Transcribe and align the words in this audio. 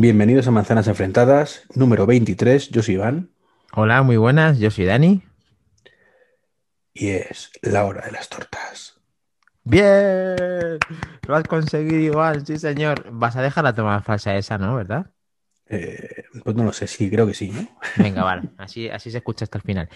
Bienvenidos 0.00 0.46
a 0.46 0.52
Manzanas 0.52 0.86
Enfrentadas, 0.86 1.64
número 1.74 2.06
23. 2.06 2.68
Yo 2.68 2.84
soy 2.84 2.94
Iván 2.94 3.30
Hola, 3.72 4.00
muy 4.04 4.16
buenas, 4.16 4.60
yo 4.60 4.70
soy 4.70 4.84
Dani. 4.84 5.24
y 6.94 7.08
es 7.08 7.50
la 7.62 7.84
hora 7.84 8.06
de 8.06 8.12
las 8.12 8.28
tortas. 8.28 9.00
¡Bien! 9.64 10.78
Lo 11.26 11.34
has 11.34 11.42
conseguido, 11.48 11.98
Iván, 11.98 12.46
sí, 12.46 12.58
señor. 12.58 13.10
Vas 13.10 13.34
a 13.34 13.42
dejar 13.42 13.64
la 13.64 13.74
toma 13.74 14.00
falsa 14.00 14.36
esa, 14.36 14.56
¿no? 14.56 14.76
¿Verdad? 14.76 15.10
Eh, 15.66 16.22
pues 16.44 16.54
no 16.54 16.62
lo 16.62 16.72
sé, 16.72 16.86
sí, 16.86 17.10
creo 17.10 17.26
que 17.26 17.34
sí, 17.34 17.50
¿no? 17.50 17.66
Venga, 17.96 18.22
vale. 18.22 18.50
Así, 18.56 18.88
así 18.88 19.10
se 19.10 19.18
escucha 19.18 19.46
hasta 19.46 19.58
el 19.58 19.62
final. 19.62 19.88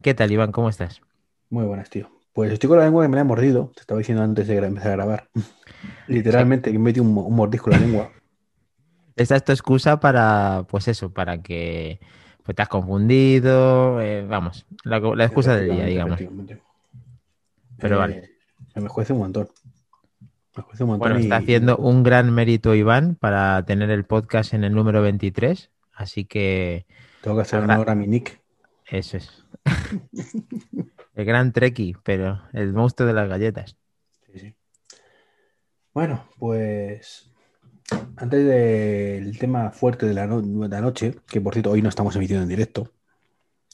¿Qué 0.00 0.14
tal, 0.14 0.30
Iván? 0.30 0.52
¿Cómo 0.52 0.68
estás? 0.68 1.00
Muy 1.48 1.64
buenas, 1.64 1.90
tío. 1.90 2.08
Pues 2.32 2.52
estoy 2.52 2.68
con 2.68 2.78
la 2.78 2.84
lengua 2.84 3.02
que 3.02 3.08
me 3.08 3.16
la 3.16 3.22
he 3.22 3.24
mordido, 3.24 3.72
te 3.74 3.80
estaba 3.80 3.98
diciendo 3.98 4.22
antes 4.22 4.46
de 4.46 4.58
empezar 4.58 4.92
a 4.92 4.94
grabar. 4.94 5.28
Literalmente, 6.06 6.70
que 6.70 6.78
me 6.78 6.84
metí 6.84 7.00
un 7.00 7.12
mordisco 7.12 7.72
en 7.72 7.80
la 7.80 7.84
lengua. 7.84 8.12
Esta 9.16 9.36
es 9.36 9.44
tu 9.44 9.52
excusa 9.52 10.00
para, 10.00 10.64
pues 10.68 10.88
eso, 10.88 11.12
para 11.12 11.42
que 11.42 12.00
pues, 12.44 12.54
te 12.56 12.62
has 12.62 12.68
confundido. 12.68 14.00
eh, 14.00 14.24
vamos, 14.26 14.66
la, 14.84 14.98
la 15.00 15.24
excusa 15.24 15.56
del 15.56 15.70
día, 15.74 15.84
digamos. 15.86 16.18
Pero 17.78 17.96
Eh, 17.96 17.98
vale. 17.98 18.30
Me 18.76 18.88
juece 18.88 19.12
un 19.12 19.18
montón. 19.20 19.48
Me 20.56 20.62
juece 20.62 20.84
un 20.84 20.90
montón. 20.90 21.08
Bueno, 21.08 21.18
y- 21.20 21.24
está 21.24 21.36
haciendo 21.36 21.76
un 21.76 22.02
gran 22.02 22.32
mérito 22.32 22.74
Iván 22.74 23.14
para 23.16 23.64
tener 23.64 23.90
el 23.90 24.04
podcast 24.04 24.54
en 24.54 24.64
el 24.64 24.74
número 24.74 25.02
23. 25.02 25.70
Así 25.94 26.24
que 26.24 26.86
Tengo 27.22 27.36
que 27.36 27.42
hacer 27.42 27.60
Habrá- 27.60 27.74
honor 27.76 27.90
a 27.90 27.94
mi 27.94 28.06
nick. 28.06 28.40
eso 28.86 29.16
es. 29.18 29.44
El 31.14 31.24
gran 31.24 31.52
Treki, 31.52 31.96
pero 32.02 32.42
el 32.52 32.72
monstruo 32.72 33.06
de 33.06 33.12
las 33.14 33.28
galletas. 33.28 33.76
Sí, 34.32 34.38
sí. 34.38 34.54
Bueno, 35.92 36.24
pues 36.38 37.29
antes 38.16 38.44
del 38.46 39.38
tema 39.38 39.70
fuerte 39.70 40.06
de 40.06 40.14
la, 40.14 40.26
no- 40.26 40.40
de 40.42 40.68
la 40.68 40.80
noche, 40.80 41.16
que 41.26 41.40
por 41.40 41.54
cierto 41.54 41.70
hoy 41.70 41.82
no 41.82 41.88
estamos 41.88 42.14
emitiendo 42.16 42.42
en 42.42 42.48
directo, 42.48 42.92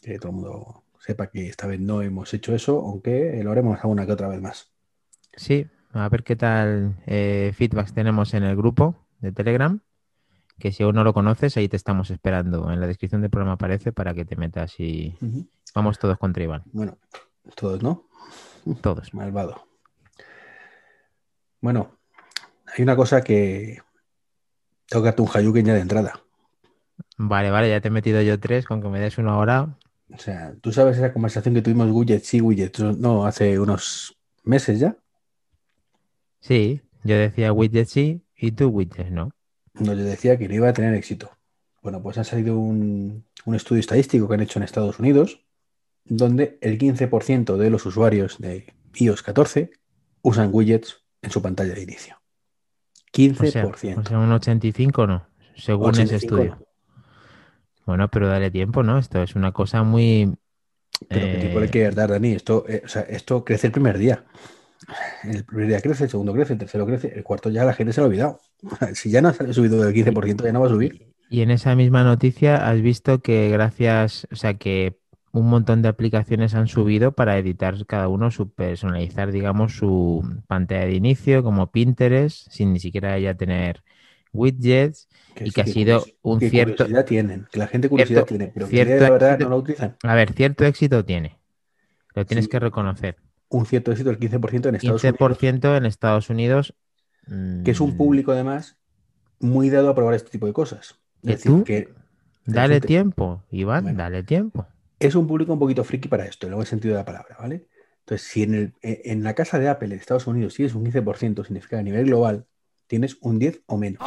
que 0.02 0.18
todo 0.18 0.30
el 0.30 0.34
mundo 0.36 0.84
sepa 1.00 1.28
que 1.28 1.48
esta 1.48 1.66
vez 1.66 1.80
no 1.80 2.02
hemos 2.02 2.32
hecho 2.34 2.54
eso, 2.54 2.80
aunque 2.80 3.40
lo 3.42 3.52
haremos 3.52 3.78
alguna 3.80 4.06
que 4.06 4.12
otra 4.12 4.28
vez 4.28 4.40
más. 4.40 4.70
Sí, 5.34 5.66
a 5.92 6.08
ver 6.08 6.24
qué 6.24 6.36
tal 6.36 6.96
eh, 7.06 7.52
feedbacks 7.56 7.92
tenemos 7.92 8.34
en 8.34 8.42
el 8.42 8.56
grupo 8.56 8.96
de 9.20 9.32
Telegram. 9.32 9.80
Que 10.58 10.72
si 10.72 10.82
aún 10.82 10.94
no 10.94 11.04
lo 11.04 11.12
conoces, 11.12 11.54
ahí 11.58 11.68
te 11.68 11.76
estamos 11.76 12.10
esperando. 12.10 12.72
En 12.72 12.80
la 12.80 12.86
descripción 12.86 13.20
del 13.20 13.28
programa 13.30 13.52
aparece 13.52 13.92
para 13.92 14.14
que 14.14 14.24
te 14.24 14.36
metas 14.36 14.80
y 14.80 15.14
vamos 15.74 15.98
todos 15.98 16.16
contra 16.16 16.42
Iván. 16.42 16.62
Bueno, 16.72 16.96
todos, 17.54 17.82
¿no? 17.82 18.08
Todos. 18.80 19.12
Malvado. 19.12 19.66
Bueno, 21.60 21.98
hay 22.74 22.82
una 22.82 22.96
cosa 22.96 23.20
que 23.22 23.80
tengo 24.88 25.02
que 25.02 25.06
darte 25.06 25.22
un 25.22 25.28
Hayuken 25.32 25.66
ya 25.66 25.74
de 25.74 25.80
entrada. 25.80 26.22
Vale, 27.18 27.50
vale, 27.50 27.70
ya 27.70 27.80
te 27.80 27.88
he 27.88 27.90
metido 27.90 28.20
yo 28.22 28.38
tres 28.38 28.64
con 28.66 28.82
que 28.82 28.88
me 28.88 29.00
des 29.00 29.18
uno 29.18 29.32
ahora. 29.32 29.76
O 30.12 30.18
sea, 30.18 30.54
tú 30.60 30.72
sabes 30.72 30.98
esa 30.98 31.12
conversación 31.12 31.54
que 31.54 31.62
tuvimos 31.62 31.90
widgets 31.90 32.26
sí, 32.26 32.40
widgets 32.40 32.80
no, 32.80 33.26
hace 33.26 33.58
unos 33.58 34.16
meses 34.44 34.78
ya. 34.80 34.96
Sí, 36.40 36.82
yo 37.02 37.16
decía 37.16 37.52
widget 37.52 37.88
sí 37.88 38.22
y 38.36 38.52
tú 38.52 38.68
widget 38.68 39.10
no. 39.10 39.30
No 39.74 39.94
le 39.94 40.02
decía 40.02 40.38
que 40.38 40.48
no 40.48 40.54
iba 40.54 40.68
a 40.68 40.72
tener 40.72 40.94
éxito. 40.94 41.30
Bueno, 41.82 42.02
pues 42.02 42.18
ha 42.18 42.24
salido 42.24 42.58
un, 42.58 43.24
un 43.44 43.54
estudio 43.54 43.80
estadístico 43.80 44.28
que 44.28 44.34
han 44.34 44.40
hecho 44.40 44.58
en 44.58 44.64
Estados 44.64 44.98
Unidos, 44.98 45.44
donde 46.04 46.58
el 46.60 46.78
15% 46.78 47.56
de 47.56 47.70
los 47.70 47.84
usuarios 47.86 48.38
de 48.38 48.72
iOS 48.94 49.22
14 49.22 49.70
usan 50.22 50.50
widgets 50.52 51.04
en 51.22 51.30
su 51.30 51.42
pantalla 51.42 51.74
de 51.74 51.82
inicio. 51.82 52.16
O 53.16 53.46
sea, 53.46 53.64
15%. 53.64 53.98
o 53.98 54.04
sea, 54.04 54.18
un 54.18 54.32
85 54.32 55.06
no, 55.06 55.26
según 55.54 55.92
ese 55.92 56.02
85 56.02 56.36
estudio. 56.36 56.56
no. 56.60 56.66
Bueno, 57.86 58.08
pero 58.08 58.28
dale 58.28 58.50
tiempo, 58.50 58.82
¿no? 58.82 58.98
Esto 58.98 59.22
es 59.22 59.36
una 59.36 59.52
cosa 59.52 59.84
muy... 59.84 60.34
Pero 61.08 61.26
¿qué 61.26 61.46
tipo 61.46 61.60
le 61.60 61.66
eh, 61.66 61.70
quieres 61.70 61.94
dar, 61.94 62.10
Dani? 62.10 62.32
Esto, 62.32 62.64
eh, 62.68 62.82
o 62.84 62.88
sea, 62.88 63.02
esto 63.02 63.44
crece 63.44 63.68
el 63.68 63.72
primer 63.72 63.96
día. 63.96 64.24
El 65.24 65.44
primer 65.44 65.68
día 65.68 65.80
crece, 65.80 66.04
el 66.04 66.10
segundo 66.10 66.32
crece, 66.32 66.54
el 66.54 66.58
tercero 66.58 66.84
crece, 66.84 67.12
el 67.14 67.22
cuarto 67.22 67.48
ya 67.48 67.64
la 67.64 67.74
gente 67.74 67.92
se 67.92 68.00
lo 68.00 68.06
ha 68.06 68.08
olvidado. 68.08 68.40
Si 68.94 69.10
ya 69.10 69.22
no 69.22 69.28
ha 69.28 69.34
subido 69.52 69.82
del 69.82 69.94
15%, 69.94 70.44
ya 70.44 70.52
no 70.52 70.60
va 70.60 70.66
a 70.66 70.70
subir. 70.70 71.14
Y 71.30 71.42
en 71.42 71.50
esa 71.50 71.74
misma 71.76 72.02
noticia 72.02 72.68
has 72.68 72.80
visto 72.80 73.20
que 73.20 73.50
gracias, 73.50 74.26
o 74.32 74.36
sea, 74.36 74.54
que 74.54 74.98
un 75.38 75.48
montón 75.48 75.82
de 75.82 75.88
aplicaciones 75.88 76.54
han 76.54 76.66
subido 76.66 77.12
para 77.12 77.36
editar 77.38 77.84
cada 77.86 78.08
uno 78.08 78.30
su 78.30 78.50
personalizar, 78.50 79.32
digamos, 79.32 79.76
su 79.76 80.22
pantalla 80.46 80.86
de 80.86 80.94
inicio, 80.94 81.42
como 81.42 81.70
Pinterest, 81.70 82.50
sin 82.50 82.72
ni 82.72 82.80
siquiera 82.80 83.18
ya 83.18 83.34
tener 83.34 83.82
widgets. 84.32 85.08
Y 85.38 85.50
que 85.50 85.60
ha 85.60 85.66
sido 85.66 86.04
un 86.22 86.38
qué 86.38 86.48
cierto- 86.50 86.84
curiosidad 86.84 87.04
tienen, 87.04 87.46
que 87.52 87.58
la 87.58 87.66
gente 87.66 87.88
curiosidad 87.88 88.20
cierto- 88.26 88.28
tiene, 88.28 88.50
pero 88.54 88.66
que 88.66 88.76
cierto 88.76 89.04
de 89.04 89.10
verdad 89.10 89.30
éxito- 89.34 89.44
no 89.44 89.50
lo 89.50 89.56
utilizan. 89.58 89.96
A 90.02 90.14
ver, 90.14 90.32
cierto 90.32 90.64
éxito 90.64 91.04
tiene. 91.04 91.36
Lo 92.14 92.24
tienes 92.24 92.46
Sí. 92.46 92.50
que 92.50 92.58
reconocer. 92.58 93.16
Un 93.50 93.66
cierto 93.66 93.92
éxito 93.92 94.08
del 94.08 94.18
15% 94.18 94.68
en 94.70 94.76
Estados 94.76 95.02
Unidos, 95.04 95.18
15% 95.18 95.76
en 95.76 95.86
Estados 95.86 96.30
Unidos. 96.30 96.74
que 97.64 97.70
es 97.72 97.80
un 97.80 97.94
mm, 97.94 97.96
público 97.96 98.32
además 98.32 98.76
muy 99.40 99.68
dado 99.68 99.90
a 99.90 99.94
probar 99.94 100.14
este 100.14 100.30
tipo 100.30 100.46
de 100.46 100.52
cosas. 100.52 100.98
¿Que 101.22 101.32
Es 101.32 101.38
decir, 101.38 101.52
tú? 101.52 101.64
que 101.64 101.88
Dale 102.46 102.80
tiempo, 102.80 103.42
Iván, 103.50 103.82
Bueno. 103.84 103.98
dale 103.98 104.22
tiempo. 104.22 104.66
Es 104.98 105.14
un 105.14 105.26
público 105.26 105.52
un 105.52 105.58
poquito 105.58 105.84
friki 105.84 106.08
para 106.08 106.24
esto, 106.26 106.46
en 106.46 106.52
el 106.52 106.56
buen 106.56 106.66
sentido 106.66 106.94
de 106.94 107.00
la 107.00 107.04
palabra, 107.04 107.36
¿vale? 107.38 107.66
Entonces, 108.00 108.26
si 108.28 108.42
en, 108.44 108.54
el- 108.54 108.74
en 108.82 109.22
la 109.24 109.34
casa 109.34 109.58
de 109.58 109.68
Apple 109.68 109.88
en 109.92 109.98
Estados 110.00 110.26
Unidos 110.26 110.54
tienes 110.54 110.74
un 110.74 110.84
15%, 110.84 111.44
significa 111.44 111.76
que 111.76 111.80
a 111.80 111.82
nivel 111.82 112.06
global 112.06 112.46
tienes 112.86 113.16
un 113.20 113.38
10 113.38 113.62
o 113.66 113.76
menos. 113.78 114.00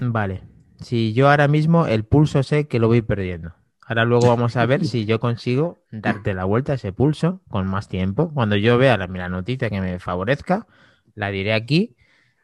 Vale. 0.00 0.42
Si 0.80 1.12
yo 1.12 1.30
ahora 1.30 1.48
mismo 1.48 1.86
el 1.86 2.04
pulso 2.04 2.42
sé 2.42 2.66
que 2.68 2.78
lo 2.78 2.88
voy 2.88 3.02
perdiendo. 3.02 3.54
Ahora 3.86 4.04
luego 4.04 4.26
vamos 4.28 4.56
a 4.56 4.66
ver 4.66 4.84
si 4.86 5.06
yo 5.06 5.20
consigo 5.20 5.78
darte 5.90 6.34
la 6.34 6.44
vuelta 6.44 6.72
a 6.72 6.74
ese 6.76 6.92
pulso 6.92 7.42
con 7.48 7.66
más 7.66 7.88
tiempo. 7.88 8.32
Cuando 8.32 8.56
yo 8.56 8.78
vea 8.78 8.96
la, 8.96 9.06
la 9.06 9.28
noticia 9.28 9.70
que 9.70 9.80
me 9.80 9.98
favorezca, 9.98 10.66
la 11.14 11.30
diré 11.30 11.52
aquí 11.52 11.96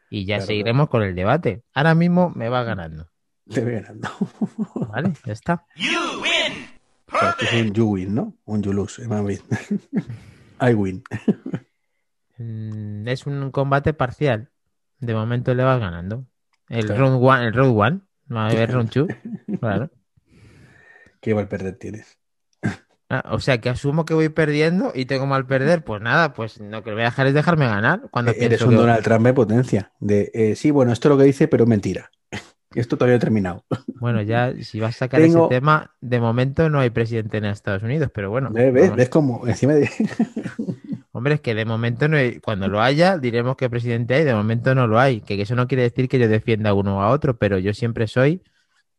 y 0.09 0.25
ya 0.25 0.35
Claro, 0.37 0.47
seguiremos 0.47 0.89
con 0.89 1.03
el 1.03 1.15
debate. 1.15 1.63
Ahora 1.73 1.95
mismo 1.95 2.31
me 2.35 2.49
va 2.49 2.63
ganando. 2.63 3.09
Te 3.51 3.61
voy 3.61 3.73
ganando. 3.73 4.09
¿Vale? 4.75 5.13
Ya 5.25 5.33
está. 5.33 5.65
Claro, 5.75 6.19
es 7.41 7.53
un 7.53 7.73
you 7.73 7.85
win, 7.93 8.15
¿no? 8.15 8.35
Un 8.45 8.61
you 8.63 8.73
lose, 8.73 9.07
más 9.07 9.25
bien. 9.25 9.41
I 10.61 10.73
win. 10.73 11.03
Mm, 12.37 13.07
Es 13.07 13.25
un 13.25 13.51
combate 13.51 13.93
parcial. 13.93 14.49
De 14.99 15.13
momento 15.13 15.53
le 15.53 15.63
vas 15.63 15.79
ganando. 15.79 16.25
El 16.67 16.85
Claro. 16.85 17.01
round 17.01 17.23
one, 17.25 17.45
el 17.47 17.53
round 17.53 17.79
one. 17.79 17.99
No 18.27 18.35
va 18.35 18.47
a 18.47 18.49
haber 18.49 18.71
round 18.71 18.89
two. 18.89 19.07
Claro. 19.59 19.89
Qué 21.21 21.33
mal 21.35 21.47
perder 21.47 21.75
tienes. 21.77 22.17
Ah, 23.11 23.23
o 23.31 23.39
sea 23.39 23.59
que 23.59 23.69
asumo 23.69 24.05
que 24.05 24.13
voy 24.13 24.29
perdiendo 24.29 24.91
y 24.93 25.05
tengo 25.05 25.25
mal 25.25 25.47
perder. 25.47 25.83
Pues 25.83 25.99
nada, 26.01 26.33
pues 26.33 26.59
lo 26.59 26.83
que 26.83 26.91
voy 26.91 27.01
a 27.01 27.05
dejar 27.05 27.25
es 27.27 27.33
dejarme 27.33 27.65
ganar. 27.67 28.01
Cuando 28.11 28.31
Eh, 28.31 28.37
Eres 28.39 28.61
un 28.61 28.75
Donald 28.75 29.03
Trump 29.03 29.25
de 29.25 29.33
potencia. 29.33 29.91
De, 29.99 30.29
eh, 30.33 30.55
sí, 30.55 30.69
bueno, 30.69 30.91
esto 30.93 31.07
es 31.07 31.09
lo 31.09 31.17
que 31.17 31.23
dice, 31.23 31.47
pero 31.47 31.65
mentira. 31.65 32.11
Esto 32.75 32.97
todavía 32.97 33.17
he 33.17 33.19
terminado. 33.19 33.63
Bueno, 33.99 34.21
ya 34.21 34.53
si 34.61 34.79
vas 34.79 34.95
a 34.95 34.99
sacar 34.99 35.19
Tengo- 35.19 35.47
ese 35.47 35.55
tema, 35.55 35.91
de 35.99 36.21
momento 36.21 36.69
no 36.69 36.79
hay 36.79 36.89
presidente 36.89 37.37
en 37.37 37.43
Estados 37.45 37.83
Unidos, 37.83 38.09
pero 38.13 38.29
bueno. 38.29 38.49
¿Ves? 38.49 38.71
¿Ves? 38.71 38.95
¿Ves 38.95 39.09
cómo 39.09 39.45
encima 39.45 39.73
de... 39.73 39.89
Hombre, 41.11 41.33
es 41.33 41.41
que 41.41 41.53
de 41.53 41.65
momento 41.65 42.07
no 42.07 42.15
hay. 42.15 42.39
Cuando 42.39 42.69
lo 42.69 42.81
haya, 42.81 43.17
diremos 43.17 43.57
que 43.57 43.69
presidente 43.69 44.13
hay, 44.13 44.23
de 44.23 44.33
momento 44.33 44.73
no 44.73 44.87
lo 44.87 44.99
hay. 44.99 45.19
Que 45.19 45.41
eso 45.41 45.53
no 45.53 45.67
quiere 45.67 45.83
decir 45.83 46.07
que 46.07 46.17
yo 46.17 46.29
defienda 46.29 46.69
a 46.69 46.73
uno 46.73 46.99
o 46.99 47.01
a 47.01 47.09
otro, 47.09 47.37
pero 47.37 47.57
yo 47.57 47.73
siempre 47.73 48.07
soy 48.07 48.41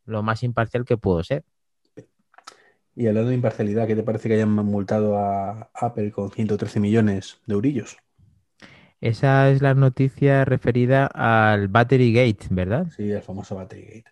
lo 0.04 0.22
más 0.22 0.42
imparcial 0.42 0.84
que 0.84 0.98
puedo 0.98 1.22
ser. 1.22 1.44
Y 2.94 3.06
hablando 3.06 3.30
de 3.30 3.36
imparcialidad, 3.36 3.86
¿qué 3.86 3.96
te 3.96 4.02
parece 4.02 4.28
que 4.28 4.34
hayan 4.34 4.50
multado 4.50 5.16
a 5.16 5.70
Apple 5.72 6.10
con 6.10 6.30
113 6.30 6.78
millones 6.80 7.40
de 7.46 7.54
eurillos? 7.54 7.96
Esa 9.00 9.50
es 9.50 9.62
la 9.62 9.74
noticia 9.74 10.44
referida 10.44 11.06
al 11.06 11.68
Battery 11.68 12.12
Gate, 12.12 12.46
¿verdad? 12.50 12.86
Sí, 12.96 13.10
el 13.10 13.22
famoso 13.22 13.56
Battery 13.56 13.82
Gate. 13.82 14.04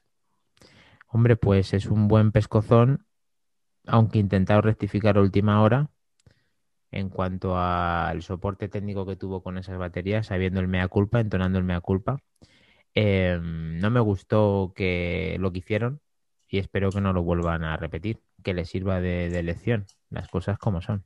Hombre, 1.08 1.36
pues 1.36 1.74
es 1.74 1.86
un 1.86 2.08
buen 2.08 2.32
pescozón, 2.32 3.06
aunque 3.86 4.18
intentado 4.18 4.62
rectificar 4.62 5.18
a 5.18 5.20
última 5.20 5.62
hora 5.62 5.90
en 6.90 7.10
cuanto 7.10 7.58
al 7.58 8.22
soporte 8.22 8.68
técnico 8.68 9.04
que 9.04 9.16
tuvo 9.16 9.42
con 9.42 9.58
esas 9.58 9.78
baterías, 9.78 10.26
sabiendo 10.26 10.60
el 10.60 10.68
mea 10.68 10.88
culpa, 10.88 11.20
entonando 11.20 11.58
el 11.58 11.64
mea 11.64 11.80
culpa. 11.80 12.18
Eh, 12.94 13.38
no 13.42 13.90
me 13.90 14.00
gustó 14.00 14.72
que 14.74 15.36
lo 15.38 15.52
que 15.52 15.58
hicieron 15.58 16.00
y 16.48 16.58
espero 16.58 16.90
que 16.90 17.00
no 17.00 17.12
lo 17.12 17.22
vuelvan 17.22 17.62
a 17.64 17.76
repetir, 17.76 18.20
que 18.42 18.54
les 18.54 18.70
sirva 18.70 19.00
de, 19.00 19.28
de 19.28 19.42
lección, 19.42 19.86
las 20.10 20.28
cosas 20.28 20.58
como 20.58 20.80
son. 20.80 21.04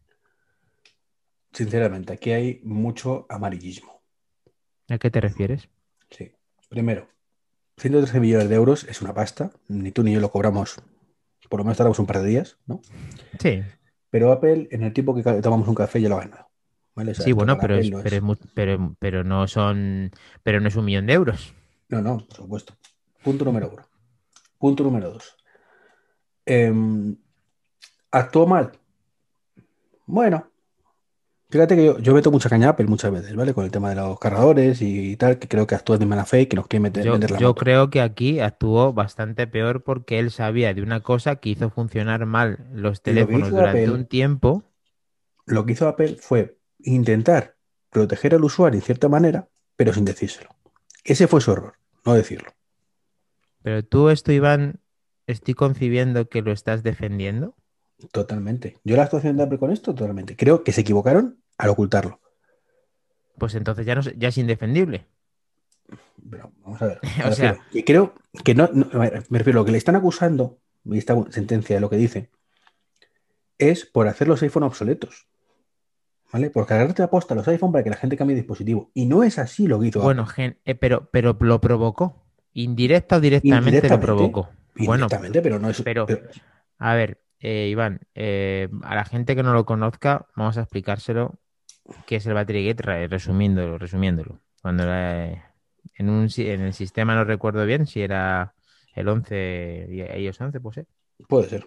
Sinceramente, 1.52 2.12
aquí 2.14 2.32
hay 2.32 2.60
mucho 2.64 3.26
amarillismo. 3.28 4.02
¿A 4.88 4.98
qué 4.98 5.10
te 5.10 5.20
refieres? 5.20 5.68
Sí. 6.10 6.32
Primero, 6.68 7.08
113 7.76 8.20
millones 8.20 8.48
de 8.48 8.54
euros 8.54 8.84
es 8.84 9.02
una 9.02 9.12
pasta. 9.14 9.50
Ni 9.68 9.92
tú 9.92 10.02
ni 10.02 10.12
yo 10.12 10.20
lo 10.20 10.30
cobramos. 10.30 10.80
Por 11.48 11.60
lo 11.60 11.64
menos 11.64 11.76
tardamos 11.76 11.98
un 11.98 12.06
par 12.06 12.20
de 12.20 12.28
días, 12.28 12.56
¿no? 12.66 12.80
Sí, 13.40 13.62
Pero 14.10 14.32
Apple, 14.32 14.68
en 14.70 14.82
el 14.82 14.92
tiempo 14.92 15.14
que 15.14 15.22
tomamos 15.22 15.68
un 15.68 15.74
café, 15.74 16.00
ya 16.00 16.08
lo 16.08 16.16
ha 16.16 16.20
ganado. 16.24 16.48
¿vale? 16.94 17.12
O 17.12 17.14
sea, 17.14 17.24
sí, 17.24 17.32
bueno, 17.32 17.58
pero, 17.58 17.76
es, 17.76 17.90
no 17.90 17.98
es- 18.00 18.04
pero, 18.54 18.74
es 18.74 18.80
pero 18.98 19.24
no 19.24 19.46
son, 19.48 20.10
pero 20.42 20.60
no 20.60 20.68
es 20.68 20.76
un 20.76 20.84
millón 20.84 21.06
de 21.06 21.12
euros. 21.14 21.54
No, 21.88 22.00
no, 22.00 22.18
por 22.26 22.36
supuesto. 22.36 22.74
Punto 23.22 23.44
número 23.44 23.70
uno. 23.70 23.82
Punto 24.58 24.82
número 24.84 25.10
dos. 25.12 25.36
Em, 26.46 27.16
¿Actuó 28.10 28.46
mal? 28.46 28.72
Bueno, 30.06 30.50
fíjate 31.52 31.76
que 31.76 31.84
yo, 31.84 31.98
yo 32.00 32.14
meto 32.14 32.30
mucha 32.32 32.48
caña 32.48 32.66
a 32.68 32.70
Apple 32.70 32.86
muchas 32.86 33.12
veces, 33.12 33.36
¿vale? 33.36 33.54
Con 33.54 33.64
el 33.64 33.70
tema 33.70 33.90
de 33.90 33.94
los 33.96 34.18
cargadores 34.18 34.82
y 34.82 35.16
tal, 35.16 35.38
que 35.38 35.46
creo 35.48 35.66
que 35.68 35.74
actúa 35.76 35.98
de 35.98 36.06
mala 36.06 36.24
fe 36.24 36.42
y 36.42 36.46
que 36.46 36.56
nos 36.56 36.66
quiere 36.66 36.82
meter, 36.82 37.04
Yo, 37.04 37.12
vender 37.12 37.30
la 37.30 37.38
yo 37.38 37.48
moto. 37.48 37.60
creo 37.60 37.90
que 37.90 38.00
aquí 38.00 38.40
actuó 38.40 38.92
bastante 38.92 39.46
peor 39.46 39.82
porque 39.84 40.18
él 40.18 40.30
sabía 40.30 40.74
de 40.74 40.82
una 40.82 41.00
cosa 41.00 41.36
que 41.36 41.50
hizo 41.50 41.70
funcionar 41.70 42.26
mal 42.26 42.66
los 42.72 43.02
teléfonos 43.02 43.50
durante 43.50 43.86
Apple, 43.86 43.90
un 43.90 44.06
tiempo, 44.06 44.64
lo 45.46 45.66
que 45.66 45.72
hizo 45.72 45.88
Apple 45.88 46.16
fue 46.20 46.58
intentar 46.80 47.56
proteger 47.90 48.34
al 48.34 48.44
usuario 48.44 48.78
en 48.78 48.84
cierta 48.84 49.08
manera, 49.08 49.48
pero 49.76 49.92
sin 49.92 50.04
decírselo. 50.04 50.50
Ese 51.04 51.26
fue 51.28 51.40
su 51.40 51.52
error, 51.52 51.74
no 52.04 52.14
decirlo. 52.14 52.50
pero 53.62 53.84
tú 53.84 54.08
esto, 54.10 54.32
Iván, 54.32 54.80
estoy 55.26 55.54
concibiendo 55.54 56.28
que 56.28 56.42
lo 56.42 56.52
estás 56.52 56.82
defendiendo. 56.82 57.54
Totalmente. 58.10 58.78
Yo 58.84 58.96
la 58.96 59.04
actuación 59.04 59.36
de 59.36 59.44
Apple 59.44 59.58
con 59.58 59.70
esto, 59.70 59.94
totalmente. 59.94 60.36
Creo 60.36 60.64
que 60.64 60.72
se 60.72 60.80
equivocaron 60.80 61.41
al 61.62 61.70
ocultarlo. 61.70 62.20
Pues 63.38 63.54
entonces 63.54 63.86
ya, 63.86 63.94
no, 63.94 64.00
ya 64.02 64.28
es 64.28 64.38
indefendible. 64.38 65.06
Pero 66.30 66.52
vamos 66.64 66.80
a 66.82 66.86
ver. 66.86 67.00
O 67.28 67.32
sea- 67.32 67.58
que 67.72 67.84
creo 67.84 68.14
que 68.44 68.54
no, 68.54 68.64
a 68.64 68.68
me 69.28 69.38
refiero 69.38 69.60
a 69.60 69.62
lo 69.62 69.64
que 69.64 69.72
le 69.72 69.78
están 69.78 69.96
acusando, 69.96 70.58
y 70.84 70.98
esta 70.98 71.14
sentencia 71.30 71.76
de 71.76 71.80
lo 71.80 71.88
que 71.90 71.96
dice, 71.96 72.30
es 73.58 73.86
por 73.86 74.08
hacer 74.08 74.28
los 74.28 74.42
iPhone 74.42 74.64
obsoletos. 74.64 75.26
¿Vale? 76.32 76.48
Por 76.48 76.66
cargarte 76.66 77.02
a 77.02 77.10
posta 77.10 77.34
los 77.34 77.46
iPhone 77.48 77.72
para 77.72 77.84
que 77.84 77.90
la 77.90 77.96
gente 77.96 78.16
cambie 78.16 78.34
de 78.34 78.40
dispositivo. 78.40 78.90
Y 78.94 79.04
no 79.04 79.22
es 79.22 79.38
así 79.38 79.66
lo 79.66 79.78
que 79.78 79.88
hizo 79.88 80.00
Bueno, 80.00 80.24
gen- 80.26 80.58
eh, 80.64 80.74
pero, 80.74 81.10
pero 81.10 81.36
lo 81.38 81.60
provocó. 81.60 82.24
Indirecta 82.54 83.16
o 83.16 83.20
directamente 83.20 83.60
lo 83.60 83.66
Indirectamente. 83.68 84.06
provocó. 84.06 84.48
Bueno, 84.76 85.04
Indirectamente, 85.04 85.42
pero 85.42 85.58
no 85.58 85.68
es. 85.68 85.82
pero- 85.82 86.06
pero- 86.06 86.22
a 86.78 86.94
ver, 86.94 87.20
eh, 87.38 87.68
Iván, 87.70 88.00
eh, 88.14 88.68
a 88.82 88.94
la 88.94 89.04
gente 89.04 89.36
que 89.36 89.42
no 89.42 89.52
lo 89.52 89.66
conozca, 89.66 90.26
vamos 90.34 90.56
a 90.56 90.62
explicárselo 90.62 91.38
qué 92.06 92.16
es 92.16 92.26
el 92.26 92.34
Battery 92.34 92.66
Gate, 92.66 92.82
re- 92.82 93.08
resumiéndolo, 93.08 93.78
resumiéndolo. 93.78 94.40
Cuando 94.60 94.84
era, 94.84 95.54
en, 95.94 96.08
un, 96.10 96.28
en 96.36 96.60
el 96.60 96.72
sistema 96.72 97.14
no 97.14 97.24
recuerdo 97.24 97.64
bien 97.66 97.86
si 97.86 98.00
era 98.02 98.54
el 98.94 99.08
11 99.08 99.86
y 99.90 100.00
iOS 100.22 100.40
11, 100.40 100.60
pues, 100.60 100.78
eh, 100.78 100.86
puede 101.28 101.48
ser. 101.48 101.66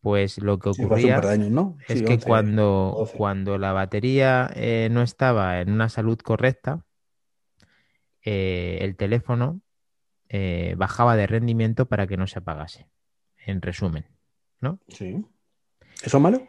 pues 0.00 0.38
lo 0.38 0.58
que 0.58 0.68
ocurría 0.70 1.16
es 1.88 1.98
Sí, 1.98 2.04
que 2.04 2.06
11, 2.14 2.26
cuando, 2.26 2.94
12. 2.98 3.18
cuando 3.18 3.58
la 3.58 3.72
batería 3.72 4.50
eh, 4.54 4.88
no 4.90 5.02
estaba 5.02 5.60
en 5.60 5.70
una 5.72 5.88
salud 5.88 6.18
correcta, 6.18 6.84
eh, 8.24 8.78
el 8.80 8.96
teléfono 8.96 9.60
eh, 10.28 10.74
bajaba 10.76 11.16
de 11.16 11.26
rendimiento 11.26 11.86
para 11.86 12.06
que 12.06 12.16
no 12.16 12.26
se 12.26 12.38
apagase. 12.40 12.88
En 13.46 13.62
resumen, 13.62 14.06
¿no? 14.60 14.80
Sí. 14.88 15.24
¿Eso 16.02 16.16
es 16.16 16.22
malo? 16.22 16.48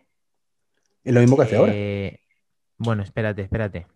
Es 1.08 1.14
lo 1.14 1.22
mismo 1.22 1.38
que 1.38 1.44
hace 1.44 1.56
ahora. 1.56 1.72
Eh, 1.74 2.20
bueno, 2.78 3.02
espérate, 3.02 3.42
espérate. 3.42 3.88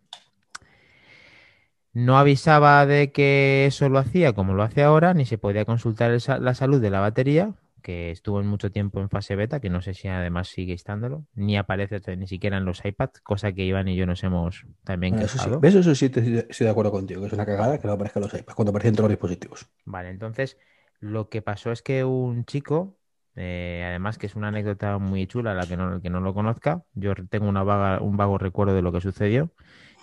No 1.91 2.17
avisaba 2.17 2.85
de 2.85 3.11
que 3.11 3.65
eso 3.65 3.89
lo 3.89 3.99
hacía 3.99 4.31
como 4.31 4.53
lo 4.53 4.63
hace 4.63 4.81
ahora, 4.81 5.13
ni 5.13 5.25
se 5.25 5.37
podía 5.37 5.65
consultar 5.65 6.11
el 6.11 6.21
la 6.39 6.55
salud 6.55 6.79
de 6.79 6.89
la 6.89 7.01
batería, 7.01 7.53
que 7.81 8.11
estuvo 8.11 8.39
en 8.39 8.47
mucho 8.47 8.71
tiempo 8.71 9.01
en 9.01 9.09
fase 9.09 9.35
beta, 9.35 9.59
que 9.59 9.69
no 9.69 9.81
sé 9.81 9.93
si 9.93 10.07
además 10.07 10.47
sigue 10.47 10.71
estándolo, 10.71 11.25
ni 11.35 11.57
aparece 11.57 11.99
ni 12.15 12.27
siquiera 12.27 12.55
en 12.55 12.63
los 12.63 12.85
iPads, 12.85 13.19
cosa 13.19 13.51
que 13.51 13.65
Iván 13.65 13.89
y 13.89 13.97
yo 13.97 14.05
nos 14.05 14.23
hemos 14.23 14.65
también 14.85 15.15
Bueno, 15.15 15.25
eso 15.25 15.37
sí. 15.37 15.67
Eso 15.67 15.95
sí 15.95 16.05
estoy 16.05 16.65
de 16.65 16.69
acuerdo 16.69 16.91
contigo, 16.91 17.19
que 17.19 17.27
es 17.27 17.33
una 17.33 17.45
cagada 17.45 17.77
que 17.77 17.87
no 17.87 17.93
aparezcan 17.93 18.23
los 18.23 18.33
iPads 18.33 18.55
cuando 18.55 18.69
aparecen 18.69 18.95
todos 18.95 19.09
los 19.09 19.17
dispositivos. 19.17 19.67
Vale, 19.83 20.11
entonces 20.11 20.57
lo 21.01 21.27
que 21.27 21.41
pasó 21.41 21.73
es 21.73 21.81
que 21.81 22.05
un 22.05 22.45
chico, 22.45 23.00
eh, 23.35 23.83
además 23.87 24.17
que 24.17 24.27
es 24.27 24.35
una 24.35 24.49
anécdota 24.49 24.97
muy 24.97 25.27
chula, 25.27 25.53
la 25.53 25.65
que 25.65 25.77
no, 25.77 25.95
el 25.95 26.01
que 26.01 26.09
no 26.09 26.19
lo 26.19 26.33
conozca, 26.33 26.83
yo 26.93 27.13
tengo 27.29 27.47
un 27.49 28.17
vago 28.17 28.37
recuerdo 28.37 28.73
de 28.73 28.81
lo 28.81 28.91
que 28.91 29.01
sucedió, 29.01 29.51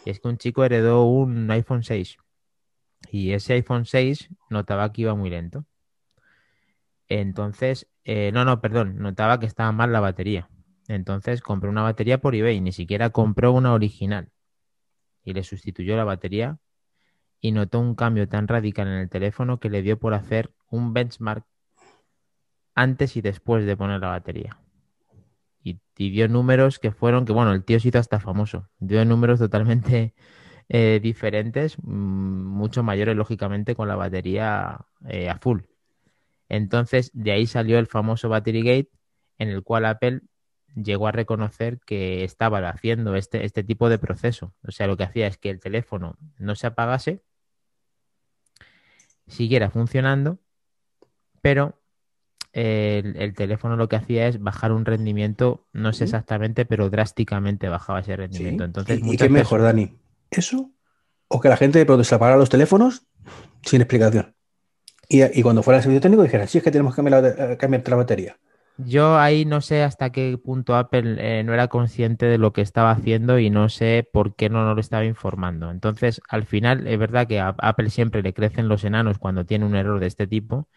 es 0.05 0.21
que 0.21 0.29
un 0.29 0.39
chico 0.39 0.65
heredó 0.65 1.05
un 1.05 1.51
iPhone 1.51 1.83
6 1.83 2.17
y 3.11 3.33
ese 3.33 3.55
iPhone 3.55 3.85
6 3.85 4.31
notaba 4.51 4.93
que 4.93 5.03
iba 5.03 5.15
muy 5.15 5.31
lento. 5.31 5.65
Entonces, 7.09 7.89
eh, 8.05 8.31
no, 8.33 8.45
no, 8.45 8.61
perdón, 8.61 8.99
notaba 8.99 9.41
que 9.41 9.47
estaba 9.47 9.73
mal 9.73 9.93
la 9.93 10.01
batería. 10.01 10.49
Entonces 10.89 11.43
compró 11.43 11.71
una 11.71 11.83
batería 11.83 12.19
por 12.19 12.35
eBay, 12.35 12.61
ni 12.61 12.73
siquiera 12.73 13.11
compró 13.11 13.53
una 13.53 13.73
original 13.75 14.31
y 15.23 15.35
le 15.35 15.45
sustituyó 15.45 15.97
la 15.97 16.05
batería 16.05 16.59
y 17.41 17.53
notó 17.53 17.81
un 17.81 17.95
cambio 17.95 18.29
tan 18.29 18.49
radical 18.49 18.89
en 18.89 18.95
el 18.95 19.11
teléfono 19.11 19.61
que 19.61 19.71
le 19.71 19.83
dio 19.83 19.99
por 19.99 20.15
hacer 20.15 20.53
un 20.71 20.95
benchmark 20.95 21.45
antes 22.79 23.17
y 23.17 23.21
después 23.21 23.67
de 23.67 23.77
poner 23.77 24.01
la 24.01 24.09
batería. 24.09 24.57
Y, 25.63 25.81
dio 25.97 26.29
números 26.29 26.79
que 26.79 26.93
fueron, 26.93 27.25
que 27.25 27.33
bueno, 27.33 27.53
el 27.53 27.65
tío 27.65 27.81
se 27.81 27.89
hizo 27.89 27.99
hasta 27.99 28.21
famoso. 28.21 28.69
Dio 28.79 29.05
números 29.05 29.41
totalmente 29.41 30.15
eh, 30.69 31.01
diferentes, 31.03 31.77
mm, 31.83 31.91
mucho 31.91 32.85
mayores, 32.85 33.17
lógicamente, 33.17 33.75
con 33.75 33.89
la 33.89 33.97
batería 33.97 34.79
eh, 35.09 35.29
a 35.29 35.39
full. 35.39 35.63
Entonces, 36.49 37.11
de 37.15 37.33
ahí 37.33 37.47
salió 37.47 37.79
el 37.79 37.89
famoso 37.89 38.29
Battery 38.29 38.63
Gate, 38.63 38.91
en 39.39 39.49
el 39.49 39.63
cual 39.65 39.85
Apple 39.85 40.21
llegó 40.77 41.09
a 41.09 41.13
reconocer 41.13 41.81
que 41.85 42.23
estaba 42.23 42.61
haciendo 42.69 43.17
este, 43.17 43.45
este 43.45 43.65
tipo 43.65 43.89
de 43.89 43.99
proceso. 43.99 44.55
O 44.67 44.71
sea, 44.71 44.87
lo 44.87 44.97
que 44.97 45.05
hacía 45.05 45.27
es 45.27 45.37
que 45.37 45.51
el 45.51 45.59
teléfono 45.59 46.17
no 46.39 46.55
se 46.55 46.69
apagase, 46.69 47.23
siguiera 49.27 49.69
funcionando, 49.71 50.39
pero 51.43 51.78
el, 52.53 53.17
el 53.17 53.35
teléfono 53.35 53.77
lo 53.77 53.89
que 53.89 53.97
hacía 53.97 54.27
es 54.29 54.41
bajar 54.41 54.73
un 54.73 54.85
rendimiento, 54.85 55.67
no 55.73 55.93
sé 55.93 56.05
exactamente, 56.05 56.65
pero 56.65 56.91
drásticamente 56.91 57.69
bajaba 57.69 58.01
ese 58.01 58.13
Sí. 58.13 58.17
rendimiento. 58.17 58.65
Entonces, 58.65 59.01
¿Y, 59.05 59.17
qué 59.17 59.29
mejor, 59.29 59.59
personas- 59.61 59.65
Dani? 59.65 59.99
¿Eso? 60.31 60.71
¿O 61.29 61.41
que 61.41 61.49
la 61.49 61.57
gente 61.57 61.79
de 61.79 61.87
pronto 61.87 62.05
se 62.05 62.15
apagara 62.15 62.39
los 62.39 62.49
teléfonos 62.49 63.07
sin 63.63 63.81
explicación? 63.81 64.35
Y, 65.09 65.23
y 65.39 65.43
cuando 65.43 65.63
fuera 65.63 65.79
el 65.79 65.83
servicio 65.83 66.01
técnico 66.03 66.23
dijeran, 66.23 66.49
sí, 66.49 66.59
es 66.59 66.65
que 66.65 66.71
tenemos 66.71 66.95
que 66.95 67.03
cambiar 67.03 67.23
la, 67.23 67.53
eh, 67.53 67.57
cambiarte 67.57 67.91
la 67.91 67.97
batería. 67.97 68.37
Yo 68.81 69.19
ahí 69.19 69.45
no 69.45 69.61
sé 69.61 69.83
hasta 69.83 70.11
qué 70.11 70.39
punto 70.43 70.77
Apple 70.77 71.17
eh, 71.19 71.43
no 71.43 71.53
era 71.53 71.67
consciente 71.67 72.27
de 72.27 72.39
lo 72.39 72.53
que 72.53 72.61
estaba 72.61 72.93
haciendo 72.93 73.39
y 73.41 73.51
no 73.51 73.69
sé 73.69 74.09
por 74.13 74.37
qué 74.37 74.49
no 74.51 74.65
nos 74.65 74.77
lo 74.77 74.81
estaba 74.81 75.05
informando. 75.05 75.71
Entonces, 75.73 76.21
al 76.29 76.45
final, 76.45 76.87
es 76.87 76.97
verdad 76.99 77.27
que 77.27 77.41
a 77.41 77.57
Apple 77.59 77.91
siempre 77.91 78.23
le 78.23 78.33
crecen 78.35 78.69
los 78.69 78.85
enanos 78.85 79.19
cuando 79.19 79.45
tiene 79.45 79.65
un 79.67 79.75
error 79.75 79.99
de 79.99 80.07
este 80.07 80.29
tipo 80.29 80.69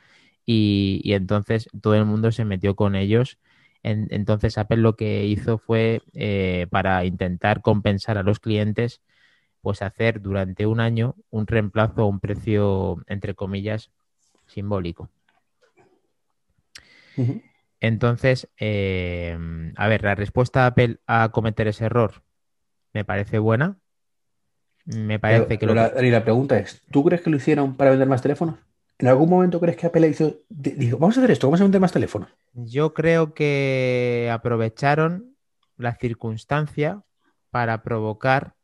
y, 0.52 1.02
y 1.04 1.14
entonces 1.14 1.70
todo 1.82 1.96
el 1.96 2.06
mundo 2.06 2.32
se 2.32 2.46
metió 2.46 2.76
con 2.76 2.96
ellos. 2.96 3.40
En- 3.84 4.08
entonces, 4.12 4.58
Apple 4.58 4.78
lo 4.78 4.96
que 4.96 5.26
hizo 5.26 5.58
fue, 5.58 6.02
eh, 6.14 6.68
para 6.72 7.06
intentar 7.06 7.62
compensar 7.62 8.18
a 8.18 8.24
los 8.24 8.40
clientes, 8.40 9.02
pues 9.62 9.82
hacer 9.82 10.22
durante 10.22 10.66
un 10.68 10.80
año 10.82 11.16
un 11.32 11.48
reemplazo 11.48 12.04
a 12.04 12.08
un 12.08 12.20
precio, 12.20 12.98
entre 13.08 13.36
comillas, 13.36 13.92
simbólico. 14.48 15.10
Entonces, 17.80 18.48
eh, 18.60 19.38
a 19.76 19.88
ver, 19.88 20.04
la 20.04 20.16
respuesta 20.16 20.62
de 20.62 20.68
Apple 20.68 21.00
a 21.08 21.30
cometer 21.32 21.68
ese 21.68 21.86
error 21.86 22.24
me 22.94 23.06
parece 23.06 23.40
buena. 23.40 23.78
Me 24.86 25.18
parece 25.20 25.58
Pero, 25.58 25.58
que 25.58 25.66
lo 25.66 25.74
la, 25.74 25.90
Dani, 25.90 26.10
la 26.12 26.24
pregunta 26.24 26.60
es, 26.60 26.82
¿tú 26.92 27.04
crees 27.04 27.22
que 27.22 27.30
lo 27.32 27.38
hicieron 27.38 27.76
para 27.76 27.90
vender 27.92 28.08
más 28.08 28.22
teléfonos? 28.22 28.60
¿En 29.02 29.08
algún 29.08 29.30
momento 29.30 29.60
crees 29.60 29.78
que 29.78 29.88
Apple 29.88 30.08
hizo, 30.08 30.42
di- 30.48 30.72
dijo, 30.72 30.98
vamos 31.00 31.18
a 31.18 31.22
hacer 31.22 31.32
esto, 31.32 31.48
vamos 31.48 31.60
a 31.60 31.64
vender 31.64 31.82
más 31.82 31.92
teléfonos? 31.92 32.30
yo 32.54 32.94
creo 32.94 33.34
que 33.34 34.30
aprovecharon 34.32 35.36
la 35.78 35.96
circunstancia 35.96 37.02
para 37.50 37.82
provocar 37.82 38.56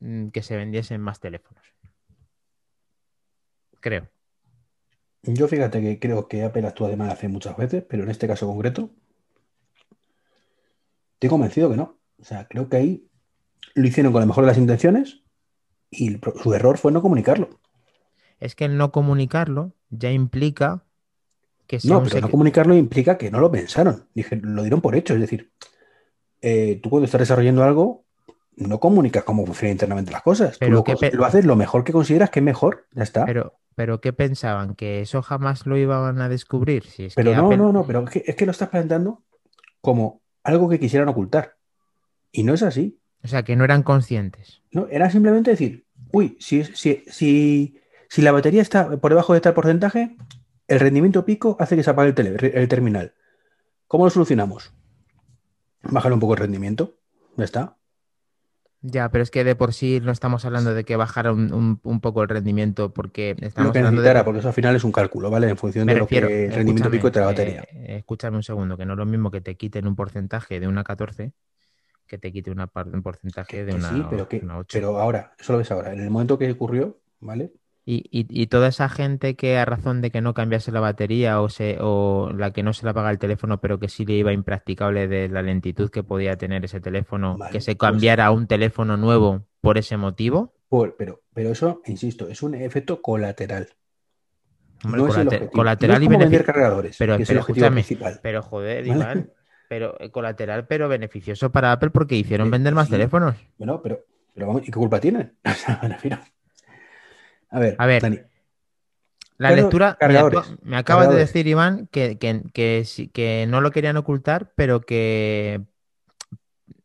mm, 0.00 0.28
que 0.28 0.42
se 0.42 0.56
vendiesen 0.56 1.00
más 1.00 1.20
teléfonos. 1.20 1.62
Creo. 3.80 4.08
Yo 5.22 5.46
fíjate 5.48 5.80
que 5.82 5.98
creo 5.98 6.26
que 6.28 6.42
Apple 6.44 6.66
actúa 6.66 6.88
de 6.88 6.96
mala 6.96 7.16
fe 7.16 7.28
muchas 7.28 7.56
veces, 7.56 7.84
pero 7.88 8.04
en 8.04 8.10
este 8.10 8.26
caso 8.26 8.46
concreto, 8.46 8.90
estoy 11.14 11.28
convencido 11.28 11.68
que 11.70 11.76
no. 11.76 11.98
O 12.18 12.24
sea, 12.24 12.46
creo 12.48 12.68
que 12.68 12.76
ahí 12.76 13.10
lo 13.74 13.86
hicieron 13.86 14.12
con 14.12 14.20
la 14.20 14.26
mejor 14.26 14.44
de 14.44 14.48
las 14.48 14.58
intenciones 14.58 15.22
y 15.90 16.18
su 16.42 16.54
error 16.54 16.78
fue 16.78 16.92
no 16.92 17.02
comunicarlo. 17.02 17.60
Es 18.40 18.54
que 18.54 18.64
el 18.66 18.76
no 18.76 18.92
comunicarlo 18.92 19.72
ya 19.90 20.10
implica 20.10 20.84
que 21.66 21.80
sea 21.80 21.90
No, 21.94 22.02
pero 22.04 22.20
no 22.20 22.30
comunicarlo 22.30 22.74
implica 22.74 23.16
que 23.18 23.30
no 23.30 23.40
lo 23.40 23.50
pensaron. 23.50 24.06
Dije, 24.14 24.36
lo 24.42 24.62
dieron 24.62 24.80
por 24.80 24.94
hecho. 24.94 25.14
Es 25.14 25.20
decir, 25.20 25.50
eh, 26.42 26.78
tú 26.82 26.90
cuando 26.90 27.06
estás 27.06 27.20
desarrollando 27.20 27.62
algo, 27.64 28.04
no 28.56 28.78
comunicas 28.80 29.24
cómo 29.24 29.44
funcionan 29.46 29.72
internamente 29.72 30.12
las 30.12 30.22
cosas. 30.22 30.52
Tú 30.52 30.58
Pero 30.60 30.72
lo, 30.76 30.84
cos- 30.84 31.00
pe- 31.00 31.12
lo 31.12 31.24
haces 31.24 31.44
lo 31.44 31.56
mejor 31.56 31.84
que 31.84 31.92
consideras 31.92 32.30
que 32.30 32.40
es 32.40 32.44
mejor. 32.44 32.86
Ya 32.92 33.02
está. 33.02 33.24
Pero, 33.24 33.42
Pero, 33.42 33.58
pero 33.74 34.00
¿qué 34.00 34.12
pensaban? 34.12 34.74
¿Que 34.74 35.00
eso 35.00 35.22
jamás 35.22 35.66
lo 35.66 35.76
iban 35.76 36.20
a 36.20 36.28
descubrir? 36.28 36.84
Si 36.84 37.06
es 37.06 37.14
que 37.14 37.24
no, 37.24 37.46
Apple- 37.46 37.56
no, 37.58 37.72
no. 37.72 37.86
Pero 37.86 38.04
es 38.04 38.10
que, 38.10 38.24
es 38.26 38.36
que 38.36 38.46
lo 38.46 38.52
estás 38.52 38.68
planteando 38.68 39.22
como 39.80 40.20
algo 40.44 40.68
que 40.68 40.78
quisieran 40.78 41.08
ocultar. 41.08 41.56
Y 42.32 42.42
no 42.44 42.54
es 42.54 42.62
así. 42.62 42.98
O 43.24 43.28
sea, 43.28 43.42
que 43.42 43.56
no 43.56 43.64
eran 43.64 43.82
conscientes. 43.82 44.62
No, 44.70 44.86
era 44.88 45.10
simplemente 45.10 45.50
decir, 45.50 45.84
uy, 46.12 46.36
si, 46.38 46.62
si, 46.64 47.02
si, 47.08 47.80
si 48.08 48.22
la 48.22 48.32
batería 48.32 48.62
está 48.62 48.96
por 48.98 49.10
debajo 49.10 49.34
de 49.34 49.40
tal 49.40 49.54
porcentaje, 49.54 50.16
el 50.68 50.80
rendimiento 50.80 51.24
pico 51.24 51.56
hace 51.60 51.76
que 51.76 51.82
se 51.82 51.90
apague 51.90 52.08
el, 52.10 52.14
tele- 52.14 52.52
el 52.54 52.68
terminal. 52.68 53.14
¿Cómo 53.88 54.04
lo 54.04 54.10
solucionamos? 54.10 54.72
Bajar 55.82 56.12
un 56.12 56.20
poco 56.20 56.34
el 56.34 56.40
rendimiento. 56.40 56.98
Ya 57.36 57.44
está. 57.44 57.76
Ya, 58.82 59.10
pero 59.10 59.22
es 59.22 59.30
que 59.30 59.42
de 59.42 59.56
por 59.56 59.72
sí 59.72 60.00
no 60.02 60.12
estamos 60.12 60.44
hablando 60.44 60.72
de 60.74 60.84
que 60.84 60.96
bajara 60.96 61.32
un, 61.32 61.52
un- 61.52 61.80
un 61.82 62.00
poco 62.00 62.22
el 62.22 62.28
rendimiento 62.28 62.92
porque 62.92 63.34
estamos 63.40 63.68
Lo 63.68 63.72
que 63.72 63.78
hablando 63.80 64.02
de... 64.02 64.22
porque 64.22 64.38
eso 64.40 64.48
al 64.48 64.54
final 64.54 64.76
es 64.76 64.84
un 64.84 64.92
cálculo, 64.92 65.30
¿vale? 65.30 65.48
En 65.48 65.56
función 65.56 65.86
Me 65.86 65.94
de 65.94 66.00
refiero, 66.00 66.26
lo 66.28 66.32
que 66.32 66.44
el 66.46 66.52
rendimiento 66.52 66.90
pico 66.90 67.10
de 67.10 67.20
la 67.20 67.26
batería. 67.26 67.62
eh, 67.62 67.68
eh, 67.72 67.96
escúchame 67.98 68.36
un 68.36 68.42
segundo, 68.42 68.76
que 68.76 68.86
no 68.86 68.92
es 68.92 68.98
lo 68.98 69.06
mismo 69.06 69.30
que 69.30 69.40
te 69.40 69.56
quiten 69.56 69.86
un 69.88 69.96
porcentaje 69.96 70.60
de 70.60 70.68
una 70.68 70.84
14 70.84 71.32
que 72.06 72.18
te 72.18 72.32
quite 72.32 72.52
una 72.52 72.70
un 72.92 73.02
porcentaje 73.02 73.64
de 73.64 73.74
una, 73.74 73.88
sí, 73.88 74.06
pero, 74.08 74.28
que, 74.28 74.38
una 74.44 74.58
8. 74.58 74.78
pero 74.78 74.98
ahora, 75.00 75.34
eso 75.38 75.52
lo 75.52 75.58
ves 75.58 75.70
ahora. 75.72 75.92
En 75.92 76.00
el 76.00 76.10
momento 76.10 76.38
que 76.38 76.50
ocurrió, 76.52 77.00
¿vale? 77.18 77.52
Y, 77.88 77.98
y- 78.10 78.26
y 78.28 78.48
toda 78.48 78.66
esa 78.66 78.88
gente 78.88 79.36
que 79.36 79.56
a 79.58 79.64
razón 79.64 80.00
de 80.02 80.10
que 80.10 80.20
no 80.20 80.34
cambiase 80.34 80.72
la 80.72 80.80
batería 80.80 81.40
o, 81.40 81.48
se, 81.48 81.78
o 81.80 82.32
la 82.36 82.50
que 82.52 82.64
no 82.64 82.72
se 82.72 82.84
le 82.84 82.90
apaga 82.90 83.10
el 83.12 83.18
teléfono, 83.20 83.60
pero 83.60 83.78
que 83.78 83.88
sí 83.88 84.04
le 84.04 84.14
iba 84.14 84.32
impracticable 84.32 85.06
de 85.06 85.28
la 85.28 85.40
lentitud 85.40 85.88
que 85.88 86.02
podía 86.02 86.36
tener 86.36 86.64
ese 86.64 86.80
teléfono, 86.80 87.38
Vale, 87.38 87.52
que 87.52 87.60
se 87.60 87.76
pues- 87.76 87.88
cambiara 87.90 88.26
a 88.26 88.32
un 88.32 88.48
teléfono 88.48 88.96
nuevo 88.96 89.44
por 89.60 89.78
ese 89.78 89.96
motivo. 89.96 90.52
Por- 90.68 90.96
pero, 90.96 91.22
pero 91.32 91.50
eso, 91.50 91.80
insisto, 91.86 92.26
es 92.28 92.42
un 92.42 92.56
efecto 92.56 93.00
colateral. 93.00 93.68
Hombre, 94.84 95.00
no 95.02 95.06
es 95.08 95.50
colateral 95.50 95.98
No 96.00 96.02
es 96.02 96.02
y 96.02 96.06
como 96.06 96.18
vender 96.18 96.28
beneficio. 96.40 96.44
cargadores, 96.44 96.96
Pero- 96.98 97.16
que 97.16 97.22
es 97.22 97.28
pero 97.28 97.38
el 97.38 97.42
objetivo 97.42 97.66
escúchame, 97.66 97.82
principal. 97.84 98.20
Pero 98.20 98.42
joder, 98.42 98.84
¿Vale? 98.88 99.00
Iván, 99.00 99.30
pero 99.68 99.96
eh, 100.00 100.10
colateral, 100.10 100.66
pero 100.66 100.88
beneficioso 100.88 101.52
para 101.52 101.70
Apple 101.70 101.90
porque 101.90 102.16
hicieron 102.16 102.48
Eh, 102.48 102.50
vender 102.50 102.74
más 102.74 102.86
sí. 102.88 102.92
teléfonos. 102.94 103.36
Bueno, 103.58 103.80
pero, 103.80 104.00
pero 104.34 104.48
vamos, 104.48 104.62
¿y 104.62 104.66
qué 104.66 104.72
culpa 104.72 104.98
tienen? 105.00 105.36
O 105.44 105.50
sea, 105.54 105.78
me 105.82 105.88
refiero. 105.90 106.18
A 107.56 107.58
ver, 107.58 107.74
A 107.78 107.86
ver, 107.86 108.02
Dani, 108.02 108.20
La 109.38 109.50
lectura, 109.50 109.96
cargadores, 109.98 110.40
me 110.62 110.76
acabas 110.76 111.08
de 111.08 111.16
decir, 111.16 111.46
Iván, 111.46 111.88
que, 111.90 112.18
que, 112.18 112.42
que, 112.52 113.46
no 113.48 113.62
lo 113.62 113.70
querían 113.70 113.96
ocultar, 113.96 114.52
pero 114.56 114.82
que 114.82 115.62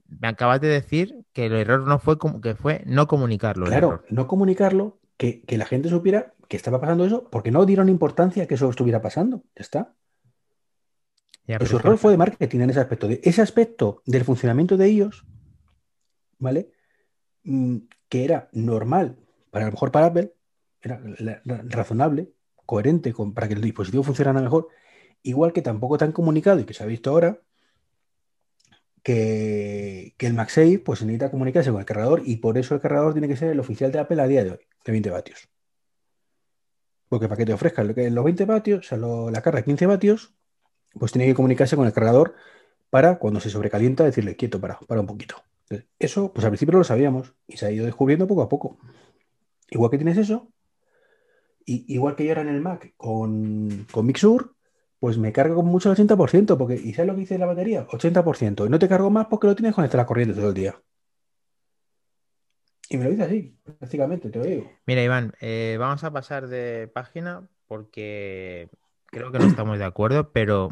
me 0.07 0.29
acabas 0.29 0.61
de 0.61 0.69
decir 0.69 1.25
que 1.33 1.47
el 1.47 1.55
error 1.55 1.85
no 1.85 1.99
fue 1.99 2.17
como 2.17 2.39
que 2.39 2.55
fue 2.55 2.83
no 2.85 3.05
comunicarlo. 3.07 3.65
claro, 3.65 4.01
no 4.07 4.27
comunicarlo, 4.27 4.97
que, 5.17 5.41
que 5.41 5.57
la 5.57 5.65
gente 5.65 5.89
supiera 5.89 6.35
que 6.47 6.55
estaba 6.55 6.79
pasando 6.79 7.03
eso, 7.03 7.27
porque 7.29 7.51
no 7.51 7.65
dieron 7.65 7.89
importancia 7.89 8.43
a 8.43 8.47
que 8.47 8.53
eso 8.53 8.69
estuviera 8.69 9.01
pasando. 9.01 9.43
Ya 9.57 9.61
está. 9.61 9.93
Ya, 11.47 11.57
Pues 11.57 11.69
pero 11.69 11.81
su 11.81 11.85
error 11.85 11.97
fue 11.97 12.11
de 12.11 12.17
marketing 12.17 12.61
en 12.61 12.69
ese 12.69 12.79
aspecto. 12.79 13.09
De 13.09 13.19
ese 13.25 13.41
aspecto 13.41 14.03
del 14.05 14.23
funcionamiento 14.23 14.77
de 14.77 14.85
ellos, 14.85 15.25
¿vale? 16.39 16.71
Mm, 17.43 17.75
Que 18.07 18.23
era 18.23 18.47
normal, 18.53 19.17
para 19.49 19.65
a 19.65 19.67
lo 19.67 19.73
mejor 19.73 19.91
para 19.91 20.05
Apple, 20.05 20.33
era 20.81 21.01
razonable, 21.45 22.31
coherente 22.65 23.13
para 23.33 23.47
que 23.47 23.53
el 23.55 23.61
dispositivo 23.61 24.03
funcionara 24.03 24.41
mejor, 24.41 24.67
igual 25.23 25.53
que 25.53 25.61
tampoco 25.61 25.97
te 25.97 26.05
han 26.05 26.11
comunicado 26.11 26.59
y 26.59 26.65
que 26.65 26.73
se 26.73 26.83
ha 26.83 26.87
visto 26.87 27.09
ahora 27.11 27.39
que, 29.03 30.13
que 30.17 30.27
el 30.27 30.33
MagSafe 30.33 30.79
pues 30.79 31.01
necesita 31.01 31.31
comunicarse 31.31 31.71
con 31.71 31.79
el 31.79 31.85
cargador 31.85 32.21
y 32.25 32.37
por 32.37 32.57
eso 32.57 32.75
el 32.75 32.81
cargador 32.81 33.13
tiene 33.13 33.27
que 33.27 33.35
ser 33.35 33.49
el 33.49 33.59
oficial 33.59 33.91
de 33.91 33.99
Apple 33.99 34.21
a 34.21 34.27
día 34.27 34.43
de 34.43 34.51
hoy, 34.51 34.59
de 34.85 34.91
20 34.91 35.09
vatios. 35.09 35.49
Porque 37.09 37.27
para 37.27 37.37
que 37.37 37.45
te 37.45 37.53
ofrezcan 37.53 37.93
los 38.15 38.23
20 38.23 38.45
vatios, 38.45 38.79
o 38.79 38.83
sea, 38.83 38.97
la 38.97 39.41
carga 39.41 39.59
de 39.59 39.65
15 39.65 39.85
vatios, 39.85 40.33
pues 40.93 41.11
tiene 41.11 41.27
que 41.27 41.35
comunicarse 41.35 41.75
con 41.75 41.85
el 41.85 41.93
cargador 41.93 42.35
para 42.89 43.19
cuando 43.19 43.39
se 43.39 43.49
sobrecalienta 43.49 44.03
decirle 44.03 44.35
quieto, 44.35 44.61
para, 44.61 44.79
para 44.79 45.01
un 45.01 45.07
poquito. 45.07 45.43
Eso, 45.99 46.31
pues 46.33 46.45
al 46.45 46.51
principio 46.51 46.77
lo 46.77 46.83
sabíamos 46.83 47.33
y 47.47 47.57
se 47.57 47.65
ha 47.65 47.71
ido 47.71 47.85
descubriendo 47.85 48.27
poco 48.27 48.41
a 48.43 48.49
poco. 48.49 48.77
Igual 49.69 49.91
que 49.91 49.97
tienes 49.97 50.17
eso, 50.17 50.51
igual 51.65 52.15
que 52.15 52.25
yo 52.25 52.31
ahora 52.31 52.41
en 52.41 52.55
el 52.55 52.61
Mac 52.61 52.93
con, 52.97 53.85
con 53.91 54.05
Mixur, 54.05 54.55
pues 54.99 55.17
me 55.17 55.31
cargo 55.31 55.55
con 55.55 55.65
mucho 55.65 55.91
el 55.91 55.97
80%, 55.97 56.57
porque, 56.57 56.75
¿y 56.75 56.93
sabes 56.93 57.07
lo 57.07 57.15
que 57.15 57.21
dice 57.21 57.37
la 57.37 57.47
batería? 57.47 57.87
80%. 57.87 58.65
Y 58.65 58.69
no 58.69 58.79
te 58.79 58.87
cargo 58.87 59.09
más 59.09 59.27
porque 59.27 59.47
lo 59.47 59.55
tienes 59.55 59.73
conectado 59.73 60.03
la 60.03 60.05
corriente 60.05 60.35
todo 60.35 60.49
el 60.49 60.53
día. 60.53 60.75
Y 62.89 62.97
me 62.97 63.05
lo 63.05 63.09
dice 63.11 63.23
así, 63.23 63.57
prácticamente, 63.79 64.29
te 64.29 64.37
lo 64.37 64.45
digo. 64.45 64.71
Mira, 64.85 65.01
Iván, 65.01 65.33
eh, 65.39 65.77
vamos 65.79 66.03
a 66.03 66.11
pasar 66.11 66.49
de 66.49 66.87
página 66.93 67.47
porque 67.65 68.69
creo 69.05 69.31
que 69.31 69.39
no 69.39 69.45
estamos 69.45 69.79
de 69.79 69.85
acuerdo, 69.85 70.31
pero 70.31 70.71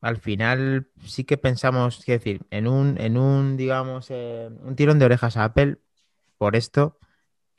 al 0.00 0.16
final 0.16 0.88
sí 1.04 1.24
que 1.24 1.36
pensamos, 1.36 2.02
quiero 2.04 2.20
decir, 2.20 2.46
en 2.50 2.66
un, 2.66 2.98
en 2.98 3.16
un, 3.16 3.56
digamos, 3.56 4.06
eh, 4.10 4.48
un 4.62 4.76
tirón 4.76 4.98
de 4.98 5.04
orejas 5.04 5.36
a 5.36 5.44
Apple 5.44 5.78
por 6.38 6.56
esto, 6.56 6.98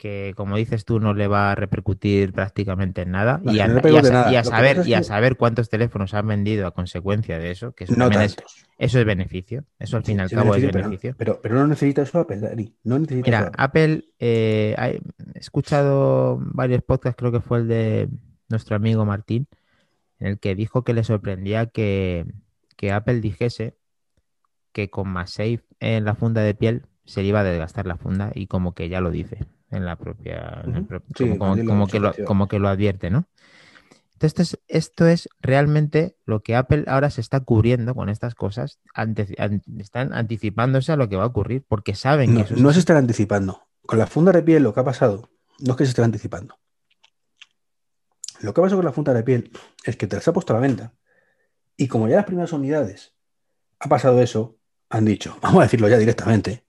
que 0.02 0.34
como 0.36 0.58
dices 0.58 0.84
tú, 0.84 1.00
no 1.00 1.14
le 1.14 1.28
va 1.28 1.52
a 1.52 1.56
repercutir 1.56 2.34
prácticamente 2.34 3.04
en 3.04 3.12
nada. 3.12 3.40
Y, 3.46 3.60
a, 3.60 3.68
no 3.68 3.76
le 3.76 3.92
y 3.92 3.98
a 3.98 4.02
repercute 4.02 4.08
sa- 4.08 4.14
nada. 4.14 4.32
y 4.32 4.36
a 4.36 4.40
Lo 4.40 4.44
que 4.46 4.50
saber, 4.50 4.88
y 4.88 4.94
a 4.96 5.04
saber 5.04 5.38
cuántos 5.38 5.70
teléfonos 5.70 6.16
han 6.16 6.28
vendido 6.28 6.66
a 6.66 6.72
consecuencia 6.72 7.38
de 7.38 7.52
eso, 7.52 7.74
que 7.74 7.84
eso 7.84 7.94
No 7.96 8.08
es, 8.10 8.36
tantos. 8.36 8.66
eso 8.80 9.00
es 9.00 9.06
beneficio. 9.06 9.64
Eso 9.78 9.98
al 9.98 10.04
fin 10.04 10.18
y 10.18 10.22
al 10.22 10.30
cabo 10.32 10.56
es 10.56 10.64
beneficio, 10.64 11.14
pero-. 11.16 11.36
Pero, 11.36 11.42
pero 11.44 11.56
no 11.56 11.68
necesita 11.68 12.02
eso 12.02 12.20
Apple, 12.20 12.40
Dani. 12.40 12.74
No 12.84 12.98
necesita 12.98 13.28
Mira, 13.28 13.40
Apple. 13.56 13.84
Apple, 13.84 14.06
eh, 14.18 14.76
he 15.36 15.40
escuchado 15.40 16.40
varios 16.42 16.82
podcasts, 16.82 17.16
creo 17.20 17.32
que 17.32 17.40
fue 17.42 17.60
el 17.60 17.68
de 17.68 18.10
nuestro 18.50 18.76
amigo 18.76 19.06
Martín, 19.06 19.48
en 20.20 20.26
el 20.30 20.40
que 20.40 20.56
dijo 20.56 20.84
que 20.84 20.96
le 20.96 21.04
sorprendía 21.04 21.68
que, 21.68 22.26
que 22.76 22.92
Apple 22.92 23.20
dijese 23.22 23.76
que 24.72 24.90
con 24.90 25.10
MagSafe 25.10 25.62
en 25.80 26.06
la 26.06 26.16
funda 26.16 26.42
de 26.42 26.56
piel 26.56 26.88
se 27.06 27.22
le 27.22 27.28
iba 27.28 27.42
a 27.42 27.44
desgastar 27.44 27.86
la 27.86 27.98
funda 27.98 28.32
y 28.34 28.48
como 28.48 28.74
que 28.74 28.90
ya 28.90 29.00
lo 29.00 29.12
dice 29.12 29.46
en 29.72 29.86
la 29.86 29.96
propia, 29.96 30.64
pro- 30.88 31.02
Sí, 31.18 31.38
como, 31.38 31.88
que 31.88 32.00
lo, 32.00 32.10
ofreció. 32.10 32.26
como 32.26 32.48
que 32.48 32.60
lo 32.60 32.68
advierte, 32.70 33.10
¿no? 33.10 33.28
Entonces, 34.14 34.40
esto 34.40 34.42
es, 34.68 34.86
esto 34.86 35.08
es 35.08 35.30
realmente 35.40 36.16
lo 36.26 36.42
que 36.44 36.56
Apple 36.56 36.84
ahora 36.88 37.10
se 37.10 37.22
está 37.22 37.40
cubriendo 37.40 37.96
con 37.96 38.08
estas 38.10 38.36
cosas. 38.36 38.80
ante- 38.94 39.34
an- 39.40 39.64
están 39.80 40.14
anticipándose 40.14 40.92
a 40.92 40.96
lo 40.96 41.10
que 41.10 41.16
va 41.16 41.24
a 41.24 41.28
ocurrir 41.28 41.64
porque 41.68 41.96
saben 41.96 42.34
No, 42.34 42.40
que 42.42 42.46
eso 42.46 42.54
es 42.56 42.62
no 42.62 42.72
se 42.72 42.80
están 42.80 42.98
anticipando. 42.98 43.68
Con 43.86 43.98
la 43.98 44.06
funda 44.06 44.32
de 44.32 44.44
piel 44.44 44.62
lo 44.64 44.74
que 44.74 44.80
ha 44.80 44.84
pasado 44.84 45.30
no 45.60 45.72
es 45.72 45.78
que 45.78 45.86
se 45.86 45.90
estén 45.90 46.06
anticipando. 46.06 46.60
Lo 48.42 48.54
que 48.54 48.62
ha 48.62 48.64
pasado 48.64 48.78
con 48.80 48.86
la 48.86 48.92
funda 48.92 49.14
de 49.14 49.24
piel 49.24 49.52
es 49.86 49.96
que 49.98 50.08
te 50.08 50.16
las 50.16 50.28
ha 50.28 50.34
puesto 50.34 50.54
a 50.54 50.58
la 50.58 50.62
venta. 50.62 50.94
Y 51.78 51.88
como 51.88 52.08
ya 52.08 52.18
las 52.18 52.26
primeras 52.26 52.54
unidades 52.54 53.14
ha 53.80 53.90
pasado 53.90 54.22
eso, 54.22 54.58
han 54.90 55.06
dicho, 55.06 55.38
vamos 55.42 55.62
a 55.62 55.64
decirlo 55.64 55.88
ya 55.90 55.98
directamente, 55.98 56.66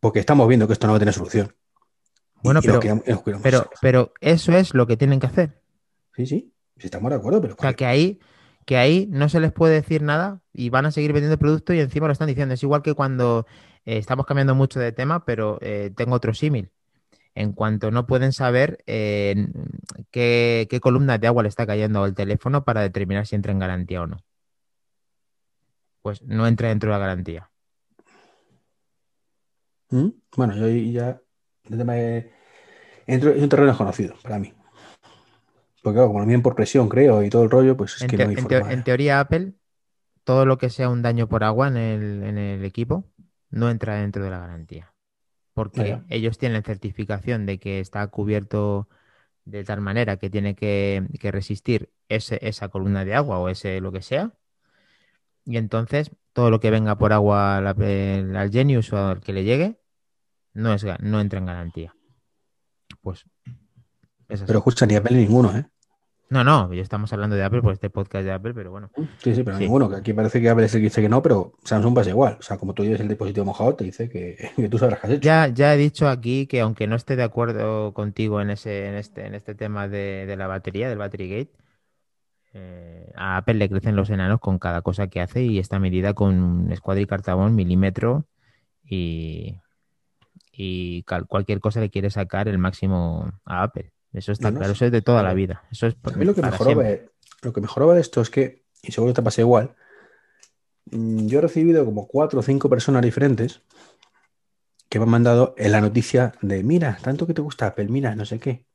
porque 0.00 0.18
estamos 0.20 0.48
viendo 0.48 0.66
que 0.66 0.72
esto 0.72 0.86
no 0.86 0.92
va 0.94 0.96
a 0.96 1.00
tener 1.00 1.14
solución. 1.14 1.54
Bueno, 2.44 2.60
pero- 2.62 2.78
quedamos- 2.80 3.04
quedamos 3.04 3.42
Pero, 3.80 4.12
eso 4.20 4.52
es 4.52 4.74
lo 4.74 4.86
que 4.86 4.96
tienen 4.96 5.18
que 5.18 5.26
hacer. 5.26 5.60
Sí, 6.14 6.26
sí, 6.26 6.52
sí 6.76 6.86
estamos 6.86 7.10
de 7.10 7.16
acuerdo, 7.16 7.40
pero 7.40 7.54
O 7.54 7.60
sea, 7.60 7.72
que 7.72 7.86
ahí, 7.86 8.20
que 8.66 8.76
ahí 8.76 9.08
no 9.10 9.28
se 9.28 9.40
les 9.40 9.50
puede 9.50 9.74
decir 9.74 10.02
nada 10.02 10.40
y 10.52 10.68
van 10.70 10.86
a 10.86 10.90
seguir 10.92 11.12
vendiendo 11.12 11.32
el 11.34 11.38
producto 11.40 11.72
y 11.72 11.80
encima 11.80 12.06
lo 12.06 12.12
están 12.12 12.28
diciendo. 12.28 12.54
Es 12.54 12.62
igual 12.62 12.82
que 12.82 12.94
cuando 12.94 13.46
eh, 13.86 13.98
estamos 13.98 14.26
cambiando 14.26 14.54
mucho 14.54 14.78
de 14.78 14.92
tema, 14.92 15.24
pero 15.24 15.58
eh, 15.62 15.90
tengo 15.96 16.14
otro 16.14 16.34
símil. 16.34 16.70
En 17.34 17.52
cuanto 17.52 17.90
no 17.90 18.06
pueden 18.06 18.32
saber 18.32 18.84
eh, 18.86 19.48
qué, 20.12 20.68
qué 20.70 20.80
columna 20.80 21.18
de 21.18 21.26
agua 21.26 21.42
le 21.42 21.48
está 21.48 21.66
cayendo 21.66 22.04
al 22.04 22.14
teléfono 22.14 22.62
para 22.64 22.82
determinar 22.82 23.26
si 23.26 23.34
entra 23.34 23.50
en 23.52 23.58
garantía 23.58 24.02
o 24.02 24.06
no. 24.06 24.18
Pues 26.02 26.22
no 26.22 26.46
entra 26.46 26.68
dentro 26.68 26.90
de 26.92 26.98
la 26.98 26.98
garantía. 27.00 27.50
¿Mm? 29.90 30.08
Bueno, 30.36 30.56
yo 30.56 30.68
ya 30.68 31.20
el 31.64 31.78
tema 31.78 31.94
de- 31.94 32.30
es 33.06 33.22
un 33.24 33.48
terreno 33.48 33.68
desconocido 33.68 34.14
para 34.22 34.38
mí. 34.38 34.52
Porque 35.82 35.96
claro, 35.96 36.08
como 36.08 36.20
lo 36.20 36.26
miden 36.26 36.42
por 36.42 36.54
presión, 36.54 36.88
creo, 36.88 37.22
y 37.22 37.28
todo 37.30 37.42
el 37.44 37.50
rollo, 37.50 37.76
pues 37.76 37.96
es 37.96 38.02
En, 38.02 38.08
que 38.10 38.16
no 38.18 38.28
hay 38.28 38.36
en 38.36 38.42
forma. 38.42 38.72
en 38.72 38.84
teoría, 38.84 39.20
Apple, 39.20 39.52
todo 40.24 40.46
lo 40.46 40.58
que 40.58 40.70
sea 40.70 40.88
un 40.88 41.02
daño 41.02 41.28
por 41.28 41.44
agua 41.44 41.68
en 41.68 41.76
el, 41.76 42.22
en 42.24 42.38
el 42.38 42.64
equipo 42.64 43.04
no 43.50 43.70
entra 43.70 43.96
dentro 43.96 44.24
de 44.24 44.30
la 44.30 44.40
garantía. 44.40 44.92
Porque 45.54 46.00
ellos 46.08 46.38
tienen 46.38 46.62
certificación 46.64 47.46
de 47.46 47.58
que 47.58 47.80
está 47.80 48.06
cubierto 48.08 48.88
de 49.44 49.64
tal 49.64 49.80
manera 49.82 50.16
que 50.18 50.30
tiene 50.30 50.54
que, 50.56 51.06
que 51.20 51.32
resistir 51.32 51.90
ese, 52.08 52.38
esa 52.42 52.68
columna 52.68 53.04
de 53.04 53.14
agua 53.14 53.38
o 53.40 53.48
ese 53.48 53.80
lo 53.80 53.92
que 53.92 54.02
sea. 54.02 54.32
Y 55.44 55.56
entonces 55.56 56.10
todo 56.32 56.50
lo 56.50 56.60
que 56.60 56.70
venga 56.70 56.96
por 56.96 57.12
agua 57.12 57.58
al, 57.58 57.66
al- 57.66 58.50
Genius 58.50 58.92
o 58.92 58.98
al 58.98 59.20
que 59.20 59.32
le 59.32 59.44
llegue 59.44 59.78
no, 60.54 60.74
es, 60.74 60.84
no 61.00 61.20
entra 61.20 61.40
en 61.40 61.46
garantía. 61.46 61.96
Pues 63.04 63.24
es 64.28 64.40
así. 64.40 64.44
Pero 64.48 64.58
escucha, 64.58 64.84
ni 64.86 64.96
Apple 64.96 65.14
ni 65.16 65.22
ninguno, 65.26 65.56
¿eh? 65.56 65.64
No, 66.30 66.42
no, 66.42 66.72
ya 66.72 66.82
estamos 66.82 67.12
hablando 67.12 67.36
de 67.36 67.44
Apple 67.44 67.60
por 67.62 67.74
este 67.74 67.90
podcast 67.90 68.24
de 68.24 68.32
Apple, 68.32 68.54
pero 68.54 68.70
bueno. 68.72 68.90
Sí, 69.18 69.34
sí, 69.34 69.44
pero 69.44 69.56
Sí. 69.58 69.64
ninguno. 69.64 69.88
Que 69.90 69.96
aquí 69.96 70.12
parece 70.14 70.40
que 70.40 70.48
Apple 70.48 70.64
es 70.64 70.74
el 70.74 70.80
que 70.80 70.84
dice 70.84 71.02
que 71.02 71.08
no, 71.08 71.22
pero 71.22 71.52
Samsung 71.64 71.94
pasa 71.94 72.10
igual. 72.10 72.38
O 72.40 72.42
sea, 72.42 72.56
como 72.56 72.72
tú 72.74 72.82
lleves 72.82 73.00
el 73.00 73.08
dispositivo 73.08 73.44
mojado, 73.44 73.74
te 73.76 73.84
dice 73.84 74.08
que, 74.08 74.36
que 74.56 74.68
tú 74.68 74.78
sabrás 74.78 75.00
qué 75.00 75.06
has 75.06 75.12
hecho. 75.12 75.22
Ya, 75.22 75.48
ya 75.48 75.74
he 75.74 75.76
dicho 75.76 76.08
aquí 76.08 76.46
que 76.46 76.62
aunque 76.62 76.86
no 76.88 76.96
esté 76.96 77.14
de 77.14 77.22
acuerdo 77.22 77.92
contigo 77.92 78.40
en 78.40 78.50
ese, 78.50 78.88
en 78.88 78.94
este, 78.94 79.26
en 79.26 79.34
este 79.34 79.54
tema 79.54 79.86
de, 79.86 80.24
de 80.26 80.36
la 80.36 80.46
batería, 80.48 80.88
del 80.88 80.98
Battery 80.98 81.28
Gate, 81.28 81.52
eh, 82.54 83.12
a 83.16 83.36
Apple 83.36 83.54
le 83.54 83.68
crecen 83.68 83.94
los 83.94 84.10
enanos 84.10 84.40
con 84.40 84.58
cada 84.58 84.80
cosa 84.80 85.08
que 85.08 85.20
hace 85.20 85.42
y 85.42 85.58
está 85.58 85.78
medida 85.78 86.14
con 86.14 86.72
escuadra 86.72 87.02
y 87.02 87.06
cartabón, 87.06 87.54
milímetro 87.54 88.26
y, 88.82 89.60
y 90.56 91.02
cualquier 91.28 91.60
cosa 91.60 91.80
le 91.80 91.90
quiere 91.90 92.10
sacar 92.10 92.48
el 92.48 92.58
máximo 92.58 93.32
a 93.44 93.62
Apple. 93.64 93.92
Eso 94.12 94.32
está 94.32 94.50
no 94.52 94.58
claro, 94.58 94.72
eso 94.72 94.84
es 94.86 94.92
de 94.92 95.02
toda 95.02 95.22
la 95.22 95.34
vida. 95.34 95.64
Eso 95.70 95.86
es 95.86 95.96
A 96.04 96.10
mí 96.10 96.24
lo 96.24 96.34
que, 96.34 96.42
mejoraba, 96.42 96.82
siempre. 96.82 97.08
lo 97.42 97.52
que 97.52 97.60
mejoraba 97.60 97.94
de 97.94 98.00
esto 98.00 98.20
es 98.20 98.30
que, 98.30 98.62
y 98.82 98.92
seguro 98.92 99.12
que 99.12 99.16
te 99.16 99.22
pasa 99.24 99.40
igual, 99.40 99.74
mm, 100.90 101.26
yo 101.26 101.38
he 101.38 101.42
recibido 101.42 101.84
como 101.84 102.06
cuatro 102.06 102.40
o 102.40 102.42
cinco 102.42 102.68
personas 102.68 103.02
diferentes 103.02 103.60
que 104.88 104.98
me 104.98 105.04
han 105.04 105.10
mandado 105.10 105.54
en 105.58 105.72
la 105.72 105.80
noticia 105.80 106.32
de, 106.40 106.62
mira, 106.62 106.98
tanto 107.02 107.26
que 107.26 107.34
te 107.34 107.42
gusta 107.42 107.66
Apple, 107.66 107.88
mira, 107.88 108.14
no 108.14 108.24
sé 108.24 108.38
qué. 108.38 108.66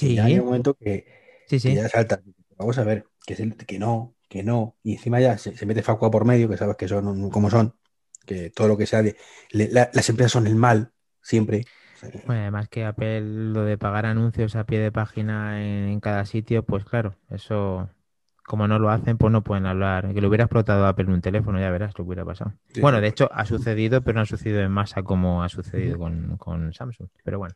Y 0.00 0.08
Sí, 0.08 0.14
ya 0.14 0.24
hay 0.24 0.38
un 0.38 0.46
momento 0.46 0.74
que, 0.74 1.06
sí, 1.46 1.60
que 1.60 1.60
sí. 1.60 1.74
ya 1.74 1.88
salta. 1.88 2.22
Vamos 2.56 2.78
a 2.78 2.84
ver, 2.84 3.06
que, 3.26 3.34
es 3.34 3.40
el- 3.40 3.56
que 3.56 3.78
no, 3.78 4.14
que 4.28 4.42
no. 4.42 4.76
Y 4.82 4.94
encima 4.94 5.20
ya 5.20 5.36
se, 5.38 5.56
se 5.56 5.66
mete 5.66 5.82
Facua 5.82 6.10
por 6.10 6.24
medio, 6.24 6.48
que 6.48 6.56
sabes 6.56 6.76
que 6.76 6.88
son 6.88 7.30
como 7.30 7.50
son, 7.50 7.74
que 8.26 8.50
todo 8.50 8.68
lo 8.68 8.76
que 8.76 8.86
sea 8.86 9.02
de... 9.02 9.16
le- 9.50 9.68
la- 9.70 9.90
las 9.92 10.08
empresas 10.08 10.32
son 10.32 10.46
el 10.46 10.56
mal, 10.56 10.92
siempre. 11.26 11.64
Bueno, 12.26 12.42
además 12.42 12.68
que 12.68 12.84
Apple 12.84 13.20
lo 13.20 13.64
de 13.64 13.78
pagar 13.78 14.06
anuncios 14.06 14.54
a 14.54 14.64
pie 14.64 14.78
de 14.78 14.92
página 14.92 15.62
en, 15.62 15.88
en 15.88 16.00
cada 16.00 16.24
sitio, 16.24 16.62
pues 16.62 16.84
claro, 16.84 17.14
eso, 17.30 17.88
como 18.44 18.68
no 18.68 18.78
lo 18.78 18.90
hacen, 18.90 19.16
pues 19.16 19.32
no 19.32 19.42
pueden 19.42 19.66
hablar. 19.66 20.12
Que 20.12 20.20
le 20.20 20.28
hubiera 20.28 20.44
explotado 20.44 20.84
a 20.84 20.90
Apple 20.90 21.06
un 21.06 21.20
teléfono, 21.20 21.58
ya 21.58 21.70
verás 21.70 21.90
lo 21.96 22.04
que 22.04 22.08
hubiera 22.08 22.24
pasado. 22.24 22.52
Sí, 22.72 22.80
Bueno, 22.80 23.00
de 23.00 23.08
hecho, 23.08 23.28
ha 23.32 23.44
sucedido, 23.44 24.02
pero 24.02 24.16
no 24.16 24.20
ha 24.22 24.26
sucedido 24.26 24.60
en 24.60 24.70
masa 24.70 25.02
como 25.02 25.42
ha 25.42 25.48
sucedido 25.48 25.98
con, 25.98 26.36
con 26.36 26.72
Samsung. 26.72 27.08
Pero 27.24 27.38
bueno, 27.38 27.54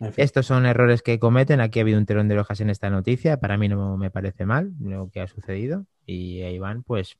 en 0.00 0.12
fin. 0.12 0.24
estos 0.24 0.46
son 0.46 0.64
errores 0.64 1.02
que 1.02 1.18
cometen. 1.18 1.60
Aquí 1.60 1.80
ha 1.80 1.82
habido 1.82 1.98
un 1.98 2.06
telón 2.06 2.28
de 2.28 2.34
orejas 2.34 2.60
en 2.60 2.70
esta 2.70 2.88
noticia. 2.88 3.38
Para 3.38 3.58
mí 3.58 3.68
no 3.68 3.96
me 3.96 4.10
parece 4.10 4.46
mal 4.46 4.72
lo 4.80 5.10
que 5.10 5.20
ha 5.20 5.26
sucedido. 5.26 5.86
Y 6.06 6.42
Iván, 6.42 6.82
pues, 6.82 7.18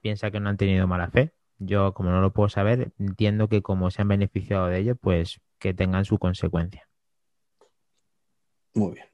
piensa 0.00 0.30
que 0.30 0.40
no 0.40 0.48
han 0.48 0.56
tenido 0.56 0.86
mala 0.86 1.10
fe. 1.10 1.32
Yo, 1.58 1.92
como 1.92 2.10
no 2.10 2.20
lo 2.20 2.32
puedo 2.32 2.48
saber, 2.48 2.92
entiendo 2.98 3.48
que 3.48 3.62
como 3.62 3.90
se 3.90 4.02
han 4.02 4.08
beneficiado 4.08 4.68
de 4.68 4.78
ello, 4.78 4.96
pues 4.96 5.40
que 5.58 5.74
tengan 5.74 6.04
su 6.04 6.18
consecuencia. 6.18 6.88
Muy 8.74 8.94
bien. 8.94 9.06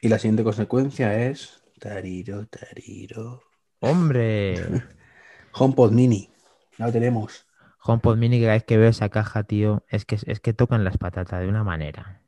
Y 0.00 0.08
la 0.08 0.18
siguiente 0.18 0.44
consecuencia 0.44 1.26
es... 1.26 1.62
Tariro, 1.78 2.46
tariro. 2.46 3.42
¡Hombre! 3.80 4.54
HomePod 5.52 5.92
Mini. 5.92 6.30
Ya 6.78 6.86
lo 6.86 6.92
tenemos. 6.92 7.46
HomePod 7.82 8.16
Mini, 8.18 8.38
que 8.38 8.44
cada 8.44 8.54
vez 8.54 8.64
que 8.64 8.76
veo 8.76 8.90
esa 8.90 9.08
caja, 9.08 9.44
tío, 9.44 9.84
es 9.88 10.04
que, 10.04 10.18
es 10.26 10.40
que 10.40 10.52
tocan 10.52 10.84
las 10.84 10.98
patatas 10.98 11.40
de 11.40 11.48
una 11.48 11.64
manera. 11.64 12.22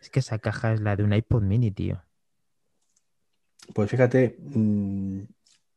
Es 0.00 0.10
que 0.10 0.20
esa 0.20 0.38
caja 0.38 0.72
es 0.72 0.80
la 0.80 0.96
de 0.96 1.02
un 1.02 1.12
iPod 1.12 1.42
Mini, 1.42 1.72
tío. 1.72 2.02
Pues 3.74 3.90
fíjate, 3.90 4.36
mm, 4.38 5.22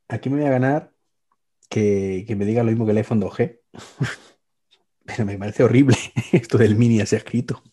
aquí 0.08 0.30
me 0.30 0.38
voy 0.38 0.46
a 0.46 0.52
ganar 0.52 0.91
que, 1.72 2.26
que 2.28 2.36
me 2.36 2.46
diga 2.46 2.62
lo 2.64 2.70
mismo 2.70 2.86
que 2.86 2.92
el 2.92 2.98
iPhone 2.98 3.22
2G. 3.22 3.60
Pero 5.06 5.26
me 5.26 5.38
parece 5.38 5.64
horrible 5.64 5.98
esto 6.32 6.58
del 6.58 6.76
Mini 6.76 7.02
así 7.02 7.16
escrito. 7.16 7.64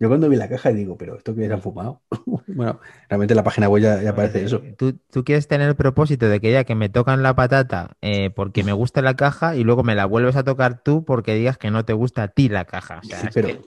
Yo 0.00 0.08
cuando 0.08 0.30
vi 0.30 0.36
la 0.36 0.48
caja 0.48 0.72
digo, 0.72 0.96
pero 0.96 1.14
esto 1.18 1.34
que 1.34 1.46
se 1.46 1.52
han 1.52 1.60
fumado. 1.60 2.02
Bueno, 2.46 2.80
realmente 3.08 3.32
en 3.34 3.36
la 3.36 3.44
página 3.44 3.68
web 3.68 3.82
ya, 3.82 4.02
ya 4.02 4.10
aparece 4.10 4.42
eso. 4.42 4.62
¿Tú, 4.76 4.94
tú 5.10 5.22
quieres 5.24 5.46
tener 5.46 5.68
el 5.68 5.76
propósito 5.76 6.28
de 6.28 6.40
que 6.40 6.50
ya 6.50 6.64
que 6.64 6.74
me 6.74 6.88
tocan 6.88 7.22
la 7.22 7.36
patata 7.36 7.96
eh, 8.00 8.30
porque 8.30 8.64
me 8.64 8.72
gusta 8.72 9.02
la 9.02 9.14
caja 9.14 9.54
y 9.54 9.62
luego 9.62 9.84
me 9.84 9.94
la 9.94 10.06
vuelves 10.06 10.34
a 10.36 10.42
tocar 10.42 10.82
tú 10.82 11.04
porque 11.04 11.34
digas 11.34 11.58
que 11.58 11.70
no 11.70 11.84
te 11.84 11.92
gusta 11.92 12.24
a 12.24 12.28
ti 12.28 12.48
la 12.48 12.64
caja. 12.64 13.00
O 13.04 13.04
sea, 13.06 13.20
Sí, 13.20 13.26
es 13.28 13.34
pero, 13.34 13.48
que- 13.48 13.60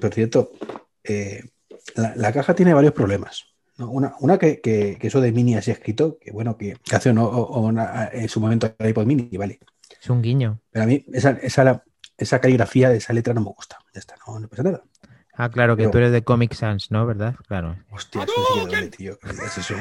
por 0.00 0.12
cierto, 0.12 0.50
eh, 1.04 1.44
la, 1.96 2.14
la 2.16 2.32
caja 2.32 2.54
tiene 2.54 2.74
varios 2.74 2.94
problemas. 2.94 3.53
¿No? 3.78 3.90
Una, 3.90 4.14
una 4.20 4.38
que, 4.38 4.60
que- 4.60 4.96
que 5.00 5.06
eso 5.06 5.20
de 5.20 5.32
Mini 5.32 5.54
así 5.56 5.70
escrito, 5.70 6.18
que 6.20 6.30
bueno, 6.32 6.56
que, 6.56 6.76
que 6.84 6.96
hace 6.96 7.10
o, 7.10 7.22
o 7.24 7.60
una- 7.66 8.08
en 8.12 8.28
su 8.28 8.40
momento 8.40 8.74
el 8.78 8.88
iPod 8.90 9.06
Mini, 9.06 9.28
vale. 9.36 9.58
es 10.00 10.10
un 10.10 10.22
guiño. 10.22 10.60
Pero 10.70 10.84
a 10.84 10.86
mí 10.86 11.04
esa, 11.12 11.30
esa, 11.42 11.82
esa 12.16 12.40
caligrafía 12.40 12.88
de 12.90 12.98
esa 12.98 13.12
letra 13.12 13.34
no 13.34 13.40
me 13.40 13.50
gusta. 13.50 13.78
Ya 13.92 14.00
está, 14.00 14.14
no, 14.26 14.38
no 14.38 14.48
pasa 14.48 14.62
nada. 14.62 14.82
Ah, 15.36 15.50
claro, 15.50 15.74
que 15.76 15.82
Pero- 15.82 15.90
tú 15.90 15.98
eres 15.98 16.12
de 16.12 16.22
Comic 16.22 16.54
Sans, 16.54 16.92
¿no? 16.92 17.04
¿Verdad? 17.06 17.34
Claro. 17.48 17.76
Hostia, 17.90 18.22
eso 18.22 18.32
sí 18.54 18.60
que 18.60 18.66
duele, 18.70 18.88
tío. 18.90 19.18
¿Qué 19.18 19.30
es 19.30 19.58
eso? 19.58 19.74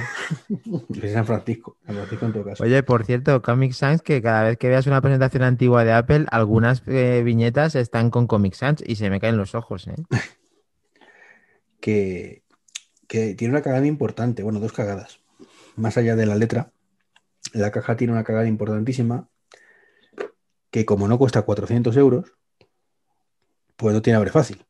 Es 0.99 1.13
San 1.13 1.27
Francisco. 1.27 1.77
San 1.86 1.93
Francisco 1.95 2.25
en 2.25 2.34
todo 2.34 2.43
caso. 2.45 2.63
Oye, 2.63 2.82
por 2.82 3.06
cierto, 3.06 3.39
Comic 3.43 3.73
Sans, 3.73 4.01
que 4.01 4.19
cada 4.23 4.41
vez 4.41 4.58
que 4.58 4.67
veas 4.69 4.88
una 4.88 4.99
presentación 5.01 5.43
antigua 5.43 5.84
de 5.84 5.93
Apple, 5.93 6.25
algunas 6.32 6.82
eh, 6.88 7.21
viñetas 7.23 7.75
están 7.75 8.10
con 8.10 8.25
Comic 8.25 8.56
Sans 8.56 8.82
y 8.84 8.95
se 8.95 9.12
me 9.12 9.19
caen 9.19 9.38
los 9.38 9.53
ojos, 9.53 9.88
¿eh? 9.88 9.93
Que, 11.79 12.42
que 13.07 13.35
tiene 13.35 13.53
una 13.53 13.61
cagada 13.61 13.85
importante. 13.85 14.43
Bueno, 14.43 14.59
dos 14.59 14.73
cagadas. 14.73 15.19
Más 15.75 15.97
allá 15.97 16.15
de 16.15 16.25
la 16.25 16.35
letra, 16.35 16.71
la 17.53 17.71
caja 17.71 17.95
tiene 17.95 18.13
una 18.13 18.23
cagada 18.23 18.47
importantísima. 18.47 19.29
Que 20.71 20.85
como 20.85 21.07
no 21.07 21.17
cuesta 21.19 21.43
400 21.43 21.95
euros, 21.97 22.33
pues 23.75 23.93
no 23.93 24.01
tiene 24.01 24.17
abre 24.17 24.31
fácil. 24.31 24.65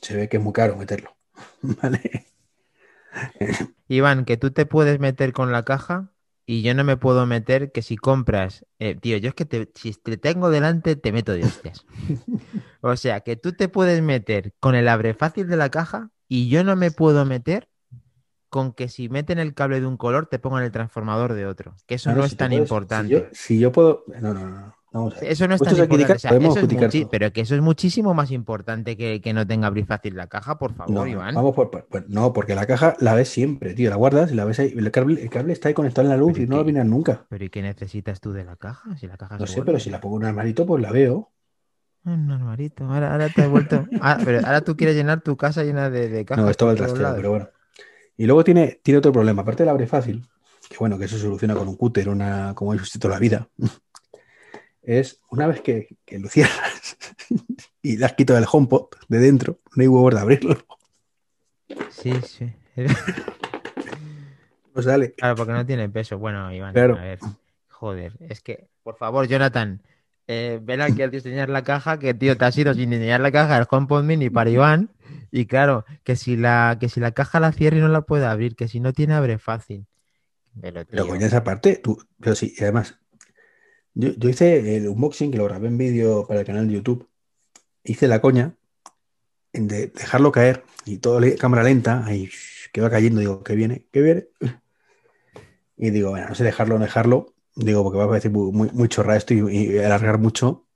Se 0.00 0.14
ve 0.16 0.28
que 0.28 0.36
es 0.36 0.42
muy 0.42 0.52
caro 0.52 0.76
meterlo. 0.76 1.16
¿Vale? 1.62 2.26
Iván, 3.88 4.24
que 4.24 4.36
tú 4.36 4.50
te 4.50 4.66
puedes 4.66 5.00
meter 5.00 5.32
con 5.32 5.52
la 5.52 5.64
caja 5.64 6.12
y 6.44 6.62
yo 6.62 6.74
no 6.74 6.84
me 6.84 6.96
puedo 6.96 7.26
meter 7.26 7.72
que 7.72 7.82
si 7.82 7.96
compras, 7.96 8.66
eh, 8.78 8.94
tío, 8.94 9.16
yo 9.18 9.28
es 9.30 9.34
que 9.34 9.44
te- 9.44 9.70
si 9.74 9.92
te 9.92 10.16
tengo 10.16 10.50
delante 10.50 10.96
te 10.96 11.12
meto 11.12 11.32
de 11.32 11.44
hostias. 11.44 11.84
O 12.80 12.96
sea, 12.96 13.22
que 13.22 13.34
tú 13.34 13.52
te 13.54 13.68
puedes 13.68 14.00
meter 14.02 14.52
con 14.60 14.76
el 14.76 14.86
abre 14.86 15.12
fácil 15.12 15.48
de 15.48 15.56
la 15.56 15.68
caja 15.68 16.10
y 16.28 16.48
yo 16.48 16.62
no 16.64 16.76
me 16.76 16.90
puedo 16.90 17.24
meter 17.24 17.68
con 18.50 18.72
que 18.72 18.88
si 18.88 19.08
meten 19.08 19.38
el 19.38 19.52
cable 19.54 19.80
de 19.80 19.86
un 19.86 19.96
color 19.96 20.26
te 20.26 20.38
pongan 20.38 20.62
el 20.64 20.70
transformador 20.72 21.34
de 21.34 21.46
otro. 21.46 21.74
Que 21.86 21.96
eso 21.96 22.04
Claro, 22.10 22.22
no 22.22 22.28
si 22.28 22.32
es 22.32 22.36
tan 22.38 22.48
puedes- 22.50 22.62
importante. 22.62 23.14
Si 23.14 23.20
yo, 23.20 23.26
si 23.32 23.58
yo 23.58 23.72
puedo. 23.72 24.04
No, 24.20 24.32
no, 24.32 24.48
no. 24.48 24.74
Vamos 24.90 25.14
a 25.18 25.20
ver. 25.20 25.30
Eso 25.32 25.46
no 25.46 25.54
es 25.54 25.60
tan 25.60 25.76
importante. 25.76 26.12
O 26.14 26.18
sea, 26.18 26.30
eso 26.30 26.58
es 26.60 26.64
muchi- 26.66 27.00
todo. 27.02 27.10
pero 27.10 27.30
que 27.30 27.42
eso 27.42 27.54
es 27.54 27.60
muchísimo 27.60 28.14
más 28.14 28.30
importante 28.30 28.96
que, 28.96 29.20
que 29.20 29.34
no 29.34 29.46
tenga 29.46 29.66
abrir 29.66 29.84
fácil 29.84 30.16
la 30.16 30.28
caja, 30.28 30.56
por 30.58 30.72
favor, 30.72 30.94
No, 30.94 31.06
Iván. 31.06 31.34
vamos 31.34 31.54
por, 31.54 31.86
no, 32.08 32.32
porque 32.32 32.54
la 32.54 32.64
caja 32.64 32.96
la 33.00 33.12
ves 33.14 33.28
siempre, 33.28 33.74
tío. 33.74 33.90
La 33.90 33.96
guardas 33.96 34.32
y 34.32 34.34
la 34.34 34.46
ves 34.46 34.58
ahí. 34.60 34.72
El 34.74 34.90
cable, 34.90 35.22
el 35.22 35.28
cable 35.28 35.52
está 35.52 35.68
ahí 35.68 35.74
conectado 35.74 36.06
en 36.06 36.10
la 36.12 36.16
luz 36.16 36.32
Pero 36.32 36.42
y 36.42 36.46
¿y 36.46 36.48
no 36.48 36.56
lo 36.56 36.64
miras 36.64 36.86
nunca. 36.86 37.26
Pero 37.28 37.44
¿y 37.44 37.50
qué 37.50 37.60
necesitas 37.60 38.18
tú 38.22 38.32
de 38.32 38.44
la 38.46 38.56
caja? 38.56 38.96
Si 38.96 39.06
la 39.06 39.18
caja 39.18 39.36
No 39.36 39.46
sé, 39.46 39.56
vuelve. 39.56 39.66
pero 39.72 39.78
si 39.80 39.90
la 39.90 40.00
pongo 40.00 40.16
en 40.16 40.22
un 40.22 40.28
armarito, 40.30 40.64
pues 40.64 40.80
la 40.82 40.90
veo. 40.90 41.32
Un 42.08 42.30
armarito. 42.30 42.84
Ahora, 42.84 43.12
ahora 43.12 43.28
te 43.28 43.42
has 43.42 43.50
vuelto. 43.50 43.86
Ah, 44.00 44.18
pero 44.24 44.38
ahora 44.46 44.60
tú 44.62 44.76
quieres 44.76 44.96
llenar 44.96 45.20
tu 45.20 45.36
casa 45.36 45.62
llena 45.64 45.90
de, 45.90 46.08
de 46.08 46.24
cajas. 46.24 46.44
No, 46.44 46.50
esto 46.50 46.66
va 46.66 46.72
al 46.72 46.76
trasteo, 46.78 47.14
pero 47.16 47.30
bueno. 47.30 47.48
Y 48.16 48.26
luego 48.26 48.42
tiene, 48.44 48.80
tiene 48.82 48.98
otro 48.98 49.12
problema. 49.12 49.42
Aparte 49.42 49.62
del 49.62 49.70
abre 49.70 49.86
fácil, 49.86 50.26
que 50.68 50.76
bueno, 50.78 50.98
que 50.98 51.04
eso 51.04 51.16
se 51.16 51.22
soluciona 51.22 51.54
con 51.54 51.68
un 51.68 51.76
cúter, 51.76 52.08
una, 52.08 52.52
como 52.54 52.74
he 52.74 52.78
visto 52.78 52.98
toda 52.98 53.14
la 53.14 53.20
vida. 53.20 53.48
Es 54.80 55.20
una 55.30 55.46
vez 55.46 55.60
que, 55.60 55.98
que 56.06 56.18
lo 56.18 56.30
cierras 56.30 56.96
y 57.82 57.98
le 57.98 58.06
has 58.06 58.14
quitado 58.14 58.38
el 58.38 58.46
HomePod 58.50 58.86
de 59.08 59.18
dentro, 59.18 59.58
no 59.76 59.82
hay 59.82 59.86
huevos 59.88 60.14
de 60.14 60.20
abrirlo. 60.20 60.56
Sí, 61.90 62.14
sí. 62.22 62.50
No 64.74 64.80
sale. 64.82 65.12
Claro, 65.12 65.34
porque 65.36 65.52
no 65.52 65.66
tiene 65.66 65.90
peso. 65.90 66.16
Bueno, 66.16 66.50
Iván, 66.54 66.72
Claro. 66.72 66.96
a 66.96 67.02
ver. 67.02 67.18
Joder, 67.68 68.14
es 68.20 68.40
que, 68.40 68.68
por 68.82 68.96
favor, 68.96 69.26
Jonathan, 69.28 69.82
eh, 70.28 70.60
ven 70.62 70.80
aquí 70.80 71.02
a 71.02 71.08
diseñar 71.08 71.48
la 71.48 71.64
caja, 71.64 71.98
que 71.98 72.14
tío, 72.14 72.36
te 72.36 72.44
has 72.44 72.56
ido 72.56 72.74
sin 72.74 72.90
diseñar 72.90 73.20
la 73.20 73.32
caja 73.32 73.56
del 73.58 73.66
HomePod 73.70 74.04
Mini 74.04 74.30
para 74.30 74.50
Iván. 74.50 74.90
Y 75.30 75.46
claro, 75.46 75.84
que 76.04 76.16
si 76.16 76.36
la, 76.36 76.76
que 76.80 76.88
si 76.88 77.00
la 77.00 77.12
caja 77.12 77.40
la 77.40 77.52
cierra 77.52 77.78
y 77.78 77.80
no 77.80 77.88
la 77.88 78.02
puede 78.02 78.26
abrir, 78.26 78.54
que 78.56 78.68
si 78.68 78.80
no 78.80 78.92
tiene 78.92 79.14
abre 79.14 79.38
fácil. 79.38 79.86
Pero, 80.60 80.84
Pero 80.86 81.04
tío, 81.04 81.12
coño, 81.12 81.26
esa 81.26 81.44
parte, 81.44 81.76
tú, 81.76 81.98
pero 82.20 82.34
sí, 82.34 82.54
y 82.56 82.62
además, 82.62 82.98
yo, 83.94 84.10
yo 84.16 84.28
hice 84.28 84.76
el 84.76 84.88
unboxing, 84.88 85.30
que 85.30 85.38
lo 85.38 85.44
grabé 85.44 85.68
en 85.68 85.78
vídeo 85.78 86.26
para 86.26 86.40
el 86.40 86.46
canal 86.46 86.68
de 86.68 86.74
YouTube, 86.74 87.08
hice 87.84 88.08
la 88.08 88.20
coña 88.20 88.54
de 89.52 89.88
dejarlo 89.88 90.32
caer 90.32 90.64
y 90.84 90.98
todo 90.98 91.20
le- 91.20 91.36
cámara 91.36 91.62
lenta, 91.62 92.04
ahí 92.06 92.30
que 92.72 92.80
va 92.80 92.90
cayendo, 92.90 93.20
digo, 93.20 93.42
que 93.42 93.54
viene, 93.54 93.86
que 93.92 94.02
viene. 94.02 94.28
Y 95.76 95.90
digo, 95.90 96.10
bueno, 96.10 96.28
no 96.28 96.34
sé 96.34 96.44
dejarlo 96.44 96.76
no 96.78 96.84
dejarlo, 96.84 97.34
digo, 97.64 97.82
porque 97.82 97.98
va 97.98 98.04
a 98.04 98.08
parecer 98.08 98.30
muy, 98.30 98.52
muy, 98.52 98.70
muy 98.72 98.88
chorra 98.88 99.16
esto 99.16 99.34
y, 99.34 99.40
y 99.40 99.78
alargar 99.78 100.18
mucho. 100.18 100.66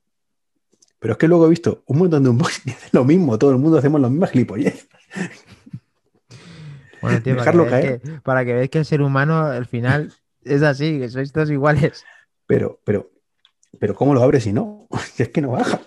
Pero 0.98 1.12
es 1.12 1.18
que 1.18 1.28
luego 1.28 1.46
he 1.46 1.50
visto 1.50 1.82
un 1.86 1.98
montón 1.98 2.22
de 2.22 2.30
unboxing 2.30 2.62
y 2.66 2.70
hacen 2.76 2.90
lo 2.92 3.04
mismo, 3.04 3.38
todo 3.38 3.50
el 3.50 3.58
mundo 3.58 3.78
hacemos 3.78 4.00
las 4.00 4.10
mismas 4.10 4.30
gilipollas. 4.30 4.86
bueno, 7.00 7.22
tío, 7.22 7.36
para 7.36 7.52
dejarlo 7.52 7.64
que, 7.64 7.70
veáis 7.70 8.00
que, 8.00 8.20
para 8.20 8.44
que 8.44 8.52
veáis 8.52 8.70
que 8.70 8.78
el 8.78 8.84
ser 8.84 9.02
humano 9.02 9.38
al 9.46 9.66
final 9.66 10.12
es 10.44 10.62
así, 10.62 10.98
que 10.98 11.08
sois 11.08 11.32
todos 11.32 11.50
iguales. 11.50 12.04
Pero, 12.46 12.80
pero, 12.84 13.10
pero 13.78 13.94
¿cómo 13.94 14.14
lo 14.14 14.22
abres 14.22 14.44
si 14.44 14.52
no? 14.52 14.86
Es 15.18 15.28
que 15.28 15.40
no 15.40 15.52
baja. 15.52 15.80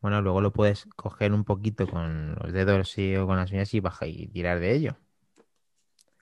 Bueno, 0.00 0.22
luego 0.22 0.40
lo 0.40 0.52
puedes 0.52 0.86
coger 0.96 1.32
un 1.32 1.44
poquito 1.44 1.86
con 1.86 2.34
los 2.36 2.52
dedos 2.52 2.90
sí, 2.90 3.14
o 3.16 3.26
con 3.26 3.36
las 3.36 3.50
uñas 3.52 3.72
y 3.74 3.80
baja 3.80 4.06
y 4.06 4.26
tirar 4.28 4.60
de 4.60 4.74
ello. 4.74 4.96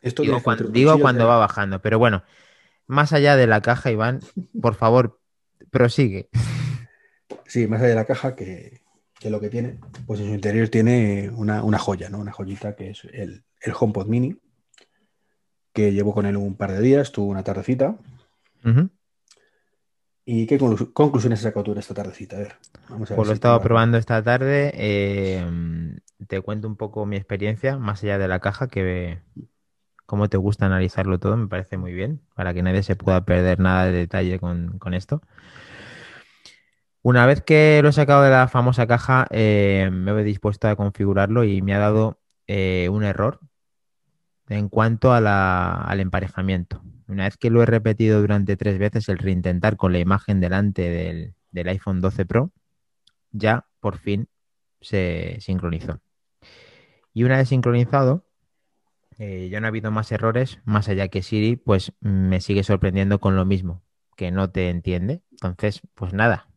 Esto 0.00 0.22
Digo, 0.22 0.42
cuando, 0.42 0.64
digo 0.68 0.98
cuando 0.98 1.26
va 1.26 1.38
bajando, 1.38 1.80
pero 1.80 1.98
bueno, 1.98 2.22
más 2.88 3.12
allá 3.12 3.36
de 3.36 3.46
la 3.46 3.60
caja, 3.60 3.92
Iván, 3.92 4.20
por 4.60 4.74
favor, 4.74 5.20
prosigue. 5.70 6.28
Sí, 7.46 7.66
más 7.68 7.80
allá 7.80 7.90
de 7.90 7.94
la 7.94 8.04
caja, 8.04 8.34
que, 8.34 8.80
que 9.20 9.30
lo 9.30 9.40
que 9.40 9.48
tiene, 9.50 9.78
pues 10.06 10.20
en 10.20 10.26
su 10.26 10.34
interior 10.34 10.68
tiene 10.68 11.30
una, 11.34 11.62
una 11.62 11.78
joya, 11.78 12.10
¿no? 12.10 12.18
Una 12.18 12.32
joyita 12.32 12.74
que 12.74 12.90
es 12.90 13.04
el, 13.12 13.44
el 13.60 13.72
HomePod 13.78 14.06
Mini, 14.06 14.36
que 15.72 15.92
llevo 15.92 16.12
con 16.12 16.26
él 16.26 16.36
un 16.36 16.56
par 16.56 16.72
de 16.72 16.80
días, 16.80 17.12
tuvo 17.12 17.30
una 17.30 17.44
tardecita. 17.44 17.96
¿Y 20.24 20.46
qué 20.46 20.58
conclu- 20.58 20.92
conclusiones 20.92 21.38
has 21.38 21.44
sacado 21.44 21.64
tú 21.64 21.74
de 21.74 21.80
esta 21.80 21.94
tardecita? 21.94 22.36
A 22.36 22.40
ver, 22.40 22.54
vamos 22.90 23.10
a 23.10 23.14
ver. 23.14 23.16
Pues 23.16 23.28
lo 23.28 23.32
he 23.32 23.36
si 23.36 23.38
estado 23.38 23.60
probando 23.62 23.96
esta 23.96 24.22
tarde. 24.22 24.72
eh, 24.74 25.44
te 26.26 26.40
cuento 26.42 26.68
un 26.68 26.76
poco 26.76 27.06
mi 27.06 27.16
experiencia, 27.16 27.78
más 27.78 28.02
allá 28.02 28.18
de 28.18 28.28
la 28.28 28.40
caja, 28.40 28.68
que 28.68 29.20
cómo 30.08 30.30
te 30.30 30.38
gusta 30.38 30.64
analizarlo 30.64 31.18
todo, 31.20 31.36
me 31.36 31.48
parece 31.48 31.76
muy 31.76 31.92
bien, 31.92 32.22
para 32.34 32.54
que 32.54 32.62
nadie 32.62 32.82
se 32.82 32.96
pueda 32.96 33.26
perder 33.26 33.60
nada 33.60 33.84
de 33.84 33.92
detalle 33.92 34.40
con, 34.40 34.94
esto. 34.94 35.20
Una 37.02 37.26
vez 37.26 37.42
que 37.42 37.80
lo 37.82 37.90
he 37.90 37.92
sacado 37.92 38.22
de 38.22 38.30
la 38.30 38.48
famosa 38.48 38.86
caja, 38.86 39.26
eh, 39.30 39.90
me 39.92 40.12
he 40.12 40.24
dispuesto 40.24 40.66
a 40.66 40.76
configurarlo 40.76 41.44
y 41.44 41.60
me 41.60 41.74
ha 41.74 41.78
dado 41.78 42.18
eh, 42.46 42.88
un 42.90 43.04
error 43.04 43.40
en 44.48 44.70
cuanto 44.70 45.12
al 45.12 46.00
emparejamiento. 46.00 46.82
Una 47.06 47.24
vez 47.24 47.36
que 47.36 47.50
lo 47.50 47.62
he 47.62 47.66
repetido 47.66 48.22
durante 48.22 48.56
tres 48.56 48.78
veces, 48.78 49.10
el 49.10 49.18
reintentar 49.18 49.76
con 49.76 49.92
la 49.92 49.98
imagen 49.98 50.40
delante 50.40 50.88
del, 50.88 51.34
del 51.50 51.68
iPhone 51.68 52.00
12 52.00 52.24
Pro, 52.24 52.50
ya 53.30 53.66
por 53.80 53.98
fin 53.98 54.26
se 54.80 55.36
sincronizó. 55.40 56.00
Y 57.12 57.24
una 57.24 57.36
vez 57.36 57.50
sincronizado, 57.50 58.27
eh, 59.18 59.48
ya 59.50 59.60
no 59.60 59.66
ha 59.66 59.68
habido 59.68 59.90
más 59.90 60.10
errores, 60.12 60.60
más 60.64 60.88
allá 60.88 61.08
que 61.08 61.22
Siri, 61.22 61.56
pues 61.56 61.92
me 62.00 62.40
sigue 62.40 62.62
sorprendiendo 62.62 63.18
con 63.18 63.36
lo 63.36 63.44
mismo, 63.44 63.82
que 64.16 64.30
no 64.30 64.50
te 64.50 64.70
entiende. 64.70 65.22
Entonces, 65.32 65.82
pues 65.94 66.12
nada, 66.12 66.48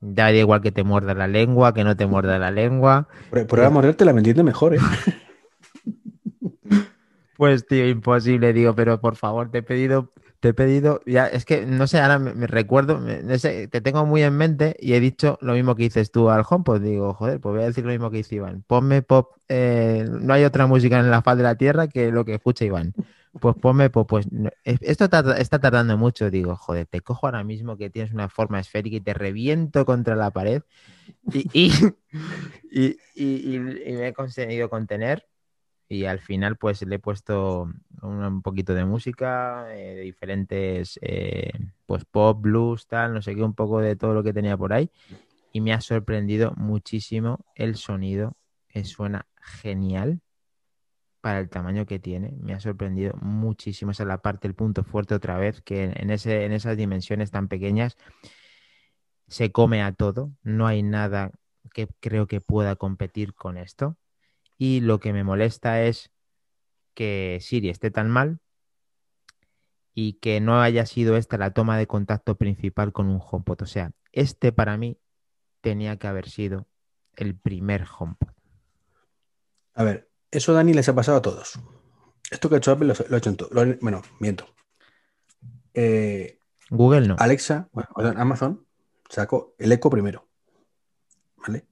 da 0.00 0.32
igual 0.32 0.60
que 0.60 0.72
te 0.72 0.84
muerda 0.84 1.14
la 1.14 1.26
lengua, 1.26 1.72
que 1.74 1.84
no 1.84 1.96
te 1.96 2.06
muerda 2.06 2.38
la 2.38 2.50
lengua. 2.50 3.08
Prueba 3.30 3.66
a 3.66 3.70
morderte 3.70 4.04
la 4.04 4.12
me 4.12 4.20
entiende 4.20 4.42
mejor, 4.42 4.74
¿eh? 4.74 4.78
Pues, 7.34 7.66
tío, 7.66 7.88
imposible, 7.88 8.52
digo, 8.52 8.72
pero 8.76 9.00
por 9.00 9.16
favor, 9.16 9.50
te 9.50 9.58
he 9.58 9.62
pedido 9.64 10.12
te 10.42 10.48
he 10.48 10.54
pedido, 10.54 11.00
ya, 11.06 11.28
es 11.28 11.44
que 11.44 11.64
no 11.66 11.86
sé, 11.86 12.00
ahora 12.00 12.18
me, 12.18 12.48
recuerdo, 12.48 13.00
te 13.38 13.80
tengo 13.80 14.04
muy 14.06 14.24
en 14.24 14.36
mente 14.36 14.76
y 14.80 14.94
he 14.94 14.98
dicho 14.98 15.38
lo 15.40 15.52
mismo 15.52 15.76
que 15.76 15.84
dices 15.84 16.10
tú 16.10 16.30
al 16.30 16.42
home, 16.48 16.64
pues 16.64 16.82
digo, 16.82 17.14
joder, 17.14 17.38
pues 17.38 17.54
voy 17.54 17.62
a 17.62 17.66
decir 17.66 17.84
lo 17.84 17.92
mismo 17.92 18.10
que 18.10 18.16
dice 18.16 18.34
Iván. 18.34 18.64
Ponme 18.66 19.02
pop, 19.02 19.36
eh, 19.48 20.04
no 20.10 20.34
hay 20.34 20.42
otra 20.42 20.66
música 20.66 20.98
en 20.98 21.12
la 21.12 21.22
faz 21.22 21.36
de 21.36 21.44
la 21.44 21.54
tierra 21.54 21.86
que 21.86 22.10
lo 22.10 22.24
que 22.24 22.34
escucha 22.34 22.64
Iván. 22.64 22.92
Pues 23.38 23.54
ponme 23.54 23.88
pop, 23.88 24.08
pues 24.08 24.26
esto 24.64 25.04
está, 25.04 25.58
tardando 25.60 25.96
mucho, 25.96 26.28
digo, 26.28 26.56
joder, 26.56 26.86
te 26.86 27.02
cojo 27.02 27.28
ahora 27.28 27.44
mismo 27.44 27.76
que 27.76 27.88
tienes 27.88 28.12
una 28.12 28.28
forma 28.28 28.58
esférica 28.58 28.96
y 28.96 29.00
te 29.00 29.14
reviento 29.14 29.84
contra 29.86 30.16
la 30.16 30.32
pared 30.32 30.62
y, 31.32 31.48
y, 31.52 31.70
y 33.14 33.58
me 33.60 34.08
he 34.08 34.12
conseguido 34.12 34.68
contener 34.68 35.24
y 35.92 36.06
al 36.06 36.20
final 36.20 36.56
pues 36.56 36.80
le 36.82 36.94
he 36.94 36.98
puesto 36.98 37.70
un, 38.00 38.40
poquito 38.40 38.72
de 38.72 38.86
música, 38.86 39.66
eh, 39.76 39.94
de 39.94 40.00
diferentes, 40.00 40.98
eh, 41.02 41.52
pues 41.84 42.06
pop, 42.06 42.40
blues, 42.40 42.86
tal, 42.86 43.12
no 43.12 43.20
sé 43.20 43.34
qué, 43.34 43.42
un 43.42 43.52
poco 43.52 43.80
de 43.80 43.94
todo 43.94 44.14
lo 44.14 44.22
que 44.22 44.32
tenía 44.32 44.56
por 44.56 44.72
ahí 44.72 44.90
y 45.52 45.60
me 45.60 45.74
ha 45.74 45.82
sorprendido 45.82 46.54
muchísimo 46.56 47.44
el 47.54 47.76
sonido, 47.76 48.38
que 48.68 48.86
suena 48.86 49.26
genial 49.36 50.22
para 51.20 51.40
el 51.40 51.50
tamaño 51.50 51.84
que 51.84 51.98
tiene, 51.98 52.38
me 52.40 52.54
ha 52.54 52.60
sorprendido 52.60 53.12
muchísimo, 53.20 53.90
esa 53.90 54.04
es 54.04 54.06
la 54.06 54.22
parte, 54.22 54.48
el 54.48 54.54
punto 54.54 54.84
fuerte 54.84 55.14
otra 55.14 55.36
vez, 55.36 55.60
que 55.60 55.84
en, 55.84 56.08
ese, 56.08 56.46
en 56.46 56.52
esas 56.52 56.74
dimensiones 56.78 57.30
tan 57.30 57.48
pequeñas 57.48 57.98
se 59.28 59.52
come 59.52 59.82
a 59.82 59.92
todo, 59.92 60.32
no 60.42 60.66
hay 60.66 60.82
nada 60.82 61.32
que 61.74 61.86
creo 62.00 62.26
que 62.26 62.40
pueda 62.40 62.76
competir 62.76 63.34
con 63.34 63.58
esto 63.58 63.98
y 64.62 64.78
lo 64.78 65.00
que 65.00 65.12
me 65.12 65.24
molesta 65.24 65.82
es 65.82 66.12
que 66.94 67.38
Siri 67.40 67.68
esté 67.68 67.90
tan 67.90 68.08
mal 68.08 68.38
y 69.92 70.20
que 70.20 70.40
no 70.40 70.62
haya 70.62 70.86
sido 70.86 71.16
esta 71.16 71.36
la 71.36 71.52
toma 71.52 71.76
de 71.76 71.88
contacto 71.88 72.36
principal 72.36 72.92
con 72.92 73.08
un 73.08 73.20
HomePod. 73.20 73.62
O 73.62 73.66
sea, 73.66 73.90
este 74.12 74.52
para 74.52 74.76
mí 74.76 75.00
tenía 75.62 75.96
que 75.96 76.06
haber 76.06 76.28
sido 76.28 76.68
el 77.16 77.36
primer 77.36 77.88
HomePod. 77.98 78.28
A 79.74 79.82
ver, 79.82 80.08
eso 80.30 80.52
Dani 80.52 80.74
les 80.74 80.88
ha 80.88 80.94
pasado 80.94 81.18
a 81.18 81.22
todos. 81.22 81.58
Esto 82.30 82.48
que 82.48 82.54
ha 82.54 82.58
hecho 82.58 82.70
Apple 82.70 82.86
lo, 82.86 83.16
ha 83.16 83.18
hecho 83.18 83.30
en 83.30 83.36
todo. 83.36 83.48
Bueno, 83.80 84.02
miento. 84.20 84.46
Eh, 85.74 86.38
Google 86.70 87.08
no. 87.08 87.16
Alexa, 87.18 87.68
bueno, 87.72 87.90
Amazon 88.16 88.64
sacó 89.08 89.56
el 89.58 89.72
Echo 89.72 89.90
primero. 89.90 90.28
¿Vale? 91.36 91.66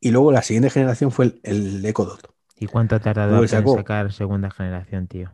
Y 0.00 0.10
luego 0.10 0.32
la 0.32 0.42
siguiente 0.42 0.70
generación 0.70 1.12
fue 1.12 1.26
el, 1.26 1.40
el 1.44 1.84
Echo 1.84 2.04
Dot. 2.04 2.31
¿Y 2.62 2.66
cuánto 2.66 2.94
ha 2.94 3.00
tardado 3.00 3.42
en 3.42 3.48
sacar 3.48 4.12
segunda 4.12 4.48
generación, 4.48 5.08
tío? 5.08 5.32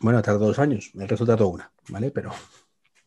Bueno, 0.00 0.22
tardó 0.22 0.46
dos 0.46 0.58
años, 0.58 0.90
el 0.94 1.06
resto 1.06 1.26
tardó 1.26 1.48
una, 1.48 1.70
¿vale? 1.90 2.10
Pero 2.10 2.30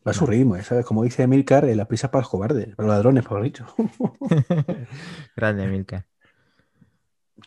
va 0.06 0.12
a 0.12 0.14
su 0.14 0.24
ritmo, 0.24 0.54
¿eh? 0.54 0.62
¿sabes? 0.62 0.86
Como 0.86 1.02
dice 1.02 1.26
Milcar, 1.26 1.64
eh, 1.64 1.74
la 1.74 1.88
prisa 1.88 2.12
para 2.12 2.22
los 2.22 2.30
cobardes, 2.30 2.76
para 2.76 2.86
los 2.86 2.94
ladrones, 2.94 3.24
por 3.24 3.42
dicho. 3.42 3.66
Grande, 5.36 5.66
Milcar. 5.66 6.06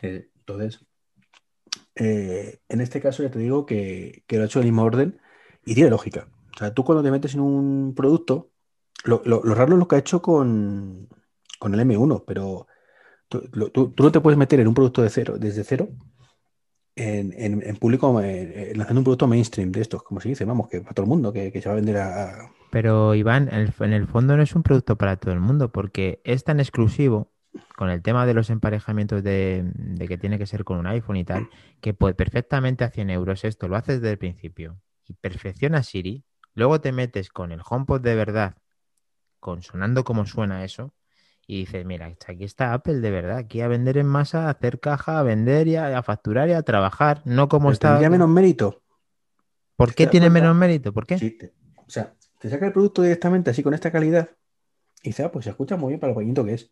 Eh, 0.01 0.27
entonces, 0.39 0.85
en 1.95 2.81
este 2.81 2.99
caso 2.99 3.23
ya 3.23 3.31
te 3.31 3.39
digo 3.39 3.65
que, 3.65 4.25
lo 4.27 4.41
ha 4.41 4.45
hecho 4.45 4.59
el 4.59 4.65
mismo 4.65 4.83
orden 4.83 5.21
y 5.63 5.73
tiene 5.73 5.89
lógica. 5.89 6.27
O 6.53 6.57
sea, 6.57 6.73
tú 6.73 6.83
cuando 6.83 7.01
te 7.01 7.11
metes 7.11 7.33
en 7.33 7.39
un 7.39 7.95
producto, 7.95 8.51
lo, 9.05 9.21
raro 9.23 9.71
es 9.71 9.79
lo 9.79 9.87
que 9.87 9.95
ha 9.95 9.99
hecho 9.99 10.21
con, 10.21 11.07
con 11.59 11.73
el 11.73 11.79
M1, 11.79 12.25
pero 12.27 12.67
Tú, 13.29 13.49
no 13.97 14.11
te 14.11 14.19
puedes 14.19 14.37
meter 14.37 14.59
en 14.59 14.67
un 14.67 14.73
producto 14.73 15.01
de 15.01 15.09
cero, 15.09 15.35
desde 15.37 15.63
cero 15.63 15.89
en, 16.95 17.75
público, 17.77 18.19
eh, 18.21 18.73
lanzando 18.75 18.99
un 18.99 19.03
producto 19.03 19.27
mainstream 19.27 19.71
de 19.71 19.81
estos, 19.81 20.03
como 20.03 20.19
se 20.19 20.29
dice, 20.29 20.45
vamos, 20.45 20.67
que 20.67 20.81
para 20.81 20.93
todo 20.93 21.05
el 21.05 21.09
mundo, 21.09 21.31
que, 21.31 21.51
se 21.51 21.69
va 21.69 21.73
a 21.73 21.75
vender 21.75 21.97
a... 21.97 22.51
Pero 22.71 23.15
Iván, 23.15 23.49
en 23.51 23.93
el, 23.93 24.07
fondo 24.07 24.37
no 24.37 24.43
es 24.43 24.55
un 24.55 24.63
producto 24.63 24.97
para 24.97 25.15
todo 25.15 25.33
el 25.33 25.39
mundo, 25.39 25.71
porque 25.71 26.21
es 26.23 26.43
tan 26.43 26.59
exclusivo 26.59 27.31
con 27.75 27.89
el 27.89 28.01
tema 28.03 28.25
de 28.25 28.35
los 28.35 28.49
emparejamientos 28.49 29.23
de, 29.23 29.65
que 30.07 30.17
tiene 30.17 30.37
que 30.37 30.45
ser 30.45 30.63
con 30.63 30.77
un 30.77 30.87
iPhone 30.87 31.17
y 31.17 31.23
tal, 31.23 31.49
que 31.81 31.93
puede 31.93 32.13
perfectamente 32.13 32.83
a 32.83 32.89
100 32.89 33.09
euros 33.09 33.43
esto, 33.43 33.67
lo 33.67 33.75
haces 33.75 34.01
desde 34.01 34.11
el 34.11 34.17
principio 34.19 34.79
y 35.05 35.13
perfecciona 35.13 35.81
Siri, 35.81 36.25
luego 36.53 36.79
te 36.79 36.91
metes 36.91 37.29
con 37.29 37.51
el 37.51 37.61
HomePod 37.67 38.01
de 38.01 38.13
verdad, 38.13 38.57
con 39.39 39.63
sonando 39.63 40.03
como 40.03 40.27
suena 40.27 40.63
eso, 40.63 40.93
y 41.51 41.61
dices, 41.61 41.83
mira, 41.83 42.05
aquí 42.05 42.43
está 42.43 42.73
Apple 42.73 42.99
de 42.99 43.09
verdad, 43.09 43.37
aquí 43.37 43.61
a 43.61 43.67
vender 43.67 43.97
en 43.97 44.05
masa, 44.05 44.45
a 44.45 44.49
hacer 44.51 44.79
caja, 44.79 45.17
a 45.17 45.23
vender 45.23 45.67
y 45.67 45.77
a, 45.77 46.03
facturar 46.03 46.47
y 46.47 46.51
a 46.51 46.61
trabajar, 46.61 47.23
no 47.25 47.49
como 47.49 47.71
está. 47.71 47.89
¿Tendría 47.89 48.11
menos 48.11 48.29
mérito? 48.29 48.83
¿Por 49.75 49.95
qué 49.95 50.05
tiene 50.05 50.29
menos 50.29 50.55
mérito? 50.55 50.93
¿Por 50.93 51.07
qué? 51.07 51.51
o 51.75 51.89
sea, 51.89 52.13
te 52.37 52.51
saca 52.51 52.67
el 52.67 52.71
producto 52.71 53.01
directamente 53.01 53.49
así 53.49 53.63
con 53.63 53.73
esta 53.73 53.91
calidad 53.91 54.29
y 55.01 55.09
dice, 55.09 55.23
ah, 55.23 55.31
pues 55.31 55.45
se 55.45 55.49
escucha 55.49 55.75
muy 55.75 55.89
bien 55.89 55.99
para 55.99 56.13
lo 56.13 56.19
pequeñito 56.19 56.45
que 56.45 56.53
es. 56.53 56.71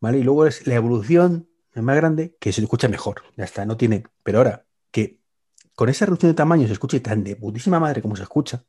¿Vale? 0.00 0.18
Y 0.18 0.24
luego 0.24 0.46
es 0.46 0.66
la 0.66 0.74
evolución 0.74 1.48
es 1.72 1.82
más 1.84 1.94
grande 1.94 2.36
que 2.40 2.52
se 2.52 2.62
escucha 2.62 2.88
mejor. 2.88 3.22
Ya 3.36 3.44
está, 3.44 3.66
no 3.66 3.76
tiene. 3.76 4.02
Pero 4.24 4.38
ahora, 4.38 4.66
que 4.90 5.20
con 5.76 5.88
esa 5.88 6.06
reducción 6.06 6.32
de 6.32 6.36
tamaño 6.36 6.66
se 6.66 6.72
escuche 6.72 6.98
tan 6.98 7.22
de 7.22 7.36
putísima 7.36 7.78
madre 7.78 8.02
como 8.02 8.16
se 8.16 8.24
escucha, 8.24 8.64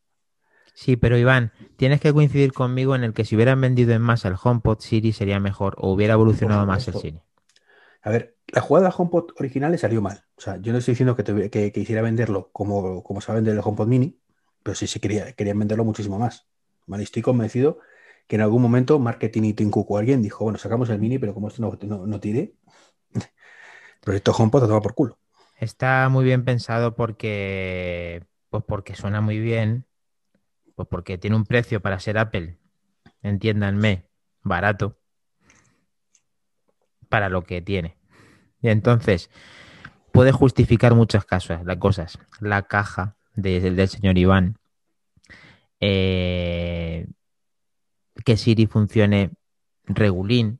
Sí, 0.74 0.96
pero 0.96 1.18
Iván, 1.18 1.52
tienes 1.76 2.00
que 2.00 2.14
coincidir 2.14 2.54
conmigo 2.54 2.96
en 2.96 3.04
el 3.04 3.14
que 3.14 3.26
si 3.26 3.36
hubieran 3.36 3.60
vendido 3.62 3.94
en 3.94 4.02
masa 4.02 4.30
el 4.30 4.36
HomePod 4.42 4.80
Siri 4.80 5.12
sería 5.12 5.40
mejor 5.40 5.76
o 5.78 5.92
hubiera 5.92 6.14
evolucionado 6.14 6.66
más 6.66 6.88
el 6.88 6.96
Siri. 6.96 7.20
A 8.02 8.10
ver, 8.10 8.38
la 8.48 8.62
jugada 8.62 8.88
del 8.88 8.96
HomePod 8.98 9.32
original 9.38 9.72
le 9.72 9.78
salió 9.78 10.02
mal. 10.02 10.24
O 10.36 10.42
sea, 10.42 10.58
yo 10.58 10.72
no 10.72 10.80
estoy 10.80 10.94
diciendo 10.94 11.16
que, 11.16 11.50
que, 11.50 11.80
hiciera 11.80 12.02
venderlo 12.02 12.50
como, 12.52 13.04
como 13.04 13.22
se 13.22 13.28
va 13.28 13.34
a 13.34 13.36
vender 13.36 13.54
el 13.54 13.62
HomePod 13.64 13.88
Mini, 13.88 14.20
pero 14.64 14.76
sí 14.76 14.88
se 14.88 15.00
quería, 15.00 15.34
querían 15.34 15.60
venderlo 15.60 15.84
muchísimo 15.86 16.18
más. 16.18 16.48
¿vale? 16.88 17.04
Estoy 17.04 17.22
convencido 17.22 17.80
que 18.28 18.38
en 18.38 18.42
algún 18.42 18.62
momento 18.62 18.98
marketing 18.98 19.44
y 19.44 19.54
Tim 19.54 19.70
Cook 19.70 19.92
o 19.92 19.98
alguien 19.98 20.22
dijo, 20.22 20.44
bueno, 20.46 20.58
sacamos 20.58 20.90
el 20.90 21.00
Mini, 21.00 21.20
pero 21.20 21.34
como 21.34 21.50
esto 21.50 21.62
no, 21.62 21.78
no, 21.84 22.08
no 22.08 22.20
tire, 22.20 22.56
proyecto 24.02 24.32
HomePod 24.32 24.68
toma 24.68 24.82
por 24.82 24.96
culo. 24.96 25.20
Está 25.58 26.10
muy 26.10 26.26
bien 26.26 26.44
pensado 26.44 26.96
porque, 26.96 28.26
pues 28.50 28.64
porque 28.66 28.96
suena 28.96 29.22
muy 29.22 29.40
bien 29.40 29.86
pues 30.76 30.88
porque 30.90 31.18
tiene 31.18 31.36
un 31.36 31.46
precio 31.46 31.82
para 31.82 32.00
ser 32.00 32.18
Apple, 32.18 32.58
entiéndanme, 33.22 34.06
barato, 34.42 34.98
para 37.10 37.30
lo 37.30 37.44
que 37.44 37.62
tiene. 37.62 37.98
Y 38.62 38.70
entonces, 38.70 39.30
puede 40.12 40.32
justificar 40.32 40.96
muchas 40.96 41.26
cosas, 41.26 41.66
las 41.66 41.78
cosas. 41.78 42.20
La 42.40 42.64
caja 42.64 43.18
del 43.36 43.88
señor 43.88 44.18
Iván, 44.18 44.58
eh, 45.80 47.08
que 48.26 48.38
Siri 48.38 48.68
funcione 48.68 49.32
regulín. 49.86 50.60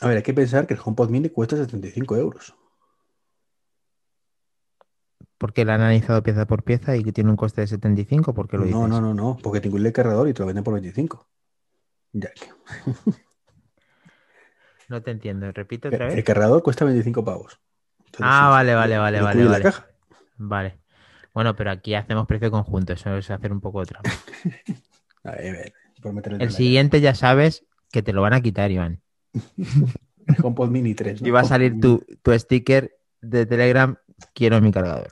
A 0.00 0.08
ver, 0.08 0.18
hay 0.18 0.22
que 0.22 0.32
pensar 0.32 0.66
que 0.66 0.74
el 0.74 0.80
HomePod 0.82 1.10
Mini 1.10 1.28
cuesta 1.28 1.56
75 1.56 2.16
euros 2.16 2.54
porque 5.40 5.64
la 5.64 5.76
han 5.76 5.80
analizado 5.80 6.22
pieza 6.22 6.46
por 6.46 6.64
pieza 6.64 6.98
y 6.98 7.02
que 7.02 7.12
tiene 7.12 7.30
un 7.30 7.36
coste 7.36 7.62
de 7.62 7.66
75, 7.66 8.34
porque 8.34 8.58
lo 8.58 8.66
No, 8.66 8.86
no, 8.86 9.00
no, 9.00 9.14
no, 9.14 9.38
porque 9.42 9.62
tengo 9.62 9.78
el 9.78 9.90
cargador 9.90 10.28
y 10.28 10.34
te 10.34 10.40
lo 10.40 10.46
venden 10.46 10.62
por 10.62 10.74
25. 10.74 11.26
Ya. 12.12 12.28
no 14.90 15.02
te 15.02 15.12
entiendo, 15.12 15.50
repite 15.50 15.88
otra 15.88 16.08
vez. 16.08 16.16
El 16.18 16.24
cargador 16.24 16.62
cuesta 16.62 16.84
25 16.84 17.24
pavos. 17.24 17.58
ah, 18.18 18.50
vale, 18.50 18.74
vale, 18.74 18.98
vale, 18.98 19.22
vale. 19.22 19.44
Vale. 19.46 19.62
caja. 19.62 19.86
vale. 20.36 20.78
Bueno, 21.32 21.56
pero 21.56 21.70
aquí 21.70 21.94
hacemos 21.94 22.26
precio 22.26 22.50
conjunto, 22.50 22.92
eso 22.92 23.16
es 23.16 23.30
hacer 23.30 23.50
un 23.50 23.62
poco 23.62 23.86
trampa. 23.86 24.10
a 25.24 25.30
ver, 25.30 25.72
a 26.04 26.10
ver, 26.10 26.42
el 26.42 26.52
siguiente 26.52 27.00
ya 27.00 27.14
sabes 27.14 27.64
que 27.90 28.02
te 28.02 28.12
lo 28.12 28.20
van 28.20 28.34
a 28.34 28.42
quitar, 28.42 28.70
Iván. 28.70 29.00
HomePod 30.42 30.68
Mini 30.68 30.94
3. 30.94 31.22
¿no? 31.22 31.28
Y 31.28 31.30
va 31.30 31.40
a 31.40 31.44
salir 31.44 31.80
tu, 31.80 32.04
tu 32.22 32.38
sticker 32.38 32.94
de 33.22 33.46
Telegram, 33.46 33.96
quiero 34.34 34.60
mi 34.60 34.70
cargador. 34.72 35.08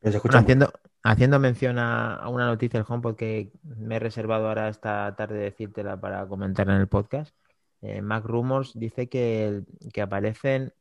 Bueno, 0.00 0.20
haciendo, 0.38 0.72
haciendo 1.02 1.38
mención 1.38 1.78
a, 1.78 2.28
una 2.28 2.46
noticia 2.46 2.78
del 2.80 2.86
HomePod 2.88 3.16
que 3.16 3.50
me 3.62 3.96
he 3.96 3.98
reservado 3.98 4.48
ahora 4.48 4.68
esta 4.68 5.14
tarde 5.16 5.38
decírtela 5.38 6.00
para 6.00 6.26
comentar 6.26 6.68
en 6.68 6.76
el 6.76 6.86
podcast. 6.86 7.34
eh, 7.82 8.00
Mac 8.00 8.24
Rumors 8.24 8.72
dice 8.78 9.08
que, 9.08 9.62
que 9.92 10.00
aparecen 10.00 10.72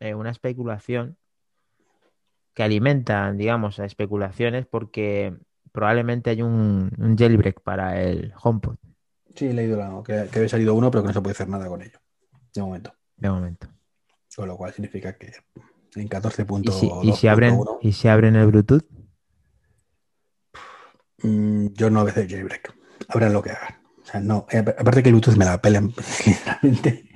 eh, 0.00 0.14
una 0.14 0.30
especulación 0.30 1.16
que 2.54 2.62
alimenta, 2.62 3.32
digamos, 3.32 3.78
a 3.78 3.84
especulaciones 3.84 4.66
porque 4.66 5.36
probablemente 5.70 6.30
hay 6.30 6.42
un, 6.42 6.90
un 6.98 7.16
jailbreak 7.16 7.60
para 7.62 8.00
el 8.02 8.32
HomePod. 8.42 8.76
Sí, 9.34 9.46
he 9.46 9.54
leído 9.54 9.78
la- 9.78 10.02
que, 10.04 10.28
que 10.30 10.38
había 10.38 10.48
salido 10.48 10.74
uno, 10.74 10.90
pero 10.90 11.02
que 11.02 11.08
no 11.08 11.14
se 11.14 11.20
puede 11.20 11.32
hacer 11.32 11.48
nada 11.48 11.66
con 11.68 11.80
ello. 11.82 11.98
De 12.54 12.60
momento. 12.62 12.92
de 13.16 13.30
momento. 13.30 13.68
Con 14.36 14.48
lo 14.48 14.56
cual 14.56 14.72
significa 14.72 15.14
que 15.16 15.32
en 15.94 16.02
¿Y 16.04 16.08
14.2.1 16.08 16.72
si, 16.72 17.08
y 17.08 17.12
si 17.12 17.28
abren, 17.28 17.58
y 17.82 17.92
si 17.92 18.08
abren 18.08 18.36
el 18.36 18.46
Bluetooth? 18.46 18.84
mm, 21.22 21.66
yo 21.74 21.90
no 21.90 22.00
voy 22.00 22.08
a 22.08 22.12
hacer 22.12 22.28
jailbreak. 22.28 22.74
Abran 23.08 23.32
lo 23.32 23.42
que 23.42 23.50
hagan. 23.50 23.82
O 24.02 24.06
sea, 24.06 24.20
no. 24.20 24.46
eh, 24.50 24.58
Aparte 24.58 25.02
que 25.02 25.08
el 25.10 25.14
Bluetooth 25.14 25.36
me 25.36 25.44
la 25.44 25.60
pelan. 25.60 25.92
Generalmente 26.18 27.08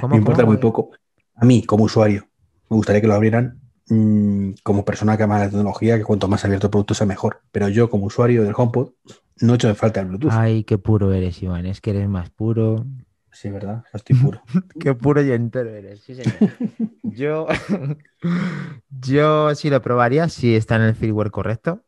¿Cómo, 0.00 0.12
me 0.12 0.18
importa 0.18 0.42
cómo? 0.42 0.52
muy 0.52 0.60
poco. 0.60 0.90
A 1.34 1.44
mí, 1.44 1.62
como 1.62 1.84
usuario, 1.84 2.26
me 2.68 2.76
gustaría 2.76 3.00
que 3.00 3.06
lo 3.06 3.14
abrieran 3.14 3.60
mm, 3.88 4.52
como 4.62 4.84
persona 4.84 5.16
que 5.16 5.22
ama 5.22 5.38
la 5.38 5.48
tecnología, 5.48 5.98
que 5.98 6.04
cuanto 6.04 6.28
más 6.28 6.44
abierto 6.44 6.66
el 6.66 6.70
producto 6.70 6.94
sea 6.94 7.06
mejor. 7.06 7.42
Pero 7.52 7.68
yo, 7.68 7.88
como 7.90 8.06
usuario 8.06 8.42
del 8.42 8.54
HomePod, 8.56 8.90
no 9.40 9.54
echo 9.54 9.68
de 9.68 9.74
falta 9.74 10.00
el 10.00 10.06
Bluetooth. 10.06 10.32
Ay, 10.32 10.64
qué 10.64 10.78
puro 10.78 11.12
eres, 11.12 11.42
Iván. 11.42 11.66
Es 11.66 11.80
que 11.80 11.90
eres 11.90 12.08
más 12.08 12.30
puro. 12.30 12.86
Sí, 13.36 13.50
¿verdad? 13.50 13.84
Estoy 13.92 14.16
puro. 14.16 14.40
Qué 14.80 14.94
puro 14.94 15.20
y 15.22 15.30
entero 15.30 15.68
eres, 15.68 16.00
sí, 16.00 16.14
señor. 16.14 16.34
Yo, 17.02 17.46
yo 18.90 19.54
sí 19.54 19.70
lo 19.70 19.80
probaría 19.80 20.28
si 20.28 20.56
está 20.56 20.76
en 20.76 20.82
el 20.82 20.94
firmware 20.94 21.30
correcto. 21.30 21.82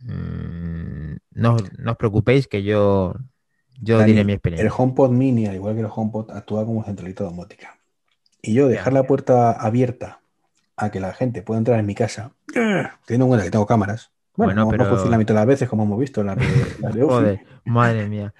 Mm, 0.00 1.16
no, 1.32 1.56
no 1.78 1.90
os 1.90 1.96
preocupéis 1.96 2.48
que 2.48 2.62
yo, 2.62 3.14
yo 3.80 3.98
Dani, 3.98 4.12
diré 4.12 4.24
mi 4.24 4.32
El 4.32 4.36
experiencia. 4.36 4.72
HomePod 4.72 5.10
Mini, 5.10 5.46
al 5.46 5.54
igual 5.54 5.74
que 5.74 5.80
el 5.80 5.88
HomePod, 5.92 6.30
actúa 6.30 6.64
como 6.64 6.82
centralita 6.84 7.24
domótica. 7.24 7.78
Y 8.42 8.54
yo 8.54 8.66
dejar 8.68 8.92
la 8.92 9.04
puerta 9.04 9.52
abierta 9.52 10.20
a 10.76 10.90
que 10.90 11.00
la 11.00 11.12
gente 11.12 11.42
pueda 11.42 11.58
entrar 11.58 11.78
en 11.78 11.86
mi 11.86 11.94
casa, 11.94 12.32
teniendo 12.52 13.24
en 13.24 13.28
cuenta 13.28 13.44
que 13.44 13.50
tengo 13.50 13.66
cámaras, 13.66 14.10
bueno, 14.36 14.66
Bueno, 14.66 14.84
no, 14.84 14.88
funciona 14.90 15.12
la 15.12 15.18
mitad 15.18 15.34
de 15.34 15.40
las 15.40 15.46
veces, 15.46 15.68
como 15.68 15.84
hemos 15.84 15.98
visto 15.98 16.20
en 16.20 16.26
la 16.28 16.34
de, 16.34 16.46
la 16.80 16.90
de. 16.90 17.02
Joder, 17.02 17.46
madre 17.64 18.08
mía. 18.08 18.34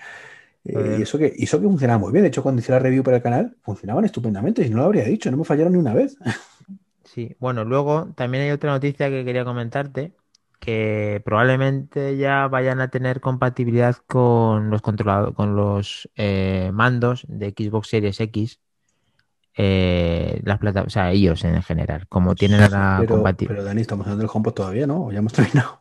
Eh, 0.68 0.96
y 0.98 1.02
eso 1.02 1.18
que, 1.18 1.34
eso 1.38 1.60
que 1.60 1.66
funcionaba 1.66 1.98
muy 1.98 2.12
bien. 2.12 2.22
De 2.22 2.28
hecho, 2.28 2.42
cuando 2.42 2.60
hice 2.60 2.72
la 2.72 2.78
review 2.78 3.02
para 3.02 3.18
el 3.18 3.22
canal, 3.22 3.56
funcionaban 3.62 4.04
estupendamente. 4.04 4.64
Si 4.64 4.70
no 4.70 4.78
lo 4.78 4.84
habría 4.84 5.04
dicho, 5.04 5.30
no 5.30 5.36
me 5.38 5.44
fallaron 5.44 5.72
ni 5.72 5.78
una 5.78 5.94
vez. 5.94 6.16
Sí, 7.04 7.34
bueno, 7.38 7.64
luego 7.64 8.12
también 8.16 8.44
hay 8.44 8.50
otra 8.50 8.72
noticia 8.72 9.08
que 9.08 9.24
quería 9.24 9.44
comentarte, 9.44 10.12
que 10.60 11.22
probablemente 11.24 12.16
ya 12.16 12.48
vayan 12.48 12.80
a 12.80 12.88
tener 12.88 13.20
compatibilidad 13.20 13.96
con 14.06 14.70
los 14.70 14.82
controlado- 14.82 15.32
con 15.32 15.54
los 15.56 16.10
eh, 16.16 16.70
mandos 16.74 17.24
de 17.28 17.50
Xbox 17.56 17.88
Series 17.88 18.20
X, 18.20 18.60
eh, 19.56 20.40
las 20.44 20.58
plata- 20.58 20.82
o 20.82 20.90
sea, 20.90 21.14
iOS 21.14 21.44
en 21.44 21.62
general, 21.62 22.06
como 22.08 22.34
tienen 22.34 22.60
ahora 22.62 22.96
pero, 23.00 23.14
compatibilidad. 23.14 23.56
pero 23.56 23.64
Dani, 23.68 23.80
estamos 23.82 24.06
hablando 24.06 24.22
del 24.22 24.30
HomePod 24.34 24.52
todavía, 24.54 24.86
¿no? 24.86 25.10
Ya 25.12 25.18
hemos 25.18 25.32
terminado. 25.32 25.78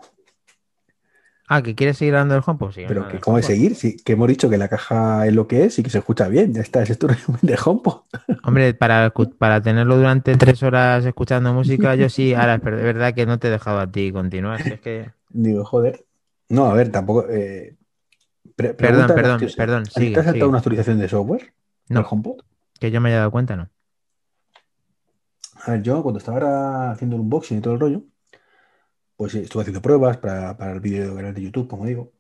Ah, 1.48 1.62
¿que 1.62 1.76
quieres 1.76 1.98
seguir 1.98 2.16
hablando 2.16 2.34
del 2.34 2.44
HomePod? 2.46 2.72
Sí, 2.72 2.84
Pero 2.88 3.08
que 3.08 3.20
cómo 3.20 3.38
de 3.38 3.44
seguir, 3.44 3.76
sí, 3.76 3.98
que 3.98 4.14
hemos 4.14 4.28
dicho 4.28 4.50
que 4.50 4.58
la 4.58 4.68
caja 4.68 5.28
es 5.28 5.34
lo 5.34 5.48
que 5.48 5.66
es 5.66 5.78
y 5.78 5.84
que 5.84 5.90
se 5.90 6.00
escucha 6.00 6.28
bien. 6.28 6.54
Ya 6.54 6.62
está, 6.62 6.82
ese 6.82 6.94
es 6.94 7.00
tu 7.00 7.08
resumen 7.08 7.40
de 7.44 7.58
HomePod. 7.64 8.02
Hombre, 8.44 8.74
para, 8.74 9.14
para 9.38 9.62
tenerlo 9.62 9.98
durante 9.98 10.36
tres 10.36 10.62
horas 10.64 11.06
escuchando 11.06 11.54
música, 11.54 11.96
yo 11.96 12.10
sí, 12.10 12.34
ahora, 12.34 12.58
pero 12.64 12.78
de 12.78 12.84
verdad 12.84 13.14
que 13.14 13.26
no 13.26 13.38
te 13.40 13.48
he 13.48 13.52
dejado 13.52 13.80
a 13.80 13.92
ti 13.92 14.12
continuar. 14.12 14.62
si 14.62 14.74
es 14.74 14.80
que... 14.82 15.12
Digo, 15.30 15.64
joder. 15.66 16.06
No, 16.50 16.66
a 16.68 16.74
ver, 16.74 16.92
tampoco. 16.92 17.28
eh, 17.30 17.76
pre- 18.56 18.74
Perdón, 18.74 19.08
perdón, 19.14 19.42
perdón, 19.56 19.84
¿A 19.84 19.86
ti 19.86 19.92
sigue, 19.92 20.14
¿Te 20.14 20.20
has 20.22 20.26
saltado 20.28 20.50
una 20.50 20.58
actualización 20.60 21.00
de 21.00 21.10
software? 21.10 21.54
No. 21.90 22.00
¿Del 22.02 22.08
HomePod? 22.10 22.38
Que 22.80 22.92
yo 22.92 23.02
me 23.02 23.10
haya 23.10 23.20
dado 23.20 23.32
cuenta, 23.32 23.56
¿no? 23.56 23.70
A 25.66 25.72
ver, 25.72 25.82
yo 25.84 26.02
cuando 26.04 26.20
estaba 26.20 26.92
haciendo 26.92 27.16
el 27.16 27.22
unboxing 27.24 27.58
y 27.58 27.62
todo 27.62 27.74
el 27.74 27.80
rollo, 27.80 28.04
pues 29.16 29.32
sí, 29.32 29.40
estuve 29.40 29.62
haciendo 29.62 29.82
pruebas 29.82 30.18
para, 30.18 30.58
para 30.58 30.74
el 30.74 30.80
vídeo 30.80 31.16
canal 31.16 31.34
de 31.34 31.42
YouTube, 31.42 31.68
como 31.68 31.86
digo. 31.86 32.12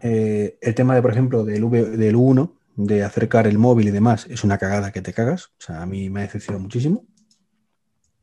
Eh, 0.00 0.58
el 0.60 0.74
tema 0.74 0.94
de, 0.94 1.02
por 1.02 1.12
ejemplo, 1.12 1.44
del, 1.44 1.64
v, 1.64 1.96
del 1.96 2.16
U1, 2.16 2.52
de 2.76 3.04
acercar 3.04 3.46
el 3.46 3.58
móvil 3.58 3.88
y 3.88 3.90
demás, 3.92 4.26
es 4.28 4.44
una 4.44 4.58
cagada 4.58 4.92
que 4.92 5.02
te 5.02 5.12
cagas. 5.12 5.46
O 5.46 5.60
sea, 5.60 5.82
a 5.82 5.86
mí 5.86 6.10
me 6.10 6.20
ha 6.20 6.22
decepcionado 6.24 6.62
muchísimo. 6.62 7.04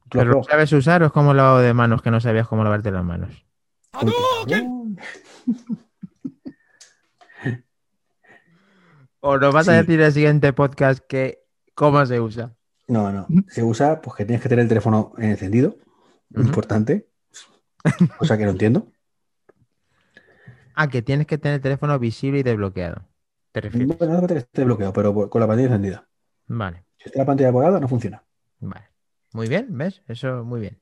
¿Tú 0.10 0.18
lo 0.18 0.24
¿Pero 0.24 0.34
lo 0.34 0.44
sabes 0.44 0.72
usar 0.74 1.04
o 1.04 1.08
es 1.08 1.12
como 1.12 1.34
lavado 1.34 1.60
de 1.60 1.74
manos 1.74 2.02
que 2.02 2.12
no 2.12 2.20
sabías 2.20 2.48
cómo 2.48 2.64
lavarte 2.64 2.92
las 2.92 3.06
manos? 3.06 3.46
Cabrón. 3.92 4.98
¿O 9.22 9.38
nos 9.38 9.54
vas 9.54 9.68
a 9.68 9.74
decir 9.74 10.00
en 10.00 10.06
el 10.06 10.14
siguiente 10.14 10.54
podcast 10.54 11.06
que 11.06 11.44
cómo 11.76 12.06
se 12.06 12.22
usa? 12.22 12.56
No, 12.88 13.12
no. 13.12 13.28
Se 13.50 13.64
usa 13.64 14.02
pues 14.02 14.16
que 14.16 14.26
tienes 14.26 14.42
que 14.42 14.48
tener 14.50 14.64
el 14.64 14.70
teléfono 14.70 15.14
encendido. 15.18 15.78
Importante. 16.36 17.10
Cosa 18.18 18.38
que 18.38 18.46
no 18.46 18.52
entiendo. 18.52 18.88
Ah, 20.76 20.88
que 20.90 21.02
tienes 21.02 21.28
que 21.28 21.38
tener 21.38 21.56
el 21.56 21.62
teléfono 21.62 21.98
visible 22.00 22.40
y 22.40 22.44
desbloqueado. 22.44 23.06
¿Te 23.52 23.62
refieres? 23.62 23.98
Bueno, 23.98 24.22
no 24.22 24.28
que 24.28 24.38
esté 24.38 24.64
bloqueado, 24.64 24.94
pero 24.94 25.30
con 25.30 25.42
la 25.42 25.48
pantalla 25.48 25.68
encendida. 25.68 26.08
Vale, 26.48 26.84
Si 26.98 27.06
está 27.10 27.20
la 27.20 27.26
pantalla 27.26 27.50
apagada, 27.50 27.80
no 27.80 27.88
funciona. 27.88 28.24
vale. 28.60 28.86
Muy 29.34 29.48
bien, 29.48 29.68
¿ves? 29.78 30.02
Eso 30.08 30.44
muy 30.44 30.60
bien. 30.62 30.82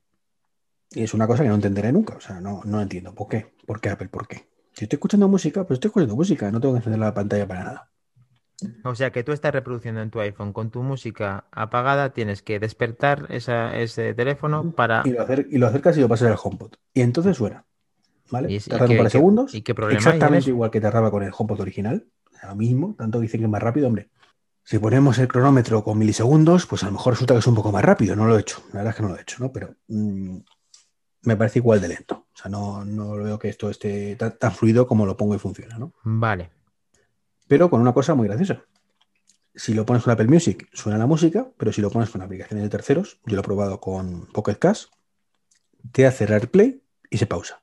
Y 0.91 1.03
es 1.03 1.13
una 1.13 1.27
cosa 1.27 1.43
que 1.43 1.49
no 1.49 1.55
entenderé 1.55 1.91
nunca. 1.93 2.15
O 2.17 2.19
sea, 2.21 2.41
no, 2.41 2.61
no 2.65 2.81
entiendo. 2.81 3.13
¿Por 3.15 3.27
qué? 3.29 3.53
¿Por 3.65 3.79
qué 3.79 3.89
Apple? 3.89 4.09
¿Por 4.09 4.27
qué? 4.27 4.49
Si 4.73 4.83
estoy 4.85 4.97
escuchando 4.97 5.27
música, 5.29 5.65
pues 5.65 5.77
estoy 5.77 5.89
escuchando 5.89 6.15
música. 6.15 6.51
No 6.51 6.59
tengo 6.59 6.73
que 6.73 6.79
encender 6.79 6.99
la 6.99 7.13
pantalla 7.13 7.47
para 7.47 7.63
nada. 7.63 7.91
O 8.83 8.95
sea 8.95 9.11
que 9.11 9.23
tú 9.23 9.31
estás 9.33 9.51
reproduciendo 9.53 10.01
en 10.01 10.09
tu 10.09 10.19
iPhone 10.19 10.51
con 10.53 10.71
tu 10.71 10.81
música 10.81 11.45
apagada, 11.51 12.11
tienes 12.13 12.41
que 12.41 12.59
despertar 12.59 13.27
esa- 13.29 13.77
ese 13.77 14.13
teléfono 14.13 14.71
para... 14.71 15.03
Y 15.05 15.11
lo, 15.11 15.21
acer- 15.27 15.47
y 15.51 15.57
lo 15.57 15.67
acercas 15.67 15.95
y 15.97 16.01
lo 16.01 16.07
pasas 16.09 16.31
al 16.31 16.37
HomePod. 16.41 16.73
Y 16.93 17.01
entonces 17.01 17.37
suena. 17.37 17.65
¿Vale? 18.31 18.51
¿Y 18.51 18.59
Tarda 18.59 18.87
un 18.89 18.97
par 18.97 19.03
de 19.05 19.09
segundos. 19.11 19.53
y 19.55 19.61
qué 19.61 19.73
problema 19.75 19.97
Exactamente 19.97 20.49
igual 20.49 20.71
que 20.71 20.81
tardaba 20.81 21.11
con 21.11 21.23
el 21.23 21.31
HomePod 21.37 21.61
original. 21.61 22.07
Lo 22.43 22.55
mismo. 22.55 22.95
Tanto 22.97 23.19
dicen 23.19 23.39
que 23.39 23.45
es 23.45 23.49
más 23.51 23.61
rápido, 23.63 23.87
hombre. 23.87 24.09
Si 24.63 24.79
ponemos 24.79 25.17
el 25.19 25.27
cronómetro 25.27 25.83
con 25.83 25.97
milisegundos, 25.97 26.65
pues 26.65 26.83
a 26.83 26.87
lo 26.87 26.93
mejor 26.93 27.13
resulta 27.13 27.33
que 27.35 27.39
es 27.39 27.47
un 27.47 27.55
poco 27.55 27.71
más 27.71 27.85
rápido. 27.85 28.15
No 28.15 28.25
lo 28.27 28.37
he 28.37 28.41
hecho. 28.41 28.61
La 28.73 28.79
verdad 28.79 28.89
es 28.89 28.95
que 28.97 29.03
no 29.03 29.09
lo 29.09 29.17
he 29.17 29.21
hecho, 29.21 29.37
¿no? 29.39 29.51
Pero 29.53 29.75
mm, 29.87 30.37
me 31.23 31.35
parece 31.37 31.59
igual 31.59 31.79
de 31.79 31.87
lento. 31.89 32.25
O 32.33 32.37
sea, 32.37 32.49
no, 32.51 32.83
no 32.83 33.11
veo 33.15 33.39
que 33.39 33.49
esto 33.49 33.69
esté 33.69 34.15
tan, 34.17 34.37
tan 34.37 34.51
fluido 34.51 34.87
como 34.87 35.05
lo 35.05 35.15
pongo 35.15 35.35
y 35.35 35.39
funciona, 35.39 35.77
¿no? 35.77 35.93
Vale. 36.03 36.49
Pero 37.47 37.69
con 37.69 37.81
una 37.81 37.93
cosa 37.93 38.15
muy 38.15 38.27
graciosa. 38.27 38.63
Si 39.55 39.73
lo 39.73 39.85
pones 39.85 40.03
con 40.03 40.13
Apple 40.13 40.27
Music, 40.27 40.69
suena 40.73 40.99
la 40.99 41.07
música, 41.07 41.47
pero 41.57 41.71
si 41.71 41.81
lo 41.81 41.89
pones 41.89 42.09
con 42.09 42.21
aplicaciones 42.21 42.63
de 42.63 42.69
terceros, 42.69 43.19
yo 43.25 43.35
lo 43.35 43.41
he 43.41 43.43
probado 43.45 43.79
con 43.79 44.27
Pocket 44.27 44.55
Cast, 44.55 44.91
te 45.91 46.05
hace 46.05 46.19
cerrar 46.19 46.49
play 46.49 46.83
y 47.09 47.17
se 47.17 47.25
pausa. 47.25 47.61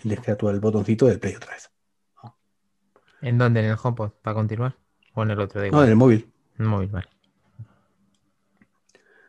Y 0.00 0.08
tienes 0.08 0.24
que 0.24 0.32
actuar 0.32 0.54
el 0.54 0.60
botoncito 0.60 1.06
del 1.06 1.20
play 1.20 1.34
otra 1.36 1.52
vez. 1.52 1.70
¿En 3.20 3.38
dónde? 3.38 3.60
¿En 3.60 3.66
el 3.66 3.76
HomePod? 3.80 4.10
¿Para 4.22 4.34
continuar? 4.34 4.76
¿O 5.14 5.22
en 5.22 5.30
el 5.30 5.38
otro? 5.40 5.62
No, 5.70 5.84
en 5.84 5.90
el 5.90 5.96
móvil. 5.96 6.32
En 6.58 6.64
el 6.64 6.70
móvil, 6.70 6.88
vale. 6.88 7.06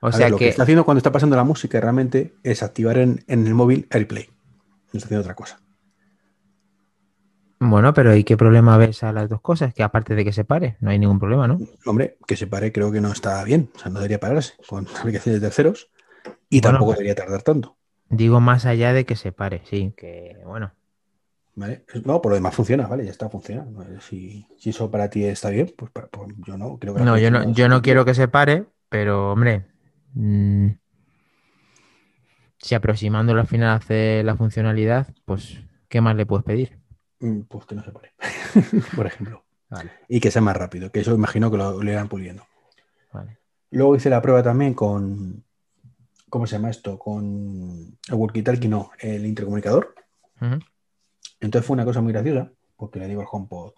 O 0.02 0.08
A 0.08 0.12
sea 0.12 0.26
ver, 0.26 0.32
lo 0.32 0.38
que... 0.38 0.46
que... 0.46 0.50
está 0.50 0.63
haciendo 0.63 0.84
cuando 0.84 0.98
está 0.98 1.12
pasando 1.12 1.36
la 1.36 1.43
música 1.43 1.80
realmente 1.80 2.34
es 2.41 2.63
activar 2.63 2.98
en, 2.98 3.24
en 3.28 3.46
el 3.46 3.54
móvil 3.54 3.88
AirPlay. 3.91 4.30
No 4.91 4.98
está 4.98 5.06
haciendo 5.06 5.22
otra 5.22 5.36
cosa. 5.36 5.60
Bueno, 7.69 7.93
pero 7.93 8.15
¿y 8.15 8.23
qué 8.23 8.38
problema 8.38 8.78
ves 8.78 9.04
a 9.04 9.12
las 9.13 9.30
dos 9.30 9.41
cosas? 9.41 9.73
Que 9.73 9.84
aparte 9.84 10.15
de 10.15 10.23
que 10.26 10.34
se 10.34 10.43
pare, 10.45 10.78
no 10.82 10.89
hay 10.91 10.99
ningún 10.99 11.19
problema, 11.19 11.47
¿no? 11.47 11.60
Hombre, 11.86 12.17
que 12.28 12.36
se 12.36 12.47
pare 12.47 12.71
creo 12.71 12.91
que 12.91 13.02
no 13.02 13.12
está 13.12 13.43
bien. 13.43 13.69
O 13.76 13.80
sea, 13.80 13.89
no 13.91 13.99
debería 13.99 14.19
pararse 14.19 14.54
con 14.67 14.88
aplicaciones 14.99 15.41
de 15.41 15.47
terceros 15.47 15.89
y 16.49 16.62
Bueno, 16.62 16.78
tampoco 16.78 16.91
pues- 16.91 16.99
debería 16.99 17.15
tardar 17.15 17.41
tanto. 17.41 17.78
Digo 18.10 18.39
más 18.39 18.65
allá 18.65 18.93
de 18.93 19.06
que 19.06 19.15
se 19.15 19.32
pare, 19.32 19.62
sí, 19.65 19.93
que 19.97 20.38
bueno. 20.45 20.71
¿Vale? 21.56 21.84
No, 22.06 22.21
por 22.21 22.32
lo 22.32 22.36
demás 22.36 22.54
funciona, 22.56 22.88
¿vale? 22.88 23.06
Ya 23.06 23.12
está, 23.12 23.30
funciona. 23.30 23.65
Si, 24.02 24.45
si 24.60 24.69
eso 24.71 24.89
para 24.91 25.10
ti 25.10 25.23
está 25.26 25.49
bien, 25.49 25.71
pues, 25.78 25.91
para- 25.91 26.08
pues 26.08 26.30
yo 26.45 26.58
no. 26.58 26.78
Creo 26.78 26.93
que 26.93 26.99
la 26.99 27.06
No, 27.06 27.17
yo 27.17 27.32
no, 27.32 27.52
yo 27.54 27.69
no 27.69 27.82
quiero 27.82 28.06
que 28.06 28.13
se 28.13 28.28
pare, 28.28 28.65
pero 28.89 29.32
hombre, 29.32 29.65
mm, 30.13 30.67
si 32.58 32.76
aproximándolo 32.76 33.41
al 33.41 33.47
final 33.47 33.76
hace 33.76 34.23
la 34.23 34.36
funcionalidad, 34.36 35.08
pues 35.26 35.60
¿qué 35.89 36.02
más 36.02 36.15
le 36.15 36.26
puedes 36.26 36.45
pedir? 36.45 36.80
Pues 37.47 37.65
que 37.65 37.75
no 37.75 37.83
se 37.83 37.91
pare, 37.91 38.12
por 38.95 39.05
ejemplo. 39.07 39.43
Vale, 39.69 39.91
Y 40.07 40.19
que 40.19 40.29
sea 40.29 40.41
más 40.41 40.55
rápido, 40.57 40.91
que 40.91 40.99
eso 40.99 41.15
imagino 41.15 41.49
que 41.49 41.57
lo, 41.57 41.81
lo 41.81 41.91
irán 41.91 42.07
puliendo. 42.07 42.43
vale. 43.12 43.38
Luego 43.71 43.95
hice 43.95 44.09
la 44.09 44.21
prueba 44.21 44.43
también 44.43 44.73
con. 44.73 45.43
¿Cómo 46.29 46.45
se 46.45 46.55
llama 46.57 46.69
esto? 46.69 46.99
Con 46.99 47.97
el 48.07 48.15
walkie-talkie, 48.15 48.67
no, 48.69 48.91
el 48.99 49.25
intercomunicador. 49.25 49.95
Entonces 51.39 51.65
fue 51.65 51.73
una 51.75 51.86
cosa 51.86 52.01
muy 52.01 52.12
graciosa, 52.13 52.51
porque 52.75 52.99
le 52.99 53.07
digo 53.07 53.21
al 53.21 53.27
HomePod, 53.31 53.73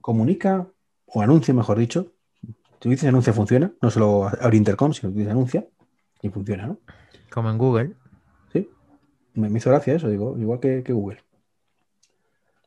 comunica 0.00 0.66
o 1.06 1.22
anuncia, 1.22 1.52
mejor 1.54 1.78
dicho, 1.78 2.12
tú 2.78 2.88
dices 2.90 3.08
anuncia 3.08 3.32
funciona, 3.32 3.72
no 3.80 3.90
solo 3.90 4.28
abre 4.40 4.56
intercom, 4.56 4.92
sino 4.92 5.12
que 5.12 5.18
dices 5.18 5.32
anuncia 5.32 5.66
y 6.22 6.28
funciona, 6.28 6.66
¿no? 6.66 6.78
Como 7.30 7.50
en 7.50 7.58
Google. 7.58 7.92
Sí. 8.52 8.70
Me, 9.34 9.48
me 9.50 9.58
hizo 9.58 9.70
gracia 9.70 9.94
eso, 9.94 10.08
digo, 10.08 10.36
igual 10.38 10.60
que, 10.60 10.82
que 10.82 10.92
Google. 10.92 11.18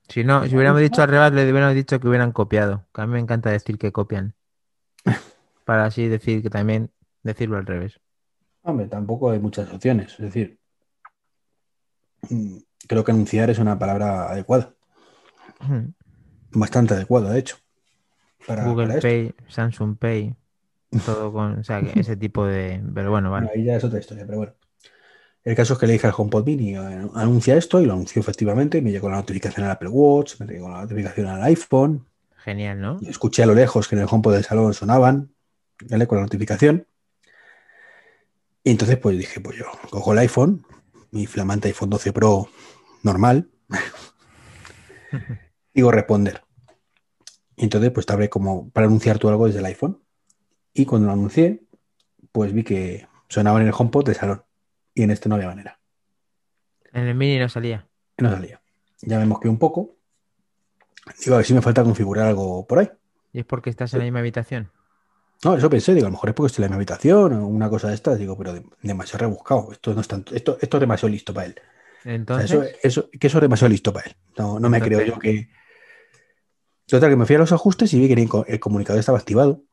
Si 0.09 0.23
no, 0.23 0.43
si 0.45 0.55
hubiéramos 0.55 0.81
dicho 0.81 1.03
al 1.03 1.09
revés, 1.09 1.31
le 1.33 1.51
hubiéramos 1.51 1.75
dicho 1.75 1.99
que 1.99 2.07
hubieran 2.07 2.31
copiado. 2.31 2.87
Que 2.93 3.01
a 3.01 3.05
mí 3.05 3.13
me 3.13 3.19
encanta 3.19 3.51
decir 3.51 3.77
que 3.77 3.91
copian. 3.91 4.33
Para 5.65 5.85
así 5.85 6.07
decir 6.07 6.41
que 6.41 6.49
también 6.49 6.91
decirlo 7.21 7.57
al 7.57 7.65
revés. 7.67 7.99
Hombre, 8.63 8.87
tampoco 8.87 9.29
hay 9.29 9.39
muchas 9.39 9.71
opciones. 9.71 10.13
Es 10.13 10.19
decir, 10.19 10.59
creo 12.87 13.03
que 13.03 13.11
anunciar 13.11 13.51
es 13.51 13.59
una 13.59 13.77
palabra 13.77 14.31
adecuada. 14.31 14.73
Ujú. 15.61 15.93
Bastante 16.51 16.95
adecuada, 16.95 17.31
de 17.31 17.39
hecho. 17.39 17.57
Para, 18.47 18.65
Google 18.65 18.87
para 18.87 18.97
esto. 18.97 19.07
Pay, 19.07 19.35
Samsung 19.47 19.97
Pay, 19.97 20.35
todo 21.05 21.31
con, 21.31 21.59
o 21.59 21.63
sea, 21.63 21.81
que 21.81 21.99
ese 21.99 22.17
tipo 22.17 22.45
de. 22.45 22.81
Pero 22.95 23.11
bueno, 23.11 23.29
Bueno, 23.29 23.47
vale. 23.47 23.59
ahí 23.59 23.65
ya 23.65 23.75
es 23.75 23.83
otra 23.83 23.99
historia, 23.99 24.25
pero 24.25 24.39
bueno. 24.39 24.53
El 25.43 25.55
caso 25.55 25.73
es 25.73 25.79
que 25.79 25.87
le 25.87 25.93
dije 25.93 26.07
al 26.07 26.13
HomePod 26.15 26.45
Mini, 26.45 26.75
eh, 26.75 27.09
anuncia 27.15 27.55
esto 27.55 27.79
y 27.79 27.85
lo 27.85 27.93
anunció 27.93 28.19
efectivamente. 28.19 28.81
Me 28.81 28.91
llegó 28.91 29.09
la 29.09 29.17
notificación 29.17 29.65
al 29.65 29.71
Apple 29.71 29.89
Watch, 29.89 30.39
me 30.39 30.45
llegó 30.45 30.69
la 30.69 30.81
notificación 30.81 31.27
al 31.27 31.43
iPhone. 31.43 32.05
Genial, 32.37 32.79
¿no? 32.79 32.99
escuché 33.07 33.43
a 33.43 33.45
lo 33.45 33.53
lejos 33.53 33.87
que 33.87 33.95
en 33.95 34.01
el 34.01 34.07
HomePod 34.09 34.33
del 34.33 34.43
salón 34.43 34.73
sonaban, 34.73 35.33
¿vale? 35.89 36.07
Con 36.07 36.17
la 36.17 36.23
notificación. 36.23 36.87
Y 38.63 38.71
entonces 38.71 38.97
pues 38.97 39.17
dije, 39.17 39.39
pues 39.39 39.57
yo 39.57 39.65
cojo 39.89 40.13
el 40.13 40.19
iPhone, 40.19 40.65
mi 41.11 41.25
flamante 41.25 41.69
iPhone 41.69 41.89
12 41.89 42.13
Pro 42.13 42.49
normal, 43.03 43.49
digo 45.73 45.91
responder. 45.91 46.43
Y 47.55 47.63
entonces 47.63 47.91
pues 47.91 48.05
te 48.05 48.13
abre 48.13 48.29
como 48.29 48.69
para 48.69 48.87
anunciar 48.87 49.19
tú 49.19 49.29
algo 49.29 49.47
desde 49.47 49.59
el 49.59 49.65
iPhone. 49.65 50.01
Y 50.73 50.85
cuando 50.85 51.07
lo 51.07 51.13
anuncié, 51.13 51.63
pues 52.31 52.53
vi 52.53 52.63
que 52.63 53.07
sonaba 53.27 53.59
en 53.59 53.67
el 53.67 53.73
HomePod 53.75 54.05
del 54.05 54.15
salón. 54.15 54.43
Y 54.99 55.03
en 55.03 55.11
este 55.11 55.29
no 55.29 55.35
había 55.35 55.47
manera. 55.47 55.79
En 56.91 57.07
el 57.07 57.15
mini 57.15 57.39
no 57.39 57.47
salía. 57.47 57.87
No 58.17 58.29
salía. 58.29 58.61
Ya 59.01 59.17
me 59.17 59.25
mosqué 59.25 59.47
un 59.47 59.57
poco. 59.57 59.95
Digo, 61.23 61.35
a 61.35 61.37
ver 61.37 61.45
si 61.45 61.53
me 61.53 61.61
falta 61.61 61.83
configurar 61.85 62.27
algo 62.27 62.67
por 62.67 62.79
ahí. 62.79 62.89
¿Y 63.31 63.39
es 63.39 63.45
porque 63.45 63.69
estás 63.69 63.93
en 63.93 63.99
la 63.99 64.03
misma 64.03 64.19
habitación? 64.19 64.69
No, 65.45 65.55
eso 65.55 65.69
pensé, 65.69 65.93
digo, 65.93 66.07
a 66.07 66.09
lo 66.09 66.15
mejor 66.15 66.31
es 66.31 66.35
porque 66.35 66.47
estoy 66.47 66.65
en 66.65 66.71
mi 66.71 66.75
habitación 66.75 67.31
o 67.31 67.47
una 67.47 67.69
cosa 67.69 67.87
de 67.87 67.93
estas, 67.95 68.19
digo, 68.19 68.37
pero 68.37 68.51
de- 68.55 68.65
demasiado 68.81 69.19
rebuscado. 69.19 69.71
Esto 69.71 69.93
no 69.93 70.01
es 70.01 70.07
tanto, 70.09 70.35
esto, 70.35 70.57
esto 70.59 70.75
es 70.77 70.81
demasiado 70.81 71.09
listo 71.13 71.33
para 71.33 71.47
él. 71.47 71.55
O 71.57 72.03
sea, 72.03 72.13
Entonces, 72.13 72.51
eso, 72.51 72.65
eso- 72.83 73.09
que 73.17 73.27
eso 73.27 73.37
es 73.37 73.41
demasiado 73.41 73.69
listo 73.71 73.93
para 73.93 74.07
él. 74.09 74.17
No, 74.37 74.59
no 74.59 74.69
me 74.69 74.81
creo 74.81 74.99
yo 75.01 75.17
que. 75.17 75.49
Total, 76.87 77.09
que 77.09 77.15
me 77.15 77.25
fui 77.25 77.37
a 77.37 77.39
los 77.39 77.53
ajustes 77.53 77.93
y 77.93 77.99
vi 78.01 78.13
que 78.13 78.21
el 78.21 78.27
co- 78.27 78.45
el 78.45 78.59
comunicador 78.59 78.99
estaba 78.99 79.17
activado. 79.17 79.63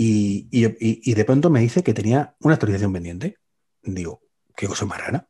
Y- 0.00 0.46
y 0.50 1.14
de 1.14 1.24
pronto 1.24 1.48
me 1.48 1.60
dice 1.60 1.82
que 1.82 1.94
tenía 1.94 2.36
una 2.40 2.54
actualización 2.54 2.92
pendiente. 2.92 3.38
Digo, 3.94 4.22
qué 4.56 4.66
cosa 4.66 4.84
más 4.86 4.98
rara. 5.00 5.28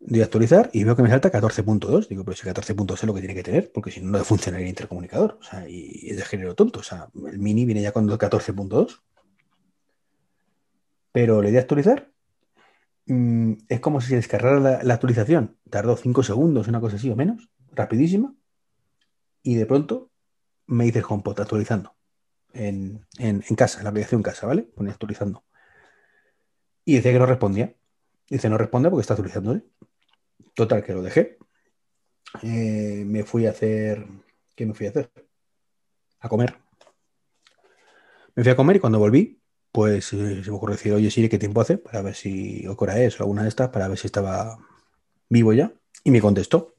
Doy 0.00 0.20
a 0.20 0.24
actualizar 0.24 0.70
y 0.72 0.84
veo 0.84 0.94
que 0.96 1.02
me 1.02 1.10
salta 1.10 1.30
14.2. 1.30 2.08
Digo, 2.08 2.24
pero 2.24 2.36
si 2.36 2.46
14.2 2.46 2.94
es 2.94 3.04
lo 3.04 3.14
que 3.14 3.20
tiene 3.20 3.34
que 3.34 3.42
tener, 3.42 3.70
porque 3.72 3.90
si 3.90 4.00
no, 4.00 4.16
no 4.18 4.24
funciona 4.24 4.58
el 4.60 4.66
intercomunicador. 4.68 5.38
O 5.40 5.42
sea, 5.42 5.68
y 5.68 6.08
es 6.10 6.16
de 6.16 6.24
género 6.24 6.54
tonto. 6.54 6.80
O 6.80 6.82
sea, 6.82 7.08
el 7.26 7.38
mini 7.38 7.64
viene 7.64 7.82
ya 7.82 7.92
con 7.92 8.08
14.2. 8.08 9.00
Pero 11.12 11.42
le 11.42 11.50
di 11.50 11.56
a 11.56 11.60
actualizar. 11.60 12.10
mm, 13.06 13.52
es 13.68 13.80
como 13.80 14.00
si 14.00 14.08
se 14.10 14.16
descargara 14.16 14.82
la, 14.82 14.94
actualización. 14.94 15.56
Tardó 15.70 15.96
5 15.96 16.22
segundos, 16.22 16.68
una 16.68 16.80
cosa 16.80 16.96
así 16.96 17.10
o 17.10 17.16
menos. 17.16 17.50
Rapidísima. 17.72 18.34
Y 19.42 19.54
de 19.56 19.66
pronto 19.66 20.10
me 20.66 20.84
dice 20.84 21.02
HomePod 21.06 21.40
actualizando. 21.40 21.96
En, 22.52 23.06
en- 23.18 23.44
en 23.48 23.56
casa, 23.56 23.78
en 23.78 23.84
la 23.84 23.90
aplicación 23.90 24.22
casa, 24.22 24.46
¿vale? 24.46 24.62
Pone 24.62 24.90
actualizando. 24.90 25.44
Y 26.88 26.94
decía 26.94 27.12
que 27.12 27.18
no 27.18 27.26
respondía. 27.26 27.74
Dice, 28.30 28.48
no 28.48 28.56
responde 28.56 28.88
porque 28.88 29.02
está 29.02 29.12
actualizando. 29.12 29.60
Total, 30.54 30.82
que 30.82 30.94
lo 30.94 31.02
dejé. 31.02 31.36
Eh, 32.40 33.04
me 33.06 33.24
fui 33.24 33.44
a 33.44 33.50
hacer. 33.50 34.06
¿Qué 34.56 34.64
me 34.64 34.72
fui 34.72 34.86
a 34.86 34.88
hacer? 34.88 35.12
A 36.20 36.30
comer. 36.30 36.56
Me 38.34 38.42
fui 38.42 38.50
a 38.50 38.56
comer 38.56 38.76
y 38.76 38.80
cuando 38.80 38.98
volví, 38.98 39.38
pues 39.70 40.14
eh, 40.14 40.42
se 40.42 40.50
me 40.50 40.56
ocurrió 40.56 40.76
decir, 40.76 40.94
oye 40.94 41.10
Siri, 41.10 41.28
¿qué 41.28 41.38
tiempo 41.38 41.60
hace? 41.60 41.76
Para 41.76 42.00
ver 42.00 42.14
si, 42.14 42.66
o 42.66 42.74
hora 42.74 42.98
es, 42.98 43.20
o 43.20 43.22
alguna 43.22 43.42
de 43.42 43.50
estas, 43.50 43.68
para 43.68 43.86
ver 43.86 43.98
si 43.98 44.06
estaba 44.06 44.58
vivo 45.28 45.52
ya. 45.52 45.70
Y 46.04 46.10
me 46.10 46.22
contestó. 46.22 46.74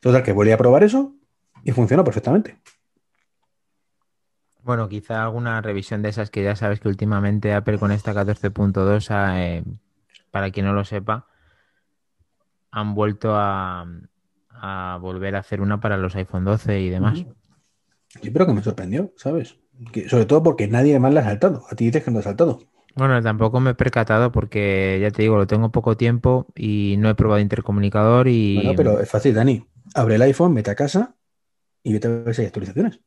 Total, 0.00 0.24
que 0.24 0.32
volví 0.32 0.50
a 0.50 0.58
probar 0.58 0.82
eso 0.82 1.14
y 1.62 1.70
funcionó 1.70 2.02
perfectamente. 2.02 2.58
Bueno, 4.70 4.88
quizá 4.88 5.24
alguna 5.24 5.60
revisión 5.60 6.00
de 6.00 6.10
esas 6.10 6.30
que 6.30 6.44
ya 6.44 6.54
sabes 6.54 6.78
que 6.78 6.86
últimamente 6.86 7.52
Apple 7.52 7.76
con 7.76 7.90
esta 7.90 8.14
14.2, 8.14 9.10
ha, 9.10 9.44
eh, 9.44 9.64
para 10.30 10.52
quien 10.52 10.64
no 10.64 10.72
lo 10.72 10.84
sepa, 10.84 11.26
han 12.70 12.94
vuelto 12.94 13.34
a, 13.34 13.84
a 14.50 14.98
volver 15.00 15.34
a 15.34 15.40
hacer 15.40 15.60
una 15.60 15.80
para 15.80 15.96
los 15.96 16.14
iPhone 16.14 16.44
12 16.44 16.82
y 16.82 16.88
demás. 16.88 17.26
Sí, 18.22 18.30
pero 18.30 18.46
que 18.46 18.52
me 18.52 18.62
sorprendió, 18.62 19.12
¿sabes? 19.16 19.58
Que, 19.92 20.08
sobre 20.08 20.26
todo 20.26 20.44
porque 20.44 20.68
nadie 20.68 21.00
más 21.00 21.12
la 21.12 21.22
ha 21.22 21.24
saltado. 21.24 21.64
A 21.68 21.74
ti 21.74 21.86
dices 21.86 22.04
que 22.04 22.12
no 22.12 22.20
ha 22.20 22.22
saltado. 22.22 22.60
Bueno, 22.94 23.20
tampoco 23.20 23.58
me 23.58 23.70
he 23.70 23.74
percatado 23.74 24.30
porque 24.30 25.00
ya 25.02 25.10
te 25.10 25.22
digo, 25.22 25.36
lo 25.36 25.48
tengo 25.48 25.72
poco 25.72 25.96
tiempo 25.96 26.46
y 26.54 26.94
no 27.00 27.10
he 27.10 27.16
probado 27.16 27.40
intercomunicador 27.40 28.28
y 28.28 28.54
Bueno, 28.54 28.74
pero 28.76 29.00
es 29.00 29.10
fácil, 29.10 29.34
Dani. 29.34 29.66
Abre 29.96 30.14
el 30.14 30.22
iPhone, 30.22 30.54
vete 30.54 30.70
a 30.70 30.76
casa 30.76 31.16
y 31.82 31.92
vete 31.92 32.06
a 32.06 32.10
ver 32.10 32.36
si 32.36 32.42
hay 32.42 32.46
actualizaciones. 32.46 33.00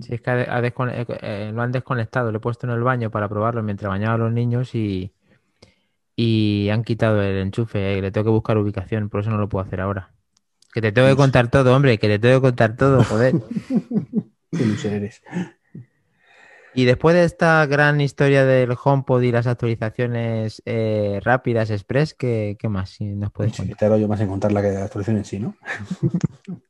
Si 0.00 0.14
es 0.14 0.20
que 0.20 0.30
ha- 0.30 0.60
eh, 0.60 0.72
eh, 1.22 1.50
lo 1.52 1.62
han 1.62 1.72
desconectado, 1.72 2.30
lo 2.30 2.38
he 2.38 2.40
puesto 2.40 2.66
en 2.66 2.72
el 2.72 2.82
baño 2.82 3.10
para 3.10 3.28
probarlo 3.28 3.62
mientras 3.62 3.88
bañaba 3.88 4.14
a 4.14 4.18
los 4.18 4.32
niños 4.32 4.74
y, 4.74 5.12
y 6.16 6.68
han 6.70 6.84
quitado 6.84 7.22
el 7.22 7.36
enchufe, 7.38 7.98
eh, 7.98 8.02
le 8.02 8.10
tengo 8.10 8.26
que 8.26 8.30
buscar 8.30 8.58
ubicación, 8.58 9.08
por 9.08 9.20
eso 9.20 9.30
no 9.30 9.38
lo 9.38 9.48
puedo 9.48 9.64
hacer 9.64 9.80
ahora. 9.80 10.10
Que 10.72 10.82
te 10.82 10.92
tengo 10.92 11.08
que 11.08 11.16
contar 11.16 11.48
todo, 11.50 11.74
hombre, 11.74 11.98
que 11.98 12.08
te 12.08 12.18
tengo 12.18 12.40
que 12.40 12.48
contar 12.48 12.76
todo, 12.76 13.02
joder. 13.04 13.34
Qué 14.52 14.66
loser 14.66 14.92
eres. 14.94 15.22
Y 16.74 16.84
después 16.84 17.14
de 17.16 17.24
esta 17.24 17.64
gran 17.66 18.00
historia 18.00 18.44
del 18.44 18.76
HomePod 18.82 19.22
y 19.22 19.32
las 19.32 19.46
actualizaciones 19.46 20.62
eh, 20.66 21.18
rápidas 21.24 21.70
express, 21.70 22.14
¿qué, 22.14 22.56
qué 22.58 22.68
más 22.68 22.90
si 22.90 23.04
nos 23.06 23.32
puedes 23.32 23.52
Sí, 23.56 23.66
contar? 23.68 23.98
yo 23.98 24.06
más 24.06 24.20
en 24.20 24.28
contar 24.28 24.52
la, 24.52 24.62
que 24.62 24.70
la 24.70 24.84
actualización 24.84 25.16
en 25.16 25.24
sí, 25.24 25.38
¿no? 25.40 25.56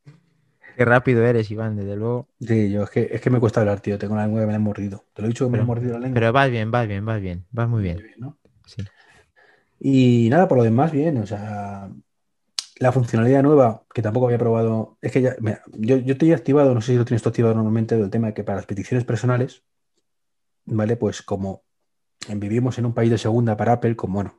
Qué 0.79 0.85
rápido 0.85 1.27
eres, 1.27 1.51
Iván, 1.51 1.75
desde 1.75 1.97
luego. 1.97 2.29
Sí, 2.39 2.71
yo 2.71 2.85
es 2.85 2.91
que, 2.91 3.09
es 3.11 3.21
que 3.21 3.31
me 3.31 3.41
cuesta 3.41 3.59
hablar, 3.59 3.81
tío. 3.81 3.99
Tengo 3.99 4.15
la 4.15 4.23
lengua 4.23 4.43
que 4.43 4.47
me 4.47 4.53
la 4.53 4.59
han 4.59 4.63
mordido. 4.63 5.07
Te 5.13 5.23
lo 5.23 5.27
he 5.27 5.31
dicho 5.31 5.45
que 5.45 5.51
me 5.51 5.59
la 5.59 5.65
mordido 5.65 5.95
la 5.95 5.99
lengua. 5.99 6.15
Pero 6.15 6.33
vas 6.33 6.49
bien, 6.53 6.71
vas 6.71 6.87
bien, 6.87 7.05
vas 7.05 7.21
bien, 7.21 7.45
vas 7.51 7.69
muy 7.69 7.83
bien. 7.83 8.01
¿no? 8.17 8.39
Sí. 8.65 8.85
Y 9.81 10.29
nada, 10.31 10.47
por 10.47 10.57
lo 10.57 10.63
demás, 10.63 10.93
bien. 10.93 11.19
O 11.19 11.27
sea, 11.27 11.91
la 12.77 12.93
funcionalidad 12.93 13.43
nueva 13.43 13.83
que 13.93 14.03
tampoco 14.03 14.27
había 14.27 14.39
probado. 14.39 14.99
Es 15.03 15.11
que 15.11 15.21
ya, 15.21 15.35
mira, 15.41 15.63
yo, 15.73 15.97
yo 15.97 16.17
te 16.17 16.27
he 16.27 16.33
activado, 16.33 16.73
no 16.75 16.81
sé 16.81 16.93
si 16.93 16.99
lo 16.99 17.05
tienes 17.05 17.25
tú 17.25 17.31
activado 17.31 17.57
normalmente, 17.57 17.97
del 17.97 18.09
tema 18.09 18.29
de 18.29 18.35
que 18.35 18.45
para 18.45 18.59
las 18.59 18.67
peticiones 18.67 19.05
personales, 19.05 19.65
¿vale? 20.65 20.95
Pues 20.95 21.23
como 21.23 21.65
vivimos 22.37 22.79
en 22.79 22.87
un 22.87 22.95
país 22.95 23.11
de 23.11 23.19
segunda 23.19 23.57
para 23.57 23.73
Apple, 23.73 23.97
como 23.97 24.15
bueno, 24.15 24.37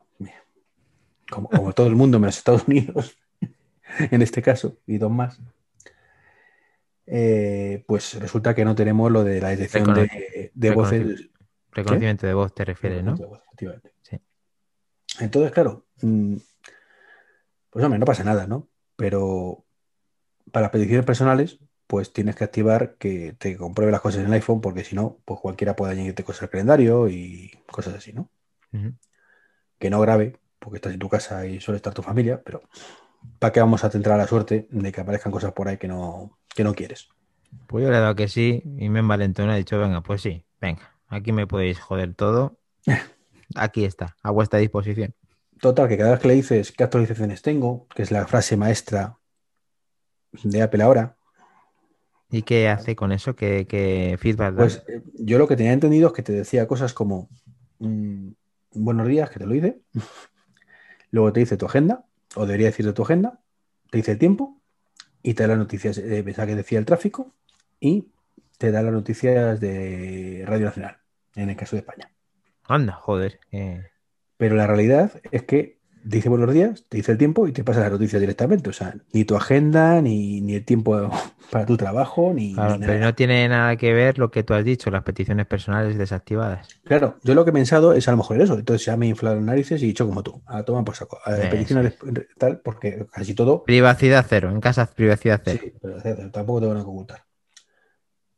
como, 1.30 1.49
como 1.49 1.73
todo 1.73 1.88
el 1.88 1.97
mundo, 1.97 2.17
menos 2.17 2.38
Estados 2.38 2.65
Unidos, 2.65 3.17
en 3.99 4.21
este 4.21 4.41
caso, 4.41 4.78
y 4.88 4.99
dos 4.99 5.12
más. 5.12 5.41
Eh, 7.12 7.84
pues 7.88 8.19
resulta 8.19 8.54
que 8.54 8.63
no 8.63 8.76
tenemos 8.76 9.12
lo 9.12 9.24
de 9.24 9.41
la 9.41 9.50
detección 9.50 9.93
de, 9.95 10.52
de 10.54 10.72
voces. 10.72 11.30
Reconocimiento 11.72 12.28
de 12.28 12.34
voz 12.34 12.54
te 12.54 12.65
refieres, 12.65 13.04
¿no? 13.04 13.15
De 13.15 13.26
voz, 13.26 13.41
efectivamente. 13.48 13.93
Sí. 14.02 14.19
Entonces, 15.20 15.51
claro, 15.51 15.86
mm, 16.01 16.36
pues 17.72 17.86
hombre, 17.86 17.99
no 17.99 18.05
pasa 18.05 18.24
nada, 18.24 18.45
¿no? 18.45 18.70
Pero 18.95 19.66
para 20.51 20.66
las 20.66 20.72
peticiones 20.72 21.05
personales, 21.05 21.60
pues 21.88 22.14
tienes 22.14 22.36
que 22.36 22.43
activar 22.43 22.95
que 22.97 23.34
te 23.39 23.57
compruebe 23.57 23.91
las 23.91 24.01
cosas 24.01 24.22
en 24.22 24.28
el 24.28 24.34
iPhone, 24.34 24.62
porque 24.62 24.84
si 24.84 24.95
no, 24.95 25.18
pues 25.26 25.39
cualquiera 25.39 25.76
puede 25.76 25.93
añadirte 25.93 26.24
cosas 26.24 26.43
al 26.43 26.49
calendario 26.49 27.10
y 27.10 27.51
cosas 27.72 27.95
así, 27.95 28.14
¿no? 28.14 28.30
Que 29.80 29.89
no 29.89 29.99
grave, 29.99 30.38
porque 30.60 30.78
estás 30.78 30.93
en 30.93 30.99
tu 30.99 31.10
casa 31.10 31.47
y 31.47 31.60
suele 31.60 31.78
estar 31.78 31.93
tu 31.93 32.03
familia, 32.03 32.43
pero 32.43 32.62
¿para 33.39 33.51
qué 33.51 33.59
vamos 33.59 33.84
a 33.84 33.89
tentar 33.89 34.17
la 34.17 34.28
suerte 34.28 34.67
de 34.70 34.91
que 34.91 35.01
aparezcan 35.01 35.32
cosas 35.32 35.53
por 35.53 35.67
ahí 35.67 35.78
que 35.78 35.88
no, 35.88 36.38
que 36.55 36.63
no 36.63 36.74
quieres? 36.74 37.09
Pues 37.67 37.84
yo 37.84 37.91
le 37.91 37.97
he 37.97 37.99
dado 37.99 38.15
que 38.15 38.28
sí 38.28 38.61
y 38.78 38.89
me 38.89 38.99
envalentonado. 38.99 39.55
He 39.55 39.59
dicho, 39.59 39.80
venga, 39.80 40.01
pues 40.01 40.22
sí, 40.22 40.43
venga, 40.61 40.95
aquí 41.07 41.32
me 41.32 41.47
podéis 41.47 41.80
joder 41.80 42.13
todo. 42.13 42.57
Aquí 43.55 43.84
está, 43.84 44.15
a 44.22 44.30
vuestra 44.30 44.59
disposición. 44.59 45.15
Total, 45.59 45.88
que 45.88 45.97
cada 45.97 46.11
vez 46.11 46.20
que 46.20 46.28
le 46.28 46.36
dices 46.36 46.72
qué 46.72 46.84
actualizaciones 46.84 47.41
tengo, 47.41 47.88
que 47.95 48.03
es 48.03 48.11
la 48.11 48.28
frase 48.28 48.55
maestra 48.57 49.17
de 50.43 50.61
Apple 50.61 50.84
ahora, 50.84 51.17
¿Y 52.32 52.43
qué 52.43 52.70
hace 52.70 52.95
con 52.95 53.11
eso? 53.11 53.36
¿Qué, 53.36 53.65
qué 53.67 54.15
feedback 54.20 54.53
da? 54.53 54.57
Pues 54.57 54.84
eh, 54.88 55.01
yo 55.15 55.39
lo 55.39 55.47
que 55.47 55.55
tenía 55.55 55.74
entendido 55.74 56.09
es 56.09 56.13
que 56.13 56.22
te 56.22 56.32
decía 56.32 56.67
cosas 56.67 56.93
como 56.93 57.28
mm, 57.80 58.30
buenos 58.74 59.07
días, 59.07 59.30
que 59.30 59.39
te 59.39 59.47
lo 59.47 59.53
dice. 59.53 59.82
Luego 61.11 61.34
te 61.34 61.39
dice 61.39 61.57
tu 61.57 61.65
agenda, 61.65 62.05
o 62.36 62.45
debería 62.45 62.67
decirte 62.67 62.93
tu 62.93 63.03
agenda, 63.03 63.39
te 63.89 63.97
dice 63.97 64.11
el 64.11 64.17
tiempo 64.19 64.61
y 65.23 65.34
te 65.34 65.43
da 65.43 65.49
las 65.49 65.57
noticias. 65.57 65.97
Eh, 65.97 66.23
pensaba 66.23 66.47
que 66.47 66.55
decía 66.55 66.80
el 66.80 66.86
tráfico 66.86 67.34
y 67.80 68.09
te 68.57 68.71
da 68.71 68.82
las 68.82 68.93
noticias 68.93 69.59
de 69.59 70.43
Radio 70.45 70.65
Nacional, 70.65 70.97
en 71.36 71.49
el 71.49 71.55
caso 71.55 71.75
de 71.75 71.82
España. 71.82 72.11
Anda, 72.63 72.93
joder. 72.93 73.39
eh. 73.51 73.86
Pero 74.38 74.55
la 74.55 74.67
realidad 74.67 75.19
es 75.32 75.43
que 75.43 75.78
te 76.08 76.16
dice 76.18 76.30
buenos 76.30 76.54
días, 76.54 76.86
te 76.89 76.97
dice 76.97 77.12
el 77.12 77.18
tiempo 77.18 77.47
y 77.47 77.52
te 77.52 77.64
pasa 77.64 77.82
las 77.82 77.91
noticias 77.91 78.20
directamente. 78.20 78.70
O 78.70 78.74
sea, 78.74 78.95
ni 79.14 79.26
tu 79.26 79.36
agenda, 79.36 80.02
ni, 80.02 80.41
ni 80.41 80.56
el 80.56 80.66
tiempo 80.66 81.10
para 81.52 81.66
tu 81.66 81.78
trabajo, 81.78 82.32
ni, 82.34 82.54
Claro, 82.54 82.74
ni 82.74 82.80
pero 82.80 82.93
nada. 82.93 83.06
no 83.08 83.16
tiene 83.16 83.47
nada 83.50 83.76
que 83.76 83.93
ver 83.93 84.18
lo 84.18 84.32
que 84.32 84.43
tú 84.43 84.54
has 84.54 84.64
dicho, 84.64 84.89
las 84.91 85.04
peticiones 85.04 85.45
personales 85.45 85.97
desactivadas. 85.97 86.68
Claro, 86.84 87.18
yo 87.24 87.34
lo 87.36 87.43
que 87.43 87.52
he 87.52 87.54
pensado 87.54 87.93
es 87.93 88.08
a 88.08 88.12
lo 88.12 88.18
mejor 88.18 88.41
eso. 88.41 88.58
Entonces 88.58 88.86
ya 88.86 88.97
me 88.97 89.06
he 89.06 89.10
inflado 89.10 89.36
las 89.36 89.45
narices 89.45 89.82
y 89.82 89.86
he 89.86 89.88
dicho 89.88 90.08
como 90.08 90.24
tú, 90.24 90.41
a 90.47 90.64
tomar 90.64 90.84
por 90.84 90.95
saco. 90.95 91.20
A 91.26 91.36
Eso 91.38 91.50
peticiones 91.50 91.93
de- 92.04 92.28
tal, 92.38 92.60
porque 92.62 93.06
casi 93.12 93.34
todo. 93.34 93.64
Privacidad 93.64 94.26
cero, 94.28 94.50
en 94.50 94.62
casa 94.62 94.86
privacidad 94.88 95.41
cero. 95.43 95.60
Sí, 95.64 95.74
pero 95.82 96.32
tampoco 96.32 96.62
tengo 96.62 96.74
nada 96.74 96.86
que 96.86 96.89
ocultar. 96.91 97.24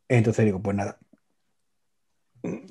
Entonces 0.10 0.44
digo, 0.46 0.62
pues 0.62 0.76
nada. 0.76 0.98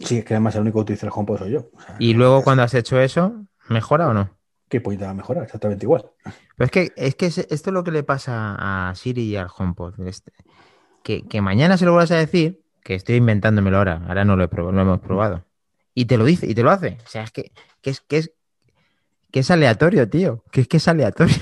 Sí, 0.01 0.19
es 0.19 0.25
que 0.25 0.35
además 0.35 0.55
el 0.57 0.63
único 0.63 0.79
que 0.81 0.83
utiliza 0.83 1.07
el 1.07 1.13
HomePod 1.15 1.39
soy 1.39 1.53
yo. 1.53 1.71
O 1.73 1.81
sea, 1.81 1.95
Y 2.01 2.15
luego 2.15 2.43
cuando 2.43 2.63
has 2.65 2.75
hecho 2.75 3.01
eso, 3.01 3.47
¿mejora 3.69 4.09
o 4.09 4.15
no? 4.15 4.37
¿Qué 4.71 4.81
puñeta 4.81 5.05
va 5.07 5.11
a 5.11 5.15
mejorar? 5.15 5.45
Exactamente 5.45 5.85
igual. 5.85 6.07
Pero 6.25 6.65
es 6.65 6.71
que, 6.71 6.93
es 6.97 7.15
que 7.17 7.27
es- 7.27 7.39
esto 7.39 7.71
es 7.71 7.75
lo 7.75 7.85
que 7.85 7.91
le 7.91 8.03
pasa 8.05 8.55
a 8.91 8.95
Siri 8.95 9.25
y 9.25 9.37
al 9.37 9.49
HomePod. 9.55 10.01
Este- 10.07 10.33
que, 11.03 11.27
que 11.29 11.43
mañana 11.43 11.77
se 11.77 11.85
lo 11.85 11.93
vuelvas 11.93 12.11
a 12.13 12.17
decir, 12.17 12.63
que 12.85 12.95
estoy 12.95 13.17
inventándomelo 13.17 13.77
ahora, 13.79 14.03
ahora 14.09 14.25
no 14.25 14.37
lo, 14.37 14.45
he 14.45 14.49
probado, 14.49 14.73
no 14.73 14.85
lo 14.85 14.93
hemos 14.95 15.01
probado. 15.07 15.45
Y 15.93 16.05
te 16.07 16.17
lo 16.17 16.25
dice, 16.25 16.47
y 16.47 16.55
te 16.55 16.63
lo 16.63 16.71
hace. 16.71 16.99
O 17.05 17.09
sea, 17.09 17.25
es 17.25 17.33
que, 17.33 17.53
que 17.83 17.91
es, 17.91 18.01
que 18.01 18.19
es, 18.19 18.33
que 19.33 19.41
es 19.41 19.51
aleatorio, 19.51 20.09
tío. 20.09 20.45
Que 20.53 20.61
es 20.63 20.69
que 20.69 20.77
es 20.79 20.87
aleatorio. 20.89 21.35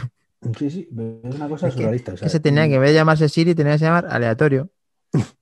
Sí, 0.58 0.70
sí, 0.70 0.88
es 1.24 1.34
una 1.34 1.48
cosa 1.48 1.68
Es 1.68 1.74
que, 1.74 1.80
surrealista. 1.82 2.12
que 2.12 2.18
sea, 2.18 2.28
se 2.30 2.40
tenía 2.40 2.66
que, 2.66 2.76
en 2.76 2.80
vez 2.80 2.90
de 2.90 2.94
llamarse 2.94 3.28
Siri, 3.28 3.54
tenía 3.54 3.72
que 3.76 3.84
llamar 3.84 4.06
aleatorio. 4.08 4.70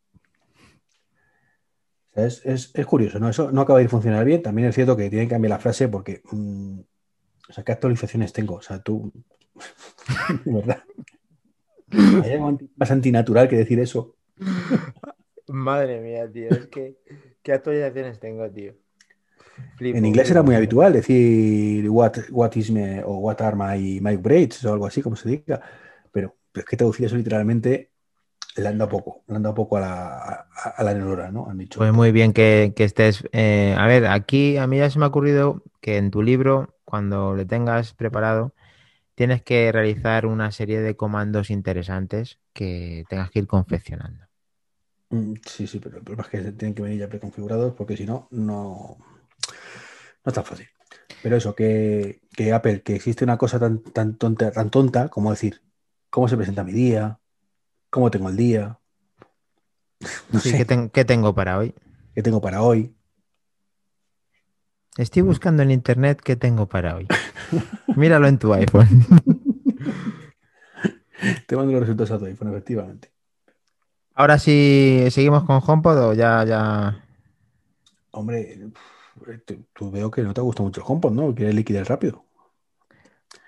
Es- 2.15 2.71
es 2.75 2.87
curioso, 2.87 3.19
¿no? 3.19 3.29
Eso 3.29 3.53
no 3.53 3.61
acaba 3.61 3.79
de 3.81 3.89
funcionar 3.89 4.25
bien. 4.25 4.43
También 4.43 4.69
es 4.69 4.75
cierto 4.75 4.97
que 4.97 5.11
tienen 5.11 5.29
que 5.29 5.35
cambiar 5.35 5.51
la 5.51 5.59
frase 5.59 5.89
porque, 5.89 6.23
mm, 6.33 6.81
o 7.49 7.53
sea, 7.53 7.65
¿qué 7.65 7.73
actualizaciones 7.73 8.33
tengo? 8.33 8.57
O 8.57 8.63
sea, 8.63 8.81
tú, 8.83 9.13
de 10.45 10.53
verdad. 10.53 10.83
¿Hay 12.23 12.33
algo 12.33 12.59
más 12.77 12.91
antinatural 12.91 13.49
que 13.49 13.57
decir 13.57 13.81
eso? 13.81 14.15
Madre 15.49 16.01
mía, 16.01 16.31
tío. 16.31 16.55
Es 16.55 16.67
que, 16.69 16.97
¿qué 17.43 17.53
actualizaciones 17.53 18.19
tengo, 18.21 18.51
tío? 18.51 18.75
En 19.79 20.05
inglés 20.05 20.31
era 20.31 20.43
muy 20.43 20.55
habitual 20.55 20.93
decir 20.93 21.89
what, 21.89 22.13
what 22.31 22.55
is 22.57 22.71
me 22.71 23.03
o 23.05 23.19
what 23.19 23.41
are 23.41 23.57
my, 23.57 24.01
my 24.01 24.17
braids 24.17 24.65
o 24.65 24.73
algo 24.73 24.87
así, 24.87 25.03
como 25.03 25.17
se 25.17 25.29
diga. 25.29 25.61
Pero, 26.13 26.37
pero 26.53 26.63
es 26.65 26.69
que 26.69 26.77
traducir 26.77 27.07
eso 27.07 27.17
literalmente 27.17 27.91
le 28.57 28.69
han 28.69 28.79
dado 28.79 28.91
poco, 28.91 29.23
le 29.29 29.37
han 29.37 29.43
dado 29.43 29.55
poco 29.55 29.77
a 29.77 29.81
la, 29.81 30.19
a, 30.19 30.71
a 30.77 30.85
la 30.85 30.95
neurona, 30.95 31.31
¿no? 31.31 31.49
Han 31.49 31.59
dicho. 31.59 31.79
Pues 31.79 31.93
muy 31.93 32.13
bien 32.13 32.33
que, 32.33 32.73
que 32.75 32.85
estés. 32.85 33.25
eh, 33.33 33.75
a 33.79 33.87
ver, 33.87 34.07
aquí 34.07 34.57
a 34.57 34.67
mí 34.67 34.79
ya 34.79 34.91
se 34.91 34.99
me 34.99 35.05
ha 35.05 35.09
ocurrido 35.09 35.63
que 35.81 35.99
en 35.99 36.11
tu 36.11 36.23
libro, 36.23 36.76
cuando 36.87 37.37
le 37.37 37.47
tengas 37.47 37.95
preparado, 37.95 38.55
tienes 39.17 39.43
que 39.43 39.73
realizar 39.73 40.27
una 40.27 40.53
serie 40.53 40.81
de 40.83 40.97
comandos 40.97 41.51
interesantes 41.51 42.41
que 42.55 43.05
tengas 43.11 43.31
que 43.33 43.41
ir 43.41 43.49
confeccionando. 43.49 44.27
Mm, 45.11 45.35
Sí, 45.47 45.67
sí, 45.67 45.79
pero 45.81 45.99
el 45.99 46.05
problema 46.05 46.25
es 46.25 46.31
que 46.31 46.53
tienen 46.53 46.75
que 46.75 46.83
venir 46.83 46.99
ya 47.01 47.09
preconfigurados 47.09 47.75
porque 47.75 47.97
si 47.97 48.05
no, 48.07 48.29
no, 48.31 48.99
no 50.25 50.31
es 50.31 50.35
tan 50.35 50.45
fácil. 50.45 50.69
Pero 51.21 51.37
eso, 51.37 51.55
que, 51.55 52.21
que 52.37 52.53
Apple, 52.53 52.83
que 52.83 52.95
existe 52.97 53.25
una 53.25 53.39
cosa 53.39 53.59
tan, 53.59 53.83
tan, 53.83 54.17
tonta, 54.19 54.53
tan 54.53 54.71
tonta 54.71 55.09
como 55.09 55.31
decir 55.31 55.63
cómo 56.11 56.29
se 56.29 56.37
presenta 56.37 56.65
mi 56.65 56.73
día, 56.73 57.21
cómo 57.91 58.11
tengo 58.13 58.29
el 58.31 58.37
día, 58.37 58.81
no 60.33 60.41
Sí, 60.41 60.55
sé, 60.55 60.55
¿qué, 60.55 60.65
ten- 60.65 60.89
qué 60.91 61.05
tengo 61.05 61.35
para 61.35 61.59
hoy? 61.59 61.75
qué 62.15 62.23
tengo 62.23 62.41
para 62.41 62.63
hoy. 62.63 62.96
Estoy 64.97 65.23
buscando 65.23 65.63
en 65.63 65.71
internet 65.71 66.21
qué 66.25 66.37
tengo 66.37 66.67
para 66.67 66.97
hoy. 66.97 67.07
Míralo 67.97 68.27
en 68.29 68.39
tu 68.39 68.55
iPhone. 68.55 68.89
Te 71.47 71.57
mando 71.57 71.73
los 71.73 71.81
resultados 71.83 72.11
a 72.13 72.19
tu 72.19 72.25
iPhone, 72.25 72.49
efectivamente. 72.49 73.11
Ahora 74.15 74.39
sí, 74.39 75.05
seguimos 75.11 75.45
con 75.45 75.61
HomePod 75.65 75.99
o 75.99 76.15
ya, 76.15 76.45
ya. 76.45 77.05
Hombre, 78.13 78.71
tú, 79.75 79.91
veo 79.91 80.11
que 80.11 80.23
no 80.23 80.33
te 80.33 80.41
gusta 80.41 80.63
mucho 80.63 80.81
el 80.81 80.87
HomePod, 80.89 81.13
¿no? 81.13 81.35
Quieres 81.35 81.55
liquidar 81.55 81.87
rápido. 81.87 82.25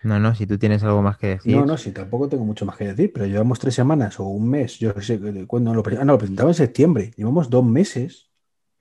No, 0.03 0.19
no, 0.19 0.35
si 0.35 0.47
tú 0.47 0.59
tienes 0.59 0.83
algo 0.83 1.01
más 1.01 1.17
que 1.17 1.29
decir. 1.29 1.57
No, 1.57 1.65
no, 1.65 1.79
sí, 1.79 1.93
tampoco 1.93 2.29
tengo 2.29 2.45
mucho 2.45 2.67
más 2.67 2.77
que 2.77 2.89
decir, 2.89 3.11
pero 3.13 3.27
llevamos 3.27 3.59
tres 3.59 3.75
semanas 3.75 4.21
o 4.21 4.25
un 4.25 4.49
mes, 4.49 4.79
yo 4.79 4.93
sé 5.01 5.19
cuándo 5.47 5.73
lo, 5.73 5.83
ah, 5.99 6.05
no, 6.05 6.13
lo 6.13 6.19
presentaba 6.19 6.51
en 6.51 6.55
septiembre, 6.55 7.13
llevamos 7.17 7.49
dos 7.49 7.65
meses. 7.65 8.31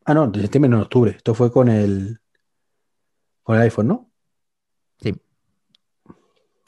Ah, 0.04 0.14
no, 0.14 0.28
de 0.28 0.42
septiembre 0.42 0.70
no, 0.70 0.78
en 0.78 0.84
octubre. 0.84 1.12
Esto 1.12 1.34
fue 1.34 1.52
con 1.52 1.70
el 1.70 2.20
con 3.48 3.56
el 3.56 3.62
iPhone, 3.62 3.88
¿no? 3.88 4.12
Sí. 5.00 5.16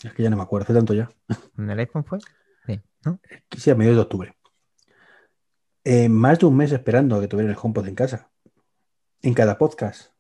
Es 0.02 0.14
que 0.14 0.24
ya 0.24 0.30
no 0.30 0.38
me 0.38 0.44
acuerdo, 0.44 0.64
hace 0.64 0.74
tanto 0.74 0.94
ya. 0.94 1.10
¿En 1.58 1.70
el 1.70 1.78
iPhone 1.78 2.06
fue? 2.06 2.20
Sí, 2.66 2.80
¿no? 3.04 3.20
Sí, 3.58 3.70
a 3.70 3.76
mediados 3.76 3.98
de 3.98 4.02
octubre. 4.04 4.34
Eh, 5.84 6.08
más 6.08 6.40
de 6.40 6.46
un 6.46 6.56
mes 6.56 6.72
esperando 6.72 7.18
a 7.18 7.20
que 7.20 7.28
tuviera 7.28 7.52
el 7.52 7.58
HomePod 7.62 7.86
en 7.86 7.96
casa. 7.96 8.30
En 9.22 9.34
cada 9.34 9.58
podcast, 9.58 10.14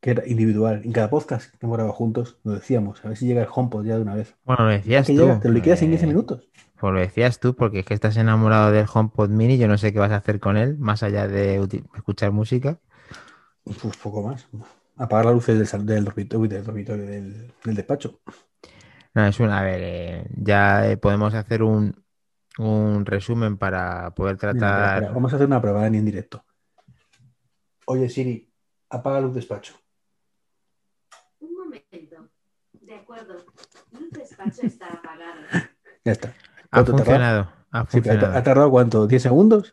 que 0.00 0.10
era 0.10 0.26
individual, 0.26 0.82
en 0.84 0.92
cada 0.92 1.08
podcast 1.08 1.50
que 1.50 1.64
hemos 1.64 1.78
grabado 1.78 1.94
juntos, 1.94 2.36
lo 2.44 2.52
decíamos, 2.52 3.02
a 3.02 3.08
ver 3.08 3.16
si 3.16 3.24
llega 3.24 3.40
el 3.40 3.48
HomePod 3.50 3.86
ya 3.86 3.96
de 3.96 4.02
una 4.02 4.14
vez. 4.14 4.36
Bueno, 4.44 4.66
lo 4.66 4.70
decías 4.70 5.06
tú. 5.06 5.14
llega, 5.14 5.40
te 5.40 5.48
lo 5.48 5.54
liquidas 5.54 5.80
en 5.80 5.92
15 5.92 6.04
eh, 6.04 6.08
minutos. 6.08 6.50
Pues 6.78 6.92
lo 6.92 7.00
decías 7.00 7.40
tú, 7.40 7.56
porque 7.56 7.78
es 7.78 7.86
que 7.86 7.94
estás 7.94 8.18
enamorado 8.18 8.70
del 8.70 8.84
HomePod 8.92 9.30
Mini. 9.30 9.56
Yo 9.56 9.66
no 9.66 9.78
sé 9.78 9.94
qué 9.94 9.98
vas 9.98 10.12
a 10.12 10.16
hacer 10.16 10.40
con 10.40 10.58
él, 10.58 10.76
más 10.76 11.02
allá 11.02 11.26
de 11.26 11.56
escuchar 11.96 12.32
música. 12.32 12.80
Uf, 13.64 13.96
poco 13.96 14.20
más. 14.20 14.46
Apagar 14.96 15.26
las 15.26 15.34
luces 15.34 15.72
del, 15.72 15.86
del 15.86 16.04
dormitorio, 16.04 16.48
del, 16.48 16.64
dormitorio, 16.64 17.06
del, 17.06 17.52
del 17.64 17.74
despacho. 17.74 18.20
No, 19.14 19.26
es 19.26 19.40
una. 19.40 19.58
A 19.58 19.62
ver, 19.62 19.80
eh, 19.82 20.26
ya 20.36 20.88
eh, 20.90 20.96
podemos 20.96 21.34
hacer 21.34 21.62
un, 21.62 21.94
un 22.58 23.04
resumen 23.04 23.56
para 23.58 24.10
poder 24.14 24.36
Mira, 24.36 24.50
espera, 24.50 24.68
tratar. 24.68 24.94
espera, 24.96 25.12
vamos 25.14 25.32
a 25.32 25.36
hacer 25.36 25.46
una 25.46 25.60
prueba 25.60 25.86
en 25.86 26.04
directo. 26.04 26.44
Oye, 27.86 28.08
Siri, 28.08 28.50
apaga 28.90 29.20
luz 29.20 29.34
despacho. 29.34 29.74
Un 31.40 31.54
momento. 31.54 32.28
De 32.72 32.94
acuerdo. 32.94 33.44
Luz 33.92 34.10
despacho 34.10 34.62
está 34.62 34.86
apagado. 34.88 35.40
Ya 36.04 36.12
está. 36.12 36.34
Ha 36.72 36.84
funcionado. 36.84 37.48
Ha 37.70 37.84
funcionado. 37.84 38.36
¿Ha 38.36 38.42
tardado 38.42 38.70
cuánto? 38.72 39.06
¿10 39.06 39.18
segundos? 39.20 39.70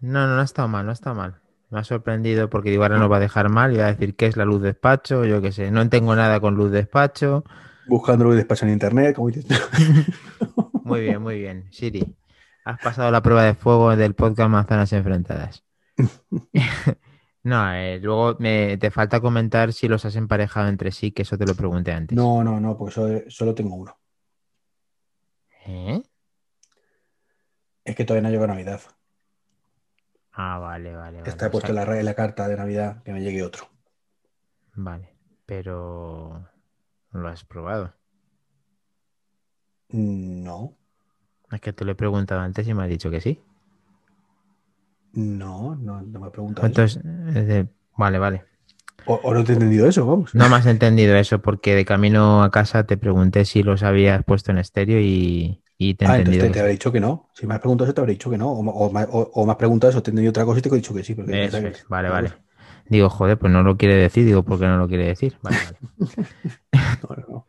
No, 0.00 0.26
no, 0.26 0.34
no 0.34 0.40
ha 0.40 0.44
estado 0.44 0.66
mal, 0.66 0.84
no 0.84 0.90
ha 0.90 0.94
estado 0.94 1.14
mal. 1.14 1.40
Me 1.70 1.80
ha 1.80 1.84
sorprendido 1.84 2.48
porque 2.48 2.70
digo, 2.70 2.82
ahora 2.82 2.98
nos 2.98 3.10
va 3.10 3.18
a 3.18 3.20
dejar 3.20 3.50
mal 3.50 3.74
y 3.74 3.76
va 3.76 3.84
a 3.86 3.92
decir 3.92 4.16
qué 4.16 4.26
es 4.26 4.36
la 4.36 4.44
luz 4.44 4.62
despacho, 4.62 5.24
yo 5.24 5.42
qué 5.42 5.52
sé, 5.52 5.70
no 5.70 5.86
tengo 5.88 6.16
nada 6.16 6.40
con 6.40 6.54
luz 6.54 6.70
despacho. 6.70 7.44
Buscando 7.86 8.24
luz 8.24 8.36
despacho 8.36 8.64
en 8.64 8.72
internet, 8.72 9.14
como 9.14 9.28
dices. 9.28 9.46
Muy 10.84 11.02
bien, 11.02 11.20
muy 11.20 11.38
bien. 11.38 11.68
Siri, 11.70 12.16
has 12.64 12.80
pasado 12.80 13.10
la 13.10 13.20
prueba 13.20 13.42
de 13.44 13.52
fuego 13.52 13.94
del 13.94 14.14
podcast 14.14 14.50
Manzanas 14.50 14.92
Enfrentadas. 14.94 15.62
No, 17.44 17.72
eh, 17.72 17.98
luego 18.00 18.36
me, 18.40 18.76
te 18.76 18.90
falta 18.90 19.20
comentar 19.20 19.72
si 19.72 19.88
los 19.88 20.04
has 20.04 20.16
emparejado 20.16 20.68
entre 20.68 20.90
sí, 20.90 21.12
que 21.12 21.22
eso 21.22 21.38
te 21.38 21.46
lo 21.46 21.54
pregunté 21.54 21.92
antes. 21.92 22.14
No, 22.14 22.44
no, 22.44 22.60
no, 22.60 22.76
porque 22.76 22.92
solo, 22.92 23.20
solo 23.28 23.54
tengo 23.54 23.74
uno. 23.74 23.96
¿Eh? 25.66 26.02
Es 27.84 27.96
que 27.96 28.04
todavía 28.04 28.28
no 28.28 28.30
llegó 28.30 28.46
Navidad. 28.46 28.82
Ah, 30.40 30.58
vale, 30.58 30.94
vale. 30.94 31.18
vale. 31.18 31.28
Está 31.28 31.50
puesto 31.50 31.70
en 31.70 31.74
la, 31.74 31.98
en 31.98 32.04
la 32.04 32.14
carta 32.14 32.46
de 32.46 32.56
Navidad 32.56 33.02
que 33.02 33.12
me 33.12 33.20
llegue 33.20 33.42
otro. 33.42 33.68
Vale, 34.74 35.08
pero 35.44 36.48
lo 37.10 37.28
has 37.28 37.42
probado. 37.44 37.92
No, 39.90 40.76
Es 41.50 41.60
que 41.60 41.72
te 41.72 41.84
lo 41.84 41.92
he 41.92 41.94
preguntado 41.96 42.40
antes 42.40 42.68
y 42.68 42.74
me 42.74 42.84
has 42.84 42.88
dicho 42.88 43.10
que 43.10 43.20
sí. 43.20 43.40
no, 45.12 45.74
no, 45.74 46.02
no 46.02 46.20
me 46.20 46.28
he 46.28 46.30
preguntado. 46.30 46.68
Entonces, 46.68 47.02
vale, 47.96 48.18
vale. 48.18 48.44
O, 49.06 49.14
o 49.14 49.34
no 49.34 49.42
te 49.42 49.52
he 49.52 49.54
entendido 49.54 49.88
eso, 49.88 50.06
vamos. 50.06 50.34
No 50.36 50.48
me 50.48 50.56
has 50.56 50.66
entendido 50.66 51.16
eso 51.16 51.40
porque 51.40 51.74
de 51.74 51.84
camino 51.84 52.44
a 52.44 52.50
casa 52.50 52.84
te 52.84 52.96
pregunté 52.96 53.44
si 53.44 53.64
los 53.64 53.82
habías 53.82 54.22
puesto 54.24 54.52
en 54.52 54.58
estéreo 54.58 55.00
y, 55.00 55.62
y 55.78 55.94
te 55.94 56.04
he 56.04 56.08
Ah, 56.08 56.16
entonces 56.18 56.42
te, 56.42 56.50
te 56.50 56.60
habré 56.60 56.72
dicho 56.72 56.92
que 56.92 57.00
no. 57.00 57.28
Si 57.34 57.46
me 57.46 57.54
has 57.54 57.60
preguntado 57.60 57.86
eso, 57.86 57.94
te 57.94 58.00
habré 58.00 58.12
dicho 58.14 58.30
que 58.30 58.38
no. 58.38 58.50
O, 58.50 58.60
o 58.62 58.86
o- 58.88 59.30
o 59.34 59.46
me 59.46 59.52
has 59.52 59.58
preguntado 59.58 59.90
eso, 59.90 60.02
te 60.02 60.10
he 60.10 60.12
entendido 60.12 60.30
otra 60.30 60.44
cosa 60.44 60.58
y 60.58 60.62
te 60.62 60.68
he 60.68 60.72
dicho 60.72 60.94
que 60.94 61.04
sí. 61.04 61.14
Porque 61.14 61.44
Eso 61.44 61.58
es, 61.58 61.86
vale, 61.88 62.08
vale. 62.08 62.32
Digo, 62.88 63.08
joder, 63.10 63.38
pues 63.38 63.52
no 63.52 63.62
lo 63.62 63.76
quiere 63.76 63.94
decir. 63.96 64.24
Digo, 64.24 64.42
¿por 64.42 64.58
qué 64.58 64.66
no 64.66 64.78
lo 64.78 64.88
quiere 64.88 65.06
decir? 65.06 65.36
Vale, 65.42 65.56
vale. 65.64 65.78
No, 67.02 67.16
no, 67.16 67.24
no. 67.28 67.46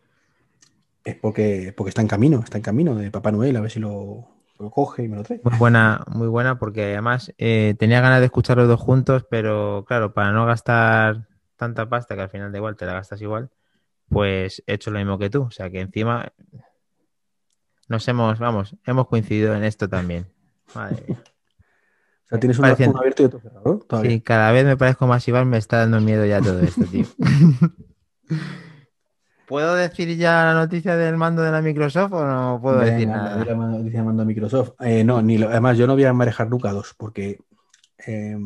Es 1.03 1.15
porque, 1.15 1.73
porque 1.75 1.89
está 1.89 2.01
en 2.01 2.07
camino, 2.07 2.39
está 2.43 2.57
en 2.57 2.63
camino 2.63 2.95
de 2.95 3.09
Papá 3.09 3.31
Noel, 3.31 3.55
a 3.55 3.61
ver 3.61 3.71
si 3.71 3.79
lo, 3.79 4.27
lo 4.59 4.69
coge 4.69 5.03
y 5.03 5.07
me 5.07 5.15
lo 5.15 5.23
trae. 5.23 5.39
Muy 5.43 5.57
buena, 5.57 6.03
muy 6.13 6.27
buena 6.27 6.59
porque 6.59 6.83
además 6.83 7.33
eh, 7.37 7.75
tenía 7.79 8.01
ganas 8.01 8.19
de 8.19 8.25
escuchar 8.25 8.57
los 8.57 8.67
dos 8.67 8.79
juntos, 8.79 9.25
pero 9.29 9.85
claro, 9.87 10.13
para 10.13 10.31
no 10.31 10.45
gastar 10.45 11.27
tanta 11.55 11.89
pasta 11.89 12.15
que 12.15 12.21
al 12.21 12.29
final 12.29 12.51
da 12.51 12.57
igual, 12.57 12.75
te 12.75 12.85
la 12.85 12.93
gastas 12.93 13.21
igual, 13.21 13.49
pues 14.09 14.63
he 14.67 14.73
hecho 14.73 14.91
lo 14.91 14.99
mismo 14.99 15.17
que 15.17 15.29
tú. 15.29 15.43
O 15.43 15.51
sea 15.51 15.69
que 15.69 15.81
encima 15.81 16.31
nos 17.89 18.07
hemos, 18.07 18.39
vamos, 18.39 18.75
hemos 18.85 19.07
coincidido 19.07 19.53
en 19.55 19.63
esto 19.65 19.89
también. 19.89 20.27
Madre 20.73 21.03
mía. 21.07 21.21
sea, 22.29 22.39
tienes 22.39 22.59
Parecen- 22.59 22.89
uno 22.89 22.99
abierto 22.99 23.23
y 23.23 23.25
otro 23.25 23.39
cerrado. 23.41 23.79
Todavía. 23.79 24.11
Sí, 24.11 24.21
cada 24.21 24.51
vez 24.51 24.63
me 24.65 24.77
parezco 24.77 25.07
más 25.07 25.27
Iván, 25.27 25.49
me 25.49 25.57
está 25.57 25.79
dando 25.79 25.99
miedo 25.99 26.25
ya 26.25 26.39
todo 26.41 26.59
esto, 26.61 26.85
tío. 26.85 27.05
¿Puedo 29.47 29.73
decir 29.73 30.15
ya 30.15 30.45
la 30.45 30.53
noticia 30.53 30.95
del 30.95 31.17
mando 31.17 31.41
de 31.41 31.51
la 31.51 31.61
Microsoft 31.63 32.13
o 32.13 32.23
no 32.23 32.59
puedo 32.61 32.77
Venga, 32.79 32.91
decir 32.91 33.07
nada? 33.07 33.43
la 33.43 33.55
mano- 33.55 33.81
dice 33.81 34.01
mando 34.03 34.21
a 34.21 34.25
Microsoft. 34.25 34.73
Eh, 34.81 35.03
no, 35.03 35.21
ni 35.23 35.39
lo- 35.39 35.49
además 35.49 35.75
yo 35.77 35.87
no 35.87 35.93
voy 35.95 36.03
a 36.05 36.13
manejar 36.13 36.49
nunca 36.49 36.71
dos, 36.71 36.93
porque, 36.95 37.39
eh, 38.05 38.37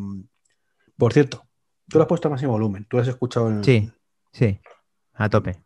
por 0.97 1.11
cierto, 1.11 1.43
tú 1.89 1.97
lo 1.97 2.03
has 2.03 2.07
puesto 2.07 2.29
a 2.29 2.31
máximo 2.31 2.53
volumen, 2.53 2.85
tú 2.89 2.95
lo 2.97 3.01
has 3.03 3.09
escuchado 3.09 3.49
en 3.49 3.63
Sí, 3.65 3.91
sí, 4.31 4.61
a 5.15 5.27
tope. 5.27 5.61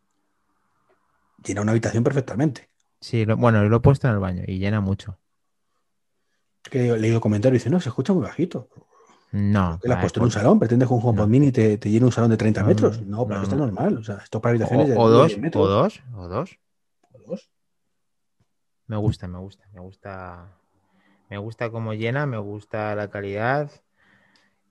llena 1.46 1.62
una 1.62 1.72
habitación 1.72 2.04
perfectamente. 2.04 2.68
Sí, 3.00 3.26
lo- 3.26 3.38
bueno, 3.38 3.64
lo 3.64 3.78
he 3.78 3.80
puesto 3.80 4.08
en 4.08 4.14
el 4.14 4.20
baño 4.20 4.44
y 4.48 4.58
llena 4.60 4.82
mucho. 4.82 5.18
Que 6.64 6.90
he 6.90 6.98
leído 7.00 7.22
comentarios 7.22 7.62
y 7.62 7.64
dice, 7.64 7.70
no, 7.70 7.80
se 7.80 7.90
escucha 7.90 8.14
muy 8.14 8.24
bajito. 8.24 8.70
No, 9.32 9.78
¿Qué 9.82 9.88
lo 9.88 9.94
has 9.94 9.98
vale, 9.98 10.02
puesto 10.02 10.20
en 10.20 10.24
un 10.24 10.28
pues- 10.30 10.34
salón? 10.34 10.60
¿Pretendes 10.60 10.88
que 10.88 10.94
un 10.94 11.02
HomePod 11.02 11.24
No. 11.24 11.28
Mini 11.28 11.52
te, 11.52 11.78
te 11.78 11.90
llene 11.90 12.06
un 12.06 12.12
salón 12.12 12.30
de 12.32 12.38
30 12.38 12.62
No, 12.62 12.68
metros? 12.68 13.02
no, 13.02 13.26
pero 13.28 13.38
no, 13.40 13.44
esto 13.44 13.56
es 13.56 13.60
no. 13.60 13.66
normal. 13.68 13.98
O 13.98 14.04
sea, 14.04 14.16
esto 14.24 14.42
para 14.42 14.52
O, 14.52 14.56
habitaciones 14.56 14.88
de 14.90 14.96
o 14.98 15.10
10 15.10 15.12
dos, 15.34 15.38
metros. 15.40 15.64
o 15.66 15.68
dos, 15.70 16.04
o 16.16 16.28
dos. 16.28 16.60
o 17.14 17.20
dos. 17.30 17.50
Me 18.88 18.96
gusta, 18.98 19.28
me 19.28 19.38
gusta, 19.40 19.66
me 19.74 19.82
gusta. 19.82 20.54
Me 21.30 21.38
gusta 21.38 21.70
cómo 21.70 21.94
llena, 21.94 22.26
me 22.26 22.38
gusta 22.38 22.96
la 22.96 23.10
calidad 23.10 23.70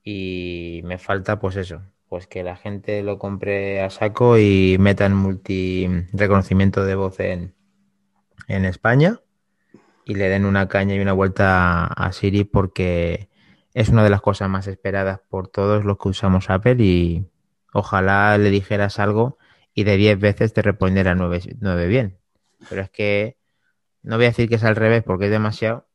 y 0.02 0.80
me 0.84 0.96
falta 0.98 1.38
pues 1.38 1.56
eso, 1.56 1.82
pues 2.08 2.26
que 2.26 2.42
la 2.42 2.56
gente 2.56 3.02
lo 3.02 3.18
compre 3.18 3.82
a 3.82 3.90
saco 3.90 4.38
y 4.38 4.76
metan 4.80 5.14
multi 5.14 5.86
reconocimiento 6.14 6.84
de 6.86 6.94
voz 6.94 7.20
en, 7.20 7.54
en 8.48 8.64
España 8.64 9.20
y 10.04 10.14
le 10.14 10.28
den 10.28 10.44
una 10.44 10.68
caña 10.68 10.94
y 10.94 11.00
una 11.00 11.12
vuelta 11.12 11.86
a 11.86 12.12
Siri 12.12 12.44
porque 12.44 13.28
es 13.74 13.88
una 13.90 14.04
de 14.04 14.10
las 14.10 14.22
cosas 14.22 14.48
más 14.48 14.66
esperadas 14.66 15.20
por 15.28 15.48
todos 15.48 15.84
los 15.84 15.98
que 15.98 16.08
usamos 16.08 16.50
Apple 16.50 16.76
y 16.80 17.26
ojalá 17.72 18.38
le 18.38 18.50
dijeras 18.50 18.98
algo 18.98 19.38
y 19.74 19.84
de 19.84 19.96
10 19.96 20.18
veces 20.18 20.52
te 20.54 20.62
respondiera 20.62 21.14
9, 21.14 21.86
bien. 21.88 22.18
Pero 22.70 22.82
es 22.82 22.90
que 22.90 23.36
no 24.02 24.16
voy 24.16 24.26
a 24.26 24.28
decir 24.28 24.48
que 24.48 24.56
es 24.56 24.64
al 24.64 24.76
revés 24.76 25.02
porque 25.04 25.26
es 25.26 25.30
demasiado, 25.30 25.86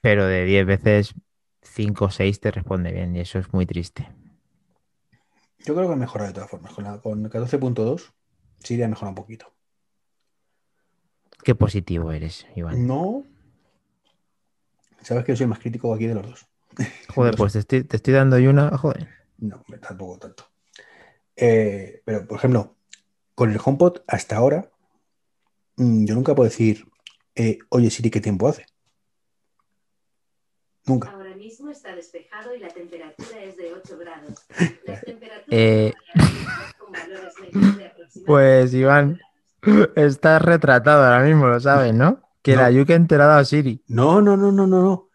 pero 0.00 0.26
de 0.26 0.44
10 0.44 0.66
veces 0.66 1.14
5 1.62 2.06
o 2.06 2.10
6 2.10 2.40
te 2.40 2.50
responde 2.50 2.92
bien 2.92 3.14
y 3.16 3.20
eso 3.20 3.38
es 3.38 3.52
muy 3.52 3.66
triste. 3.66 4.08
Yo 5.58 5.74
creo 5.74 5.86
que 5.88 5.92
ha 5.94 5.96
mejorado 5.96 6.28
de 6.28 6.34
todas 6.34 6.50
formas. 6.50 6.72
Con, 6.72 6.84
la- 6.84 6.98
con 7.00 7.28
14.2 7.28 8.12
sí 8.58 8.82
ha 8.82 8.88
mejorado 8.88 9.10
un 9.10 9.14
poquito. 9.14 9.52
Qué 11.42 11.54
positivo 11.54 12.12
eres, 12.12 12.46
Iván. 12.54 12.86
No. 12.86 13.24
Sabes 15.02 15.24
que 15.24 15.32
yo 15.32 15.36
soy 15.36 15.44
el 15.44 15.50
más 15.50 15.58
crítico 15.58 15.94
aquí 15.94 16.06
de 16.06 16.14
los 16.14 16.26
dos. 16.26 16.46
Joder, 17.14 17.34
pues 17.36 17.52
te 17.54 17.58
estoy, 17.60 17.84
te 17.84 17.96
estoy 17.96 18.14
dando 18.14 18.38
y 18.38 18.46
una, 18.46 18.76
joder. 18.76 19.08
No, 19.38 19.64
tampoco 19.80 20.18
tanto. 20.18 20.44
Eh, 21.36 22.02
pero, 22.04 22.26
por 22.26 22.38
ejemplo, 22.38 22.76
con 23.34 23.50
el 23.50 23.58
HomePod 23.64 24.02
hasta 24.06 24.36
ahora, 24.36 24.70
mm, 25.76 26.04
yo 26.04 26.14
nunca 26.14 26.34
puedo 26.34 26.48
decir, 26.50 26.86
eh, 27.34 27.58
oye 27.70 27.90
Siri, 27.90 28.10
¿qué 28.10 28.20
tiempo 28.20 28.48
hace? 28.48 28.66
Nunca. 30.84 31.10
Ahora 31.10 31.34
mismo 31.36 31.70
está 31.70 31.94
despejado 31.94 32.54
y 32.54 32.58
la 32.58 32.68
temperatura 32.68 33.42
es 33.42 33.56
de 33.56 33.72
8 33.72 33.96
grados. 33.98 34.46
Las 34.86 35.04
temperaturas 35.04 35.46
Eh, 35.50 35.94
de 36.12 37.86
aproximadamente 37.86 38.02
Pues, 38.26 38.74
Iván, 38.74 39.20
estás 39.96 40.42
retratado 40.42 41.04
ahora 41.04 41.24
mismo, 41.24 41.46
lo 41.46 41.60
sabes, 41.60 41.94
¿no? 41.94 42.20
Que 42.42 42.54
No. 42.54 42.62
la 42.62 42.70
Yuke 42.70 42.92
ha 42.92 42.96
enterado 42.96 43.32
a 43.32 43.44
Siri. 43.44 43.82
No, 43.88 44.20
no, 44.22 44.36
no, 44.36 44.50
no, 44.52 44.66
no, 44.66 44.82
no. 44.82 45.08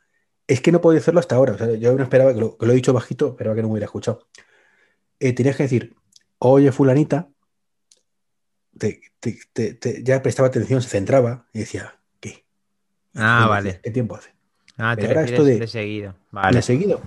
Es 0.47 0.61
que 0.61 0.71
no 0.71 0.79
podía 0.81 0.99
hacerlo 0.99 1.19
hasta 1.19 1.35
ahora. 1.35 1.53
O 1.53 1.57
sea, 1.57 1.73
yo 1.73 1.95
no 1.95 2.03
esperaba 2.03 2.33
que 2.33 2.39
lo, 2.39 2.57
que 2.57 2.65
lo 2.65 2.71
he 2.71 2.75
dicho 2.75 2.93
bajito, 2.93 3.29
esperaba 3.29 3.55
que 3.55 3.61
no 3.63 3.67
me 3.67 3.73
hubiera 3.73 3.85
escuchado. 3.85 4.27
Eh, 5.19 5.33
tenías 5.33 5.55
que 5.55 5.63
decir, 5.63 5.95
oye, 6.37 6.71
fulanita, 6.71 7.29
te- 8.77 9.01
te- 9.19 9.39
te- 9.53 9.73
te- 9.73 10.03
ya 10.03 10.21
prestaba 10.21 10.49
atención, 10.49 10.81
se 10.81 10.89
centraba 10.89 11.47
y 11.53 11.59
decía, 11.59 11.99
¿qué? 12.19 12.45
Ah, 13.15 13.47
vale. 13.49 13.79
¿Qué 13.83 13.89
tiempo 13.91 14.15
hace? 14.15 14.35
Ah, 14.77 14.95
te 14.95 15.05
esto 15.23 15.43
de- 15.43 15.59
de 15.59 15.67
seguido. 15.67 16.11
¿Le 16.11 16.17
Vale. 16.31 16.59
he 16.59 16.61
seguido? 16.61 17.01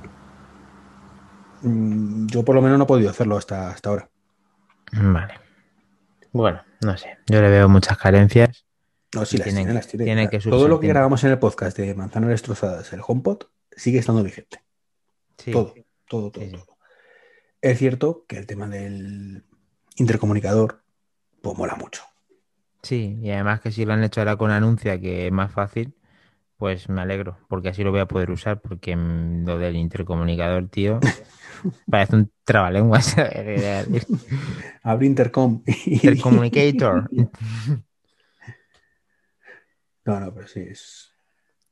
Mm, 1.62 2.26
Yo 2.26 2.44
por 2.44 2.54
lo 2.54 2.62
menos 2.62 2.78
no 2.78 2.84
he 2.84 2.86
podido 2.88 3.10
hacerlo 3.10 3.36
hasta, 3.36 3.70
hasta 3.70 3.90
ahora. 3.90 4.10
Vale. 4.92 5.34
Bueno, 6.32 6.62
no 6.82 6.96
sé. 6.96 7.18
Yo 7.26 7.40
le 7.40 7.48
veo 7.48 7.68
muchas 7.68 7.96
carencias. 7.98 8.64
No, 9.14 9.24
sí, 9.24 9.38
las 9.38 9.46
Tienen- 9.46 9.64
tiene, 9.64 9.74
las 9.74 9.86
tiene. 9.88 10.28
que 10.28 10.38
Todo 10.38 10.68
lo 10.68 10.80
que 10.80 10.88
grabamos 10.88 11.24
en 11.24 11.30
el 11.30 11.38
podcast 11.38 11.76
de 11.78 11.94
Manzanas 11.94 12.28
Destrozadas, 12.30 12.92
el 12.92 13.00
HomePod, 13.06 13.44
sigue 13.74 13.98
estando 13.98 14.22
vigente. 14.22 14.62
Sí. 15.38 15.50
Todo, 15.52 15.74
todo, 16.08 16.30
todo, 16.30 16.44
Sí, 16.44 16.50
sí. 16.50 16.56
todo. 16.56 16.76
Es 17.62 17.78
cierto 17.78 18.24
que 18.28 18.36
el 18.38 18.46
tema 18.46 18.68
del 18.68 19.44
intercomunicador, 19.96 20.82
pues 21.42 21.56
mola 21.56 21.74
mucho. 21.76 22.02
Sí, 22.82 23.18
y 23.22 23.30
además 23.30 23.60
que 23.60 23.72
si 23.72 23.84
lo 23.84 23.94
han 23.94 24.04
hecho 24.04 24.20
ahora 24.20 24.36
con 24.36 24.50
anuncia, 24.50 25.00
que 25.00 25.26
es 25.26 25.32
más 25.32 25.50
fácil, 25.52 25.94
pues 26.58 26.88
me 26.88 27.00
alegro, 27.00 27.38
porque 27.48 27.68
así 27.68 27.84
lo 27.84 27.92
voy 27.92 28.00
a 28.00 28.08
poder 28.08 28.30
usar, 28.32 28.60
porque 28.60 28.96
mm, 28.96 29.46
lo 29.46 29.58
del 29.58 29.76
intercomunicador, 29.76 30.68
tío, 30.68 30.98
parece 31.90 32.16
un 32.16 32.32
trabalenguas. 32.44 33.16
Abre 34.82 35.06
Intercom. 35.06 35.62
Intercommunicator. 35.86 37.08
No, 40.04 40.18
no, 40.20 40.32
pero 40.32 40.48
sí, 40.48 40.60
es... 40.60 41.12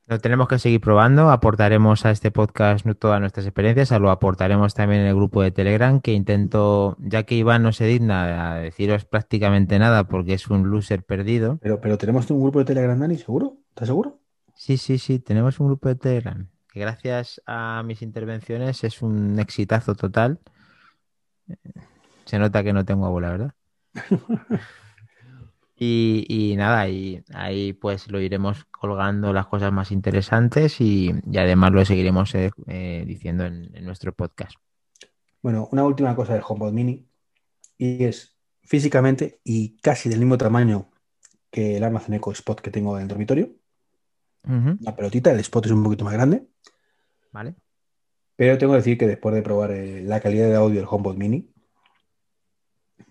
Lo 0.04 0.18
tenemos 0.18 0.46
que 0.46 0.58
seguir 0.58 0.78
probando. 0.78 1.30
Aportaremos 1.30 2.04
a 2.04 2.10
este 2.10 2.30
podcast 2.30 2.86
todas 2.98 3.18
nuestras 3.18 3.46
experiencias. 3.46 3.90
Lo 3.98 4.10
aportaremos 4.10 4.74
también 4.74 5.00
en 5.00 5.06
el 5.06 5.14
grupo 5.14 5.40
de 5.40 5.52
Telegram, 5.52 6.02
que 6.02 6.12
intento, 6.12 6.98
ya 7.00 7.22
que 7.22 7.34
Iván 7.34 7.62
no 7.62 7.72
se 7.72 7.86
digna 7.86 8.52
a 8.52 8.56
deciros 8.56 9.06
prácticamente 9.06 9.78
nada 9.78 10.04
porque 10.06 10.34
es 10.34 10.48
un 10.48 10.70
loser 10.70 11.02
perdido. 11.02 11.58
Pero, 11.62 11.80
pero 11.80 11.96
tenemos 11.96 12.30
un 12.30 12.42
grupo 12.42 12.58
de 12.58 12.66
Telegram, 12.66 12.98
Dani, 13.00 13.16
¿seguro? 13.16 13.56
¿Estás 13.70 13.88
seguro? 13.88 14.20
Sí, 14.56 14.76
sí, 14.78 14.98
sí, 14.98 15.18
tenemos 15.20 15.60
un 15.60 15.68
grupo 15.68 15.88
de 15.88 15.94
Telegram 15.94 16.48
que 16.72 16.80
gracias 16.80 17.40
a 17.46 17.82
mis 17.84 18.02
intervenciones 18.02 18.84
es 18.84 19.00
un 19.00 19.38
exitazo 19.38 19.94
total. 19.94 20.40
Se 22.24 22.38
nota 22.38 22.62
que 22.64 22.72
no 22.72 22.84
tengo 22.84 23.06
abuela, 23.06 23.30
¿verdad? 23.30 23.54
Y, 25.78 26.24
y 26.26 26.56
nada, 26.56 26.88
y 26.88 27.22
ahí 27.34 27.74
pues 27.74 28.10
lo 28.10 28.18
iremos 28.18 28.64
colgando 28.70 29.34
las 29.34 29.46
cosas 29.46 29.70
más 29.74 29.92
interesantes 29.92 30.80
y, 30.80 31.12
y 31.30 31.36
además 31.36 31.70
lo 31.72 31.84
seguiremos 31.84 32.34
eh, 32.34 32.50
eh, 32.66 33.04
diciendo 33.06 33.44
en, 33.44 33.76
en 33.76 33.84
nuestro 33.84 34.14
podcast. 34.14 34.54
Bueno, 35.42 35.68
una 35.72 35.84
última 35.84 36.16
cosa 36.16 36.32
del 36.32 36.42
HomePod 36.48 36.72
Mini 36.72 37.06
y 37.76 38.04
es 38.04 38.38
físicamente 38.62 39.38
y 39.44 39.76
casi 39.76 40.08
del 40.08 40.20
mismo 40.20 40.38
tamaño 40.38 40.90
que 41.50 41.76
el 41.76 41.84
Amazon 41.84 42.14
Echo 42.14 42.32
Spot 42.32 42.58
que 42.58 42.70
tengo 42.70 42.96
en 42.96 43.02
el 43.02 43.08
dormitorio. 43.08 43.50
Una 44.46 44.94
pelotita, 44.94 45.32
el 45.32 45.40
Spot 45.40 45.66
es 45.66 45.72
un 45.72 45.82
poquito 45.82 46.04
más 46.04 46.14
grande, 46.14 46.46
¿Vale? 47.32 47.56
pero 48.36 48.58
tengo 48.58 48.74
que 48.74 48.78
decir 48.78 48.98
que 48.98 49.06
después 49.06 49.34
de 49.34 49.42
probar 49.42 49.72
eh, 49.72 50.02
la 50.02 50.20
calidad 50.20 50.48
de 50.48 50.56
audio 50.56 50.80
del 50.80 50.88
HomePod 50.88 51.16
Mini, 51.16 51.50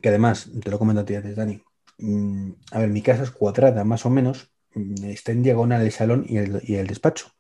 que 0.01 0.09
además, 0.09 0.49
te 0.63 0.71
lo 0.71 1.05
ti 1.05 1.15
antes, 1.15 1.35
Dani, 1.35 1.61
mm, 1.97 2.51
a 2.71 2.79
ver, 2.79 2.89
mi 2.89 3.01
casa 3.01 3.23
es 3.23 3.31
cuadrada 3.31 3.83
más 3.83 4.05
o 4.05 4.09
menos, 4.09 4.51
mm, 4.75 5.05
está 5.05 5.31
en 5.31 5.43
diagonal 5.43 5.81
el 5.81 5.91
salón 5.91 6.25
y 6.27 6.37
el, 6.37 6.61
y 6.63 6.75
el 6.75 6.87
despacho. 6.87 7.31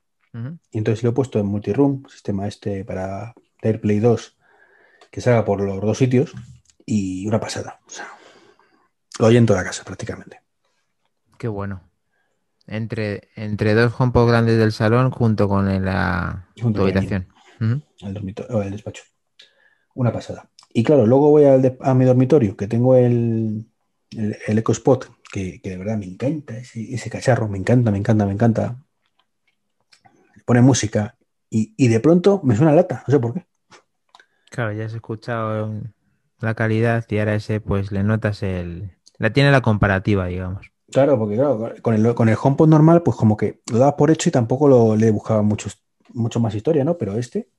Y 0.71 0.79
entonces 0.79 1.01
lo 1.01 1.11
he 1.11 1.13
puesto 1.13 1.39
en 1.39 1.45
multiroom, 1.45 2.03
sistema 2.09 2.45
este 2.45 2.83
para 2.83 3.33
AirPlay 3.61 3.99
2, 3.99 4.37
que 5.09 5.21
salga 5.21 5.45
por 5.45 5.61
los 5.61 5.79
dos 5.79 5.97
sitios, 5.97 6.33
y 6.85 7.25
una 7.25 7.39
pasada. 7.39 7.79
O 7.87 7.89
sea, 7.89 8.07
lo 9.19 9.27
oye 9.27 9.37
en 9.37 9.45
toda 9.45 9.61
la 9.61 9.65
casa 9.65 9.85
prácticamente. 9.85 10.41
Qué 11.37 11.47
bueno. 11.47 11.81
Entre, 12.67 13.29
entre 13.35 13.75
dos 13.75 13.93
HomePod 13.97 14.27
grandes 14.27 14.57
del 14.57 14.71
salón 14.71 15.11
junto 15.11 15.47
con 15.47 15.69
el, 15.69 15.85
la 15.85 16.47
Junto 16.59 16.79
con 16.79 16.89
habitación. 16.89 17.27
El 17.59 18.13
dormitorio, 18.13 18.57
o 18.57 18.61
el 18.63 18.71
despacho. 18.71 19.03
Una 19.93 20.11
pasada. 20.11 20.49
Y 20.73 20.83
claro, 20.83 21.05
luego 21.05 21.29
voy 21.29 21.45
al 21.45 21.77
a 21.79 21.93
mi 21.93 22.05
dormitorio, 22.05 22.57
que 22.57 22.67
tengo 22.67 22.95
el, 22.95 23.65
el, 24.11 24.37
el 24.47 24.57
Echo 24.57 24.71
Spot, 24.71 25.09
que, 25.31 25.61
que 25.61 25.69
de 25.69 25.77
verdad 25.77 25.97
me 25.97 26.05
encanta 26.05 26.57
ese, 26.57 26.93
ese 26.93 27.09
cacharro, 27.09 27.47
me 27.47 27.57
encanta, 27.57 27.91
me 27.91 27.97
encanta, 27.97 28.25
me 28.25 28.33
encanta. 28.33 28.77
Pone 30.45 30.61
música 30.61 31.15
y, 31.49 31.73
y 31.77 31.87
de 31.87 31.99
pronto 31.99 32.41
me 32.43 32.55
suena 32.55 32.73
lata, 32.73 33.03
no 33.07 33.11
sé 33.11 33.19
por 33.19 33.33
qué. 33.35 33.45
Claro, 34.49 34.73
ya 34.73 34.85
has 34.85 34.93
escuchado 34.93 35.81
la 36.39 36.55
calidad 36.55 37.05
y 37.09 37.19
ahora 37.19 37.35
ese 37.35 37.61
pues 37.61 37.91
le 37.91 38.03
notas 38.03 38.43
el... 38.43 38.97
La 39.17 39.31
tiene 39.31 39.51
la 39.51 39.61
comparativa, 39.61 40.25
digamos. 40.25 40.71
Claro, 40.95 41.19
porque 41.19 41.35
claro, 41.35 41.73
con 41.81 41.93
el, 41.93 42.15
con 42.15 42.29
el 42.29 42.37
HomePod 42.41 42.69
normal, 42.69 43.03
pues 43.03 43.17
como 43.17 43.35
que 43.35 43.59
lo 43.69 43.79
daba 43.79 43.97
por 43.97 44.11
hecho 44.11 44.29
y 44.29 44.31
tampoco 44.31 44.69
lo, 44.69 44.95
le 44.95 45.11
buscaba 45.11 45.41
muchos, 45.41 45.83
mucho 46.13 46.39
más 46.39 46.55
historia, 46.55 46.85
¿no? 46.85 46.97
Pero 46.97 47.17
este, 47.17 47.49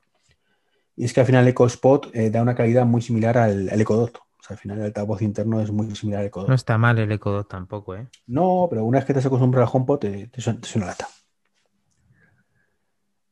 y 0.96 1.04
es 1.04 1.12
que 1.12 1.20
al 1.20 1.26
final 1.26 1.42
el 1.42 1.50
Echo 1.50 1.66
Spot 1.66 2.08
eh, 2.14 2.30
da 2.30 2.40
una 2.40 2.54
calidad 2.54 2.86
muy 2.86 3.02
similar 3.02 3.36
al, 3.36 3.68
al 3.68 3.78
Echo 3.78 3.94
Dot. 3.94 4.16
O 4.16 4.42
sea, 4.42 4.54
al 4.54 4.58
final 4.58 4.78
el 4.78 4.84
altavoz 4.84 5.20
interno 5.20 5.60
es 5.60 5.70
muy 5.70 5.94
similar 5.94 6.22
al 6.22 6.28
Echo 6.28 6.40
Dot. 6.40 6.48
No 6.48 6.54
está 6.54 6.78
mal 6.78 6.98
el 6.98 7.12
Echo 7.12 7.30
Dot 7.30 7.46
tampoco, 7.46 7.94
¿eh? 7.94 8.08
No, 8.26 8.68
pero 8.70 8.86
una 8.86 9.00
vez 9.00 9.04
que 9.04 9.12
te 9.12 9.18
has 9.18 9.26
acostumbrado 9.26 9.66
al 9.66 9.70
HomePod, 9.70 9.98
te, 9.98 10.28
te 10.28 10.40
suena, 10.40 10.58
te 10.58 10.68
suena 10.68 10.86
lata. 10.86 11.06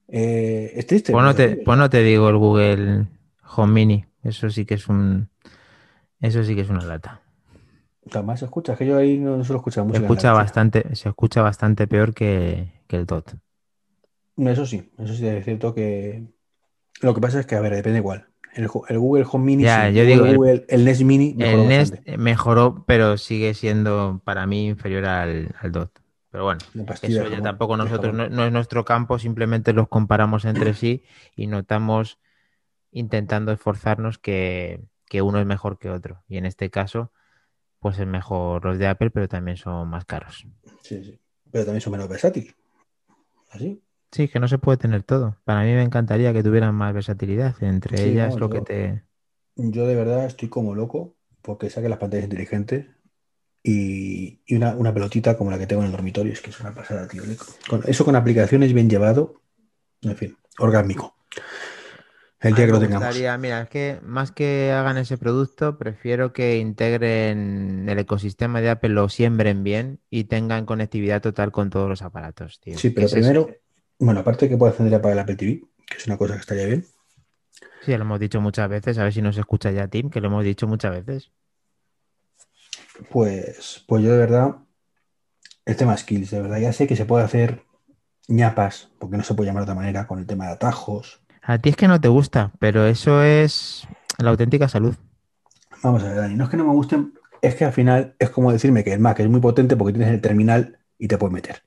Eh, 0.08 0.70
es 0.74 0.86
triste. 0.86 1.12
Pues 1.12 1.24
no, 1.24 1.34
te, 1.34 1.56
pues 1.56 1.78
no 1.78 1.88
te 1.88 2.02
digo 2.02 2.28
el 2.28 2.36
Google 2.36 3.06
Home 3.56 3.72
Mini. 3.72 4.04
Eso 4.22 4.50
sí 4.50 4.66
que 4.66 4.74
es 4.74 4.86
un. 4.86 5.30
Eso 6.20 6.44
sí 6.44 6.54
que 6.54 6.60
es 6.60 6.68
una 6.68 6.84
lata. 6.84 7.22
Además, 8.12 8.38
se 8.40 8.44
escucha, 8.46 8.72
es 8.72 8.78
que 8.78 8.86
yo 8.86 8.96
ahí 8.96 9.18
no, 9.18 9.36
no 9.36 9.44
suelo 9.44 9.58
escuchar 9.58 9.84
Se 9.90 9.96
escucha 9.98 10.32
bastante, 10.32 10.94
se 10.96 11.08
escucha 11.08 11.40
bastante 11.42 11.86
peor 11.86 12.12
que, 12.14 12.72
que 12.86 12.96
el 12.96 13.06
DOT. 13.06 13.34
Eso 14.36 14.66
sí, 14.66 14.90
eso 14.98 15.14
sí 15.14 15.26
es 15.26 15.44
cierto 15.44 15.74
que. 15.74 16.26
Lo 17.02 17.14
que 17.14 17.20
pasa 17.20 17.40
es 17.40 17.46
que, 17.46 17.56
a 17.56 17.60
ver, 17.60 17.74
depende 17.74 17.98
igual. 18.00 18.28
El, 18.54 18.68
Google 18.68 19.26
Home 19.30 19.44
Mini, 19.46 19.64
Ya, 19.64 19.68
sí, 19.68 19.90
yo 19.90 20.04
el 20.06 20.06
digo, 20.06 20.26
el- 20.26 20.36
Google, 20.36 20.66
el 20.68 20.84
Nest 20.84 21.02
Mini 21.02 21.34
mejoró 21.34 21.64
El 21.64 21.68
Nest 21.68 21.94
bastante. 21.94 22.18
mejoró, 22.18 22.84
pero 22.86 23.16
sigue 23.18 23.54
siendo 23.54 24.20
para 24.24 24.46
mí 24.46 24.68
inferior 24.68 25.04
al, 25.06 25.54
al 25.60 25.72
DOT. 25.72 26.00
Pero 26.30 26.44
bueno, 26.44 26.60
pastilla 26.86 27.22
eso 27.22 27.28
ya 27.28 27.30
jamón, 27.30 27.42
tampoco 27.42 27.76
nosotros, 27.76 28.14
no, 28.14 28.28
no 28.28 28.44
es 28.46 28.52
nuestro 28.52 28.84
campo, 28.84 29.18
simplemente 29.18 29.72
los 29.72 29.88
comparamos 29.88 30.44
entre 30.44 30.74
sí 30.74 31.04
y 31.36 31.46
notamos 31.46 32.18
intentando 32.92 33.52
esforzarnos 33.52 34.18
que, 34.18 34.80
que 35.06 35.22
uno 35.22 35.40
es 35.40 35.46
mejor 35.46 35.78
que 35.78 35.90
otro. 35.90 36.24
Y 36.28 36.38
en 36.38 36.46
este 36.46 36.70
caso, 36.70 37.12
pues 37.84 37.98
es 37.98 38.06
mejor 38.06 38.64
los 38.64 38.78
de 38.78 38.86
Apple, 38.86 39.10
pero 39.10 39.28
también 39.28 39.58
son 39.58 39.88
más 39.90 40.06
caros. 40.06 40.46
Sí, 40.80 41.04
sí. 41.04 41.20
Pero 41.50 41.66
también 41.66 41.82
son 41.82 41.92
menos 41.92 42.08
versátiles. 42.08 42.54
¿Así? 43.50 43.82
Sí, 44.10 44.28
que 44.28 44.40
no 44.40 44.48
se 44.48 44.56
puede 44.56 44.78
tener 44.78 45.02
todo. 45.02 45.36
Para 45.44 45.64
mí 45.64 45.72
me 45.74 45.82
encantaría 45.82 46.32
que 46.32 46.42
tuvieran 46.42 46.74
más 46.74 46.94
versatilidad. 46.94 47.54
Entre 47.62 47.98
Sí, 47.98 48.10
ellas 48.12 48.32
no, 48.34 48.40
lo 48.40 48.46
yo- 48.48 48.52
que 48.54 48.60
te... 48.62 49.04
Yo 49.56 49.86
de 49.86 49.94
verdad 49.96 50.24
estoy 50.24 50.48
como 50.48 50.74
loco 50.74 51.14
porque 51.42 51.68
saquen 51.68 51.90
las 51.90 51.98
pantallas 51.98 52.24
inteligentes 52.24 52.86
y, 53.62 54.40
y 54.46 54.56
una, 54.56 54.74
una 54.76 54.94
pelotita 54.94 55.36
como 55.36 55.50
la 55.50 55.58
que 55.58 55.66
tengo 55.66 55.82
en 55.82 55.86
el 55.88 55.92
dormitorio. 55.92 56.32
Es 56.32 56.40
que 56.40 56.50
es 56.50 56.60
una 56.60 56.74
pasada, 56.74 57.06
tío. 57.08 57.22
Con, 57.68 57.82
eso 57.86 58.04
con 58.06 58.16
aplicaciones 58.16 58.72
bien 58.72 58.90
llevado, 58.90 59.42
en 60.02 60.16
fin, 60.16 60.36
orgánico. 60.58 61.14
El 62.44 62.54
día 62.54 62.66
que 62.66 62.72
lo 62.72 62.78
tengamos. 62.80 63.06
gustaría- 63.08 63.38
mira, 63.38 63.62
es 63.62 63.68
que 63.70 64.00
más 64.02 64.30
que 64.30 64.70
hagan 64.70 64.98
ese 64.98 65.16
producto, 65.16 65.78
prefiero 65.78 66.32
que 66.32 66.58
integren 66.58 67.88
el 67.88 67.98
ecosistema 67.98 68.60
de 68.60 68.70
Apple, 68.70 68.90
lo 68.90 69.08
siembren 69.08 69.64
bien 69.64 70.00
y 70.10 70.24
tengan 70.24 70.66
conectividad 70.66 71.22
total 71.22 71.52
con 71.52 71.70
todos 71.70 71.88
los 71.88 72.02
aparatos, 72.02 72.60
tío. 72.60 72.78
Sí, 72.78 72.90
pero 72.90 73.08
primero, 73.08 73.48
bueno, 73.98 74.20
aparte 74.20 74.48
que 74.48 74.56
pueda 74.58 74.72
encender 74.72 74.94
apagar 74.96 75.16
el 75.16 75.22
Apple 75.22 75.36
TV, 75.36 75.62
que 75.86 75.96
es 75.96 76.06
una 76.06 76.18
cosa 76.18 76.34
que 76.34 76.40
estaría 76.40 76.66
bien. 76.66 76.84
Sí, 77.82 77.96
lo 77.96 78.02
hemos 78.02 78.20
dicho 78.20 78.40
muchas 78.40 78.68
veces, 78.68 78.98
a 78.98 79.04
ver 79.04 79.12
si 79.12 79.22
nos 79.22 79.38
escucha 79.38 79.70
ya 79.70 79.88
Tim, 79.88 80.10
que 80.10 80.20
lo 80.20 80.28
hemos 80.28 80.44
dicho 80.44 80.66
muchas 80.66 80.92
veces. 80.92 81.30
Pues, 83.10 83.84
pues 83.88 84.02
yo 84.02 84.12
de 84.12 84.18
verdad, 84.18 84.56
el 85.64 85.76
tema 85.76 85.96
skills, 85.96 86.30
de 86.30 86.40
verdad, 86.42 86.58
ya 86.58 86.72
sé 86.72 86.86
que 86.86 86.96
se 86.96 87.06
puede 87.06 87.24
hacer 87.24 87.62
ñapas, 88.28 88.90
porque 88.98 89.16
no 89.16 89.22
se 89.24 89.34
puede 89.34 89.48
llamar 89.48 89.62
de 89.62 89.72
otra 89.72 89.74
manera, 89.74 90.06
con 90.06 90.18
el 90.18 90.26
tema 90.26 90.46
de 90.46 90.52
atajos. 90.52 91.23
A 91.46 91.58
ti 91.58 91.68
es 91.70 91.76
que 91.76 91.88
no 91.88 92.00
te 92.00 92.08
gusta, 92.08 92.52
pero 92.58 92.86
eso 92.86 93.22
es 93.22 93.86
la 94.18 94.30
auténtica 94.30 94.68
salud. 94.68 94.94
Vamos 95.82 96.02
a 96.02 96.08
ver, 96.08 96.16
Dani, 96.16 96.34
no 96.34 96.44
es 96.44 96.50
que 96.50 96.56
no 96.56 96.64
me 96.64 96.72
gusten, 96.72 97.12
es 97.42 97.54
que 97.54 97.64
al 97.64 97.72
final 97.72 98.14
es 98.18 98.30
como 98.30 98.52
decirme 98.52 98.84
que 98.84 98.92
el 98.92 99.00
Mac 99.00 99.20
es 99.20 99.28
muy 99.28 99.40
potente 99.40 99.76
porque 99.76 99.92
tienes 99.92 100.12
el 100.12 100.20
terminal 100.20 100.78
y 100.98 101.08
te 101.08 101.18
puedes 101.18 101.32
meter. 101.34 101.62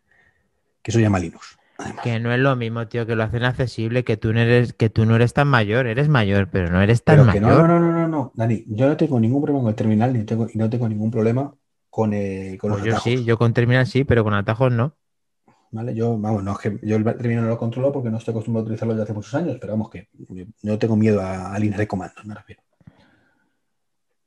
Que 0.82 0.92
eso 0.92 1.00
llama 1.00 1.20
Linux. 1.20 1.58
Además. 1.78 2.04
Que 2.04 2.20
no 2.20 2.32
es 2.34 2.40
lo 2.40 2.56
mismo, 2.56 2.88
tío, 2.88 3.06
que 3.06 3.16
lo 3.16 3.24
hacen 3.24 3.44
accesible, 3.44 4.04
que 4.04 4.18
tú 4.18 4.34
no 4.34 4.40
eres, 4.40 4.74
que 4.74 4.90
tú 4.90 5.06
no 5.06 5.16
eres 5.16 5.34
tan 5.34 5.48
mayor, 5.48 5.86
eres 5.86 6.10
mayor, 6.10 6.50
pero 6.50 6.72
no 6.72 6.82
eres 6.82 7.04
tan 7.04 7.26
mayor. 7.26 7.44
no, 7.44 7.68
no, 7.68 7.80
no, 7.80 7.92
no, 7.92 8.08
no, 8.08 8.32
Dani, 8.36 8.64
yo 8.68 8.88
no 8.88 8.98
tengo 8.98 9.20
ningún 9.20 9.42
problema 9.44 9.62
con 9.62 9.70
el 9.70 9.76
terminal 9.76 10.14
ni 10.14 10.24
tengo, 10.24 10.48
y 10.52 10.58
no 10.58 10.70
tengo 10.70 10.90
ningún 10.90 11.12
problema 11.12 11.54
con, 11.90 12.14
eh, 12.14 12.58
con 12.60 12.72
Pues 12.72 12.80
los 12.80 12.88
yo 12.88 12.94
atajos. 12.94 13.04
sí, 13.04 13.24
yo 13.26 13.38
con 13.38 13.54
terminal 13.54 13.86
sí, 13.86 14.04
pero 14.04 14.24
con 14.24 14.34
atajos 14.34 14.72
no. 14.72 14.96
¿Vale? 15.72 15.94
Yo, 15.96 16.18
vamos, 16.18 16.44
no 16.44 16.54
es 16.54 16.58
que 16.60 16.80
yo 16.82 16.96
el 16.96 17.04
terminal 17.04 17.44
no 17.44 17.50
lo 17.50 17.58
controlo 17.58 17.92
porque 17.92 18.10
no 18.10 18.18
estoy 18.18 18.32
acostumbrado 18.32 18.64
a 18.64 18.66
utilizarlo 18.68 18.94
desde 18.94 19.04
hace 19.04 19.14
muchos 19.14 19.34
años, 19.36 19.58
pero 19.60 19.74
vamos, 19.74 19.90
que 19.90 20.10
no 20.64 20.78
tengo 20.80 20.96
miedo 20.96 21.22
a, 21.22 21.54
a 21.54 21.60
líneas 21.60 21.80
de 21.80 21.88
comandos, 21.88 22.26
me 22.26 22.34
refiero. 22.36 22.62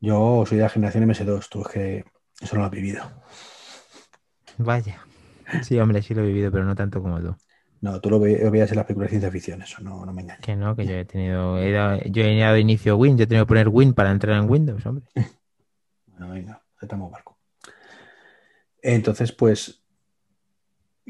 Yo 0.00 0.44
soy 0.46 0.56
de 0.58 0.62
la 0.64 0.68
generación 0.70 1.04
MS2, 1.08 1.48
tú 1.50 1.62
es 1.62 1.68
que 1.68 2.04
eso 2.40 2.54
no 2.54 2.60
lo 2.60 2.66
has 2.66 2.70
vivido. 2.72 3.02
Vaya. 4.58 5.00
Sí, 5.62 5.78
hombre, 5.78 6.00
sí 6.02 6.14
lo 6.14 6.22
he 6.22 6.26
vivido, 6.26 6.50
pero 6.50 6.64
no 6.64 6.74
tanto 6.74 7.02
como 7.02 7.20
tú. 7.20 7.34
No, 7.80 8.00
tú 8.00 8.10
lo, 8.10 8.20
ve- 8.20 8.40
lo 8.42 8.50
veías 8.50 8.70
en 8.70 8.76
las 8.76 8.86
películas 8.86 9.06
de 9.08 9.10
ciencia 9.18 9.30
ficción, 9.30 9.62
eso 9.62 9.82
no, 9.82 10.04
no 10.04 10.12
me 10.12 10.22
engañes. 10.22 10.44
Que 10.44 10.54
no, 10.54 10.76
que 10.76 10.84
yo 10.86 10.94
he 10.94 11.04
tenido, 11.06 11.58
he 11.58 11.72
dado- 11.72 12.00
yo 12.04 12.22
he 12.22 12.38
dado 12.38 12.56
inicio 12.58 12.96
Win, 12.96 13.16
yo 13.16 13.24
he 13.24 13.26
tenido 13.26 13.46
que 13.46 13.48
poner 13.48 13.68
Win 13.68 13.94
para 13.94 14.10
entrar 14.10 14.36
en 14.42 14.48
Windows, 14.50 14.84
hombre. 14.86 15.06
Bueno, 16.06 16.34
venga, 16.34 16.62
estamos 16.82 17.10
barco. 17.10 17.38
Entonces, 18.82 19.32
pues, 19.32 19.79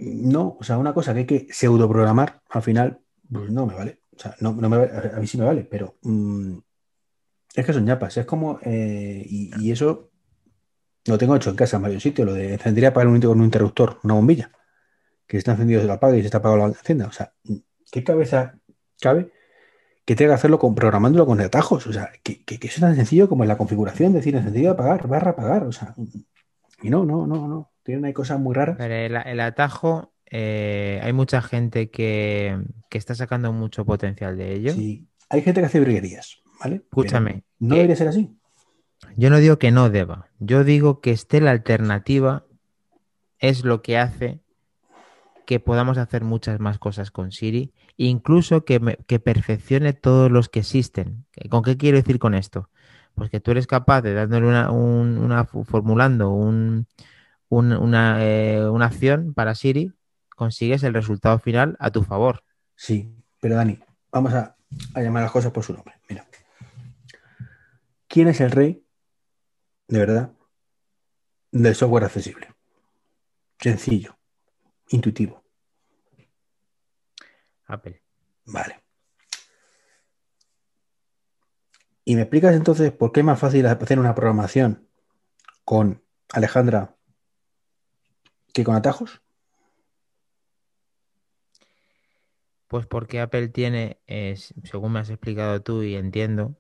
no, 0.00 0.56
o 0.58 0.64
sea, 0.64 0.78
una 0.78 0.94
cosa 0.94 1.12
que 1.12 1.20
hay 1.20 1.26
que 1.26 1.46
pseudoprogramar 1.50 2.42
al 2.48 2.62
final, 2.62 3.00
pues 3.30 3.50
no 3.50 3.66
me 3.66 3.74
vale. 3.74 4.00
O 4.16 4.18
sea, 4.18 4.34
no, 4.40 4.52
me 4.52 4.68
vale, 4.68 4.90
a 5.14 5.20
mí 5.20 5.26
sí 5.26 5.38
me 5.38 5.44
vale, 5.44 5.64
pero 5.64 5.98
mm, 6.02 6.58
es 7.54 7.66
que 7.66 7.72
son 7.72 7.84
ñapas, 7.84 8.16
es 8.16 8.26
como, 8.26 8.58
eh, 8.62 9.24
y, 9.26 9.50
y 9.60 9.72
eso 9.72 10.10
lo 11.06 11.18
tengo 11.18 11.36
hecho 11.36 11.50
en 11.50 11.56
casa 11.56 11.76
en 11.76 11.82
varios 11.82 12.02
sitios, 12.02 12.26
lo 12.26 12.34
de 12.34 12.54
encendería 12.54 12.90
apagar 12.90 13.08
un, 13.08 13.20
con 13.20 13.38
un 13.38 13.44
interruptor, 13.44 13.98
una 14.02 14.14
bombilla, 14.14 14.50
que 15.26 15.38
está 15.38 15.52
encendido 15.52 15.80
se 15.80 15.86
lo 15.86 15.94
apaga 15.94 16.16
y 16.16 16.20
si 16.20 16.26
está 16.26 16.38
apagado 16.38 16.58
lo 16.58 16.66
encienda. 16.68 17.06
O 17.06 17.12
sea, 17.12 17.32
¿qué 17.90 18.04
cabeza 18.04 18.58
cabe 19.00 19.32
que 20.04 20.16
tenga 20.16 20.32
que 20.32 20.34
hacerlo 20.34 20.58
con, 20.58 20.74
programándolo 20.74 21.26
con 21.26 21.40
atajos? 21.40 21.86
O 21.86 21.92
sea, 21.92 22.10
que, 22.22 22.44
que, 22.44 22.58
que 22.58 22.66
eso 22.66 22.76
es 22.76 22.80
tan 22.80 22.96
sencillo 22.96 23.28
como 23.28 23.44
en 23.44 23.48
la 23.48 23.58
configuración, 23.58 24.12
decir 24.12 24.36
encendido 24.36 24.72
apagar, 24.72 25.06
barra 25.08 25.30
apagar, 25.32 25.64
o 25.64 25.72
sea, 25.72 25.94
y 26.82 26.90
no, 26.90 27.04
no, 27.04 27.26
no, 27.26 27.48
no, 27.48 27.69
tienen 27.82 28.04
hay 28.04 28.12
cosas 28.12 28.38
muy 28.40 28.54
raras. 28.54 28.76
Pero 28.78 28.94
el, 28.94 29.16
el 29.16 29.40
atajo, 29.40 30.12
eh, 30.30 31.00
hay 31.02 31.12
mucha 31.12 31.42
gente 31.42 31.90
que, 31.90 32.58
que 32.88 32.98
está 32.98 33.14
sacando 33.14 33.52
mucho 33.52 33.84
potencial 33.84 34.36
de 34.36 34.52
ello. 34.54 34.72
Sí, 34.72 35.06
hay 35.28 35.42
gente 35.42 35.60
que 35.60 35.66
hace 35.66 35.80
virguerías, 35.80 36.42
¿vale? 36.60 36.76
Pero 36.76 36.84
Escúchame, 36.84 37.44
no 37.58 37.74
debería 37.76 37.96
ser 37.96 38.08
así. 38.08 38.36
Yo 39.16 39.30
no 39.30 39.38
digo 39.38 39.58
que 39.58 39.70
no 39.70 39.88
deba, 39.90 40.28
yo 40.38 40.62
digo 40.62 41.00
que 41.00 41.10
esté 41.10 41.40
la 41.40 41.50
alternativa 41.52 42.44
es 43.38 43.64
lo 43.64 43.80
que 43.82 43.96
hace 43.98 44.40
que 45.46 45.58
podamos 45.58 45.98
hacer 45.98 46.22
muchas 46.22 46.60
más 46.60 46.78
cosas 46.78 47.10
con 47.10 47.32
Siri, 47.32 47.72
incluso 47.96 48.64
que, 48.64 48.78
me- 48.78 48.96
que 49.08 49.18
perfeccione 49.18 49.94
todos 49.94 50.30
los 50.30 50.48
que 50.48 50.60
existen. 50.60 51.24
¿Con 51.48 51.62
qué 51.64 51.76
quiero 51.76 51.96
decir 51.96 52.18
con 52.20 52.34
esto? 52.34 52.68
Pues 53.14 53.30
que 53.30 53.40
tú 53.40 53.50
eres 53.50 53.66
capaz 53.66 54.02
de 54.02 54.14
dándole 54.14 54.46
una, 54.46 54.70
un- 54.70 55.18
una- 55.18 55.44
formulando 55.44 56.30
un- 56.30 56.86
un- 57.50 57.72
una, 57.72 58.24
eh, 58.24 58.66
una 58.68 58.86
acción 58.86 59.34
para 59.34 59.54
Siri, 59.54 59.92
consigues 60.34 60.82
el 60.84 60.94
resultado 60.94 61.38
final 61.38 61.76
a 61.78 61.90
tu 61.90 62.02
favor. 62.02 62.42
Sí, 62.74 63.14
pero 63.40 63.56
Dani, 63.56 63.78
vamos 64.10 64.32
a, 64.32 64.56
a 64.94 65.00
llamar 65.02 65.22
las 65.24 65.32
cosas 65.32 65.52
por 65.52 65.62
su 65.64 65.74
nombre. 65.74 65.94
Mira, 66.08 66.26
¿quién 68.08 68.28
es 68.28 68.40
el 68.40 68.50
rey, 68.52 68.82
de 69.88 69.98
verdad, 69.98 70.32
del 71.52 71.74
software 71.74 72.04
accesible? 72.04 72.48
Sencillo, 73.58 74.16
intuitivo. 74.88 75.44
Apple. 77.66 78.02
Vale. 78.46 78.82
¿Y 82.04 82.14
me 82.16 82.22
explicas 82.22 82.54
entonces 82.54 82.90
por 82.92 83.12
qué 83.12 83.20
es 83.20 83.26
más 83.26 83.38
fácil 83.38 83.66
hacer 83.66 83.98
una 83.98 84.14
programación 84.14 84.88
con 85.64 86.02
Alejandra 86.32 86.96
que 88.52 88.64
con 88.64 88.74
atajos? 88.74 89.20
Pues 92.68 92.86
porque 92.86 93.20
Apple 93.20 93.48
tiene, 93.48 94.00
eh, 94.06 94.36
según 94.64 94.92
me 94.92 95.00
has 95.00 95.10
explicado 95.10 95.60
tú 95.60 95.82
y 95.82 95.96
entiendo, 95.96 96.56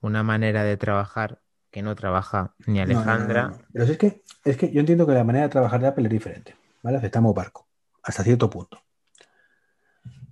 una 0.00 0.22
manera 0.22 0.62
de 0.62 0.76
trabajar 0.76 1.42
que 1.70 1.82
no 1.82 1.94
trabaja 1.96 2.54
ni 2.66 2.78
No, 2.78 2.86
no, 2.86 2.94
no, 2.94 3.00
Alejandra. 3.00 3.42
no, 3.48 3.50
no. 3.50 3.58
Pero 3.72 3.84
es 3.84 3.98
que, 3.98 4.22
es 4.44 4.56
que 4.56 4.70
yo 4.72 4.80
entiendo 4.80 5.06
que 5.06 5.12
la 5.12 5.24
manera 5.24 5.46
de 5.46 5.50
trabajar 5.50 5.80
de 5.80 5.88
Apple 5.88 6.04
es 6.04 6.10
diferente, 6.10 6.56
¿vale? 6.82 6.98
Aceptamos 6.98 7.34
barco, 7.34 7.66
hasta 8.02 8.22
cierto 8.22 8.48
punto. 8.48 8.80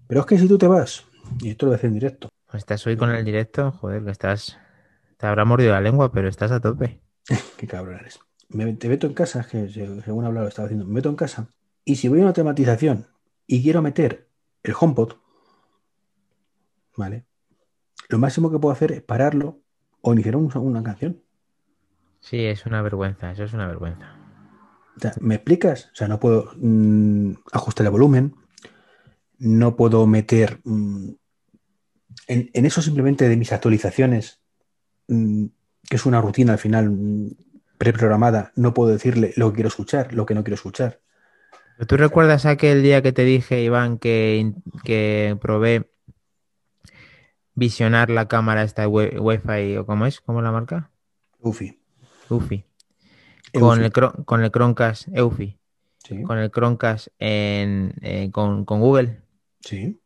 Pero 0.06 0.20
es 0.20 0.26
que 0.26 0.38
si 0.38 0.48
tú 0.48 0.56
te 0.56 0.68
vas, 0.68 1.04
y 1.40 1.50
esto 1.50 1.66
lo 1.66 1.72
voy 1.72 1.80
a 1.82 1.86
en 1.86 1.94
directo, 1.94 2.28
Estás 2.54 2.86
hoy 2.86 2.96
con 2.96 3.10
el 3.10 3.24
directo, 3.26 3.72
joder, 3.72 4.02
que 4.04 4.10
estás. 4.10 4.58
Te 5.18 5.26
habrá 5.26 5.44
mordido 5.44 5.72
la 5.72 5.82
lengua, 5.82 6.10
pero 6.12 6.28
estás 6.28 6.50
a 6.50 6.60
tope. 6.60 7.02
qué 7.58 7.66
cabrón 7.66 7.96
eres. 7.96 8.20
Me, 8.50 8.72
te 8.74 8.88
meto 8.88 9.06
en 9.06 9.14
casa, 9.14 9.40
es 9.40 9.46
que 9.48 9.68
se- 9.68 10.00
según 10.02 10.24
hablado 10.24 10.44
lo 10.44 10.48
estaba 10.48 10.66
haciendo, 10.66 10.86
me 10.86 10.94
meto 10.94 11.08
en 11.10 11.16
casa, 11.16 11.48
y 11.84 11.96
si 11.96 12.08
voy 12.08 12.18
a 12.18 12.22
una 12.22 12.28
automatización 12.30 13.06
y 13.46 13.62
quiero 13.62 13.82
meter 13.82 14.28
el 14.62 14.74
HomePod, 14.78 15.14
¿vale? 16.96 17.26
Lo 18.08 18.18
máximo 18.18 18.50
que 18.50 18.58
puedo 18.58 18.72
hacer 18.72 18.92
es 18.92 19.02
pararlo 19.02 19.60
o 20.00 20.12
iniciar 20.12 20.36
un- 20.36 20.50
una 20.56 20.82
canción. 20.82 21.22
Sí, 22.20 22.44
es 22.44 22.66
una 22.66 22.82
vergüenza, 22.82 23.30
eso 23.30 23.44
es 23.44 23.52
una 23.52 23.66
vergüenza. 23.66 24.16
O 24.96 25.00
sea, 25.00 25.12
¿me 25.20 25.36
explicas? 25.36 25.90
O 25.92 25.94
sea, 25.96 26.08
no 26.08 26.18
puedo 26.18 26.50
mm, 26.56 27.32
ajustar 27.52 27.86
el 27.86 27.92
volumen, 27.92 28.34
no 29.38 29.76
puedo 29.76 30.06
meter 30.06 30.60
mm, 30.64 31.10
en, 32.26 32.50
en 32.52 32.66
eso 32.66 32.82
simplemente 32.82 33.28
de 33.28 33.36
mis 33.36 33.52
actualizaciones, 33.52 34.40
mm, 35.06 35.44
que 35.88 35.96
es 35.96 36.06
una 36.06 36.20
rutina 36.20 36.52
al 36.54 36.58
final 36.58 36.90
preprogramada, 37.78 38.52
no 38.56 38.74
puedo 38.74 38.90
decirle 38.90 39.32
lo 39.36 39.50
que 39.50 39.56
quiero 39.56 39.68
escuchar, 39.68 40.12
lo 40.12 40.26
que 40.26 40.34
no 40.34 40.42
quiero 40.44 40.54
escuchar. 40.56 41.00
¿Tú 41.86 41.96
recuerdas 41.96 42.44
aquel 42.44 42.82
día 42.82 43.02
que 43.02 43.12
te 43.12 43.24
dije, 43.24 43.62
Iván, 43.62 43.98
que, 43.98 44.52
que 44.84 45.38
probé 45.40 45.88
visionar 47.54 48.10
la 48.10 48.26
cámara 48.28 48.62
esta 48.62 48.88
wi- 48.88 49.16
Wi-Fi 49.18 49.76
o 49.76 49.86
cómo 49.86 50.06
es? 50.06 50.20
¿Cómo 50.20 50.42
la 50.42 50.52
marca? 50.52 50.90
Ufi. 51.40 51.78
Ufi. 52.30 52.64
Con 53.52 53.82
el, 53.82 53.92
con 53.92 54.42
el 54.42 54.50
Chromecast, 54.50 55.08
Eufi. 55.12 55.58
Sí, 56.04 56.22
Con 56.22 56.38
el 56.38 56.50
Chromecast 56.50 57.08
en, 57.18 57.94
eh, 58.02 58.30
con, 58.30 58.64
con 58.64 58.80
Google. 58.80 59.22
sí. 59.60 60.00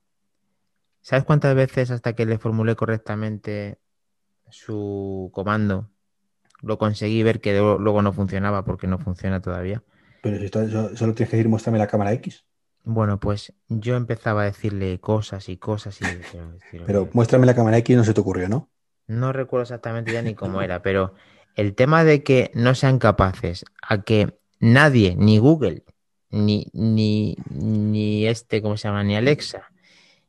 ¿Sabes 1.00 1.24
cuántas 1.24 1.54
veces 1.54 1.90
hasta 1.90 2.14
que 2.14 2.26
le 2.26 2.38
formulé 2.38 2.76
correctamente 2.76 3.78
su 4.50 5.30
comando 5.32 5.90
lo 6.62 6.78
conseguí 6.78 7.22
ver 7.22 7.40
que 7.40 7.58
luego 7.58 8.02
no 8.02 8.12
funcionaba 8.12 8.64
porque 8.64 8.86
no 8.86 8.98
funciona 8.98 9.40
todavía? 9.40 9.82
Pero 10.22 10.38
si 10.38 10.48
solo 10.48 11.14
tienes 11.14 11.30
que 11.30 11.36
decir, 11.36 11.48
muéstrame 11.48 11.78
la 11.78 11.88
cámara 11.88 12.12
X. 12.12 12.44
Bueno, 12.84 13.20
pues 13.20 13.52
yo 13.68 13.96
empezaba 13.96 14.42
a 14.42 14.46
decirle 14.46 14.98
cosas 14.98 15.48
y 15.48 15.56
cosas 15.56 16.00
y... 16.00 16.04
pero, 16.84 17.08
muéstrame 17.12 17.46
la 17.46 17.54
cámara 17.54 17.78
X 17.78 17.96
no 17.96 18.04
se 18.04 18.14
te 18.14 18.20
ocurrió, 18.20 18.48
¿no? 18.48 18.70
No 19.06 19.32
recuerdo 19.32 19.62
exactamente 19.62 20.12
ya 20.12 20.22
ni 20.22 20.34
cómo 20.34 20.62
era, 20.62 20.82
pero 20.82 21.14
el 21.54 21.74
tema 21.74 22.04
de 22.04 22.22
que 22.22 22.50
no 22.54 22.74
sean 22.74 22.98
capaces 22.98 23.64
a 23.82 24.02
que 24.02 24.38
nadie, 24.58 25.14
ni 25.16 25.38
Google, 25.38 25.84
ni, 26.30 26.68
ni, 26.72 27.36
ni 27.50 28.26
este, 28.26 28.62
¿cómo 28.62 28.76
se 28.76 28.88
llama? 28.88 29.04
Ni 29.04 29.16
Alexa, 29.16 29.70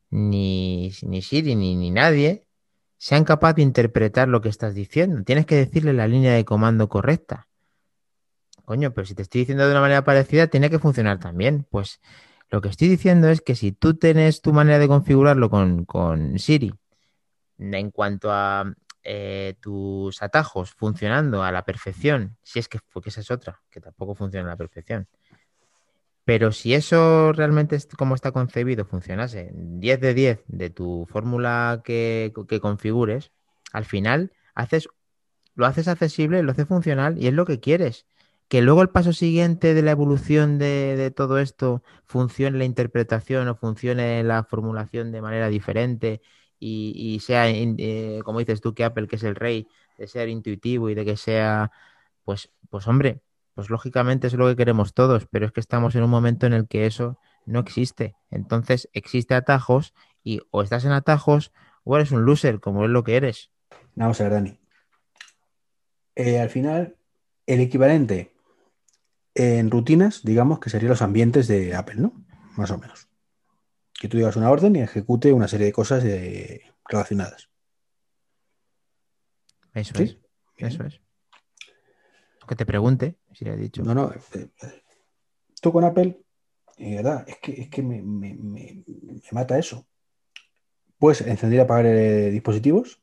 ni, 0.09 0.91
ni 1.01 1.21
Siri, 1.21 1.55
ni, 1.55 1.75
ni 1.75 1.91
nadie, 1.91 2.45
sean 3.04 3.26
capaces 3.26 3.58
de 3.58 3.64
interpretar 3.64 4.30
lo 4.30 4.39
que 4.39 4.47
estás 4.47 4.74
diciendo. 4.74 5.22
Tienes 5.26 5.45
que 5.45 5.58
decirle 5.58 5.91
la 5.91 6.08
línea 6.08 6.36
de 6.36 6.45
comando 6.45 6.88
correcta. 6.88 7.49
Coño, 8.64 8.93
pero 8.93 9.06
si 9.06 9.14
te 9.14 9.24
estoy 9.24 9.39
diciendo 9.39 9.66
de 9.66 9.72
una 9.72 9.82
manera 9.82 10.06
parecida, 10.06 10.47
tiene 10.47 10.70
que 10.70 10.80
funcionar 10.80 11.20
también. 11.20 11.68
Pues 11.70 11.99
lo 12.49 12.62
que 12.62 12.70
estoy 12.70 12.88
diciendo 12.88 13.28
es 13.28 13.41
que 13.41 13.56
si 13.56 13.74
tú 13.74 13.95
tienes 13.95 14.41
tu 14.41 14.54
manera 14.54 14.80
de 14.80 14.88
configurarlo 14.88 15.49
con, 15.49 15.84
con 15.84 16.39
Siri, 16.39 16.74
en 17.58 17.91
cuanto 17.91 18.32
a 18.32 18.74
eh, 19.04 19.56
tus 19.60 20.24
atajos 20.24 20.72
funcionando 20.72 21.43
a 21.43 21.51
la 21.51 21.66
perfección, 21.66 22.38
si 22.41 22.60
es 22.60 22.70
que, 22.70 22.80
porque 22.93 23.10
esa 23.10 23.20
es 23.20 23.32
otra, 23.32 23.62
que 23.70 23.82
tampoco 23.82 24.16
funciona 24.16 24.47
a 24.47 24.51
la 24.51 24.58
perfección. 24.58 25.10
Pero 26.26 26.51
si 26.51 26.74
eso 26.74 27.34
realmente 27.34 27.76
es 27.76 27.88
como 27.97 28.15
está 28.15 28.32
concebido 28.32 28.86
funcionase 28.86 29.51
10 29.53 29.99
de 29.99 30.13
10 30.13 30.43
de 30.47 30.69
tu 30.69 31.05
fórmula 31.09 31.82
que, 31.84 32.34
que 32.47 32.59
configures, 32.59 33.32
al 33.74 33.86
final 33.86 34.32
haces, 34.55 34.88
lo 35.55 35.65
haces 35.65 35.88
accesible, 35.88 36.43
lo 36.43 36.51
haces 36.51 36.67
funcional 36.67 37.17
y 37.21 37.28
es 37.28 37.34
lo 37.34 37.45
que 37.45 37.59
quieres. 37.59 38.07
Que 38.47 38.61
luego 38.61 38.82
el 38.82 38.89
paso 38.89 39.13
siguiente 39.13 39.74
de 39.74 39.82
la 39.82 39.91
evolución 39.91 40.59
de, 40.59 40.95
de 40.95 41.11
todo 41.11 41.39
esto 41.39 41.84
funcione 42.05 42.57
la 42.57 42.65
interpretación 42.65 43.47
o 43.47 43.55
funcione 43.55 44.24
la 44.24 44.43
formulación 44.43 45.11
de 45.11 45.21
manera 45.21 45.49
diferente 45.49 46.21
y, 46.65 47.19
sea, 47.19 47.49
eh, 47.49 48.21
como 48.24 48.39
dices 48.39 48.61
tú, 48.61 48.74
que 48.74 48.84
Apple, 48.84 49.07
que 49.07 49.17
es 49.17 49.24
el 49.24 49.36
rey, 49.36 49.67
de 49.97 50.07
ser 50.07 50.30
intuitivo 50.30 50.89
y 50.89 50.95
de 50.95 51.05
que 51.05 51.17
sea, 51.17 51.71
pues, 52.24 52.51
pues 52.69 52.88
hombre, 52.88 53.21
pues 53.56 53.70
lógicamente 53.70 54.28
es 54.28 54.34
lo 54.34 54.47
que 54.47 54.56
queremos 54.56 54.93
todos, 54.93 55.28
pero 55.28 55.45
es 55.45 55.51
que 55.51 55.60
estamos 55.60 55.95
en 55.95 56.04
un 56.04 56.10
momento 56.10 56.45
en 56.45 56.54
el 56.54 56.68
que 56.68 56.86
eso 56.86 57.20
no 57.45 57.60
existe. 57.60 58.16
Entonces 58.32 58.89
existe 58.93 59.36
atajos 59.36 59.93
y 60.24 60.41
o 60.51 60.62
estás 60.62 60.86
en 60.86 60.91
atajos 60.91 61.51
o 61.84 61.95
eres 61.95 62.12
un 62.12 62.26
loser, 62.26 62.60
como 62.60 62.86
es 62.86 62.89
lo 62.89 63.04
que 63.04 63.16
eres. 63.16 63.51
Vamos 63.95 64.20
a 64.20 64.24
ver, 64.24 64.34
Dani. 64.34 64.60
Eh, 66.16 66.39
al 66.39 66.49
final, 66.49 66.95
el 67.45 67.60
equivalente 67.60 68.34
en 69.36 69.72
rutinas, 69.72 70.24
digamos 70.24 70.60
que 70.60 70.70
serían 70.70 70.91
los 70.91 71.01
ambientes 71.01 71.47
de 71.47 71.76
Apple, 71.76 71.95
¿no? 71.97 72.14
Más 72.56 72.72
o 72.72 72.78
menos. 72.78 73.08
Que 73.93 74.08
tú 74.08 74.18
digas 74.18 74.36
una 74.36 74.49
orden 74.51 74.76
y 74.76 74.82
ejecute 74.82 75.34
una 75.34 75.47
serie 75.47 75.68
de 75.68 75.74
cosas 75.74 76.04
eh, 76.06 76.62
relacionadas. 76.88 77.49
Eso 79.74 79.93
¿Sí? 79.95 80.04
es, 80.04 80.18
Bien. 80.58 80.72
eso 80.72 80.84
es. 80.84 81.03
Que 82.54 82.58
te 82.58 82.66
pregunte, 82.68 83.16
si 83.34 83.45
le 83.45 83.54
he 83.54 83.58
dicho. 83.58 83.82
No, 83.82 83.95
no. 83.95 84.12
eh, 84.14 84.47
Tú 85.60 85.72
con 85.72 85.84
Apple, 85.84 86.22
de 86.78 86.95
verdad, 86.97 87.26
es 87.28 87.38
que, 87.39 87.51
es 87.64 87.70
que 87.70 87.82
me, 87.82 87.99
me- 88.04 88.36
me- 88.36 88.84
me 88.86 89.22
mata 89.32 89.58
eso. 89.58 89.88
Puedes 90.99 91.22
encender 91.22 91.58
y 91.58 91.62
apagar 91.64 91.88
eh, 91.88 92.30
dispositivos 92.30 93.01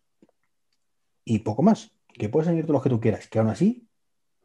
y 1.25 1.41
poco 1.41 1.63
más. 1.65 1.91
Que 2.13 2.29
puedes 2.29 2.47
añadir 2.47 2.67
todos 2.67 2.75
los 2.75 2.83
que 2.85 2.91
tú 2.91 3.01
quieras. 3.01 3.27
Que 3.27 3.41
aún 3.41 3.49
así, 3.49 3.89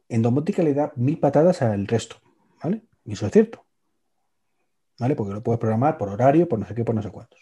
en 0.08 0.22
domótica 0.22 0.64
le 0.64 0.74
da 0.74 0.92
mil 0.96 1.20
patadas 1.20 1.62
al 1.62 1.86
resto. 1.86 2.16
¿Vale? 2.64 2.82
Y 3.04 3.12
eso 3.12 3.26
es 3.26 3.32
cierto. 3.32 3.64
¿Vale? 4.98 5.14
Porque 5.14 5.34
lo 5.34 5.42
puedes 5.44 5.60
programar 5.60 5.98
por 5.98 6.08
horario, 6.08 6.48
por 6.48 6.58
no 6.58 6.66
sé 6.66 6.74
qué, 6.74 6.84
por 6.84 6.96
no 6.96 7.02
sé 7.02 7.12
cuántos. 7.12 7.38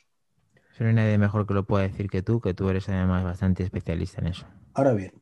Si 0.76 0.82
no 0.82 0.90
hay 0.90 0.94
nadie 0.96 1.16
mejor 1.16 1.46
que 1.46 1.54
lo 1.54 1.64
pueda 1.64 1.84
decir 1.88 2.10
que 2.10 2.20
tú, 2.20 2.42
que 2.42 2.52
tú 2.52 2.68
eres 2.68 2.90
además 2.90 3.24
bastante 3.24 3.62
especialista 3.62 4.20
en 4.20 4.26
eso. 4.26 4.46
Ahora 4.74 4.92
bien, 4.92 5.12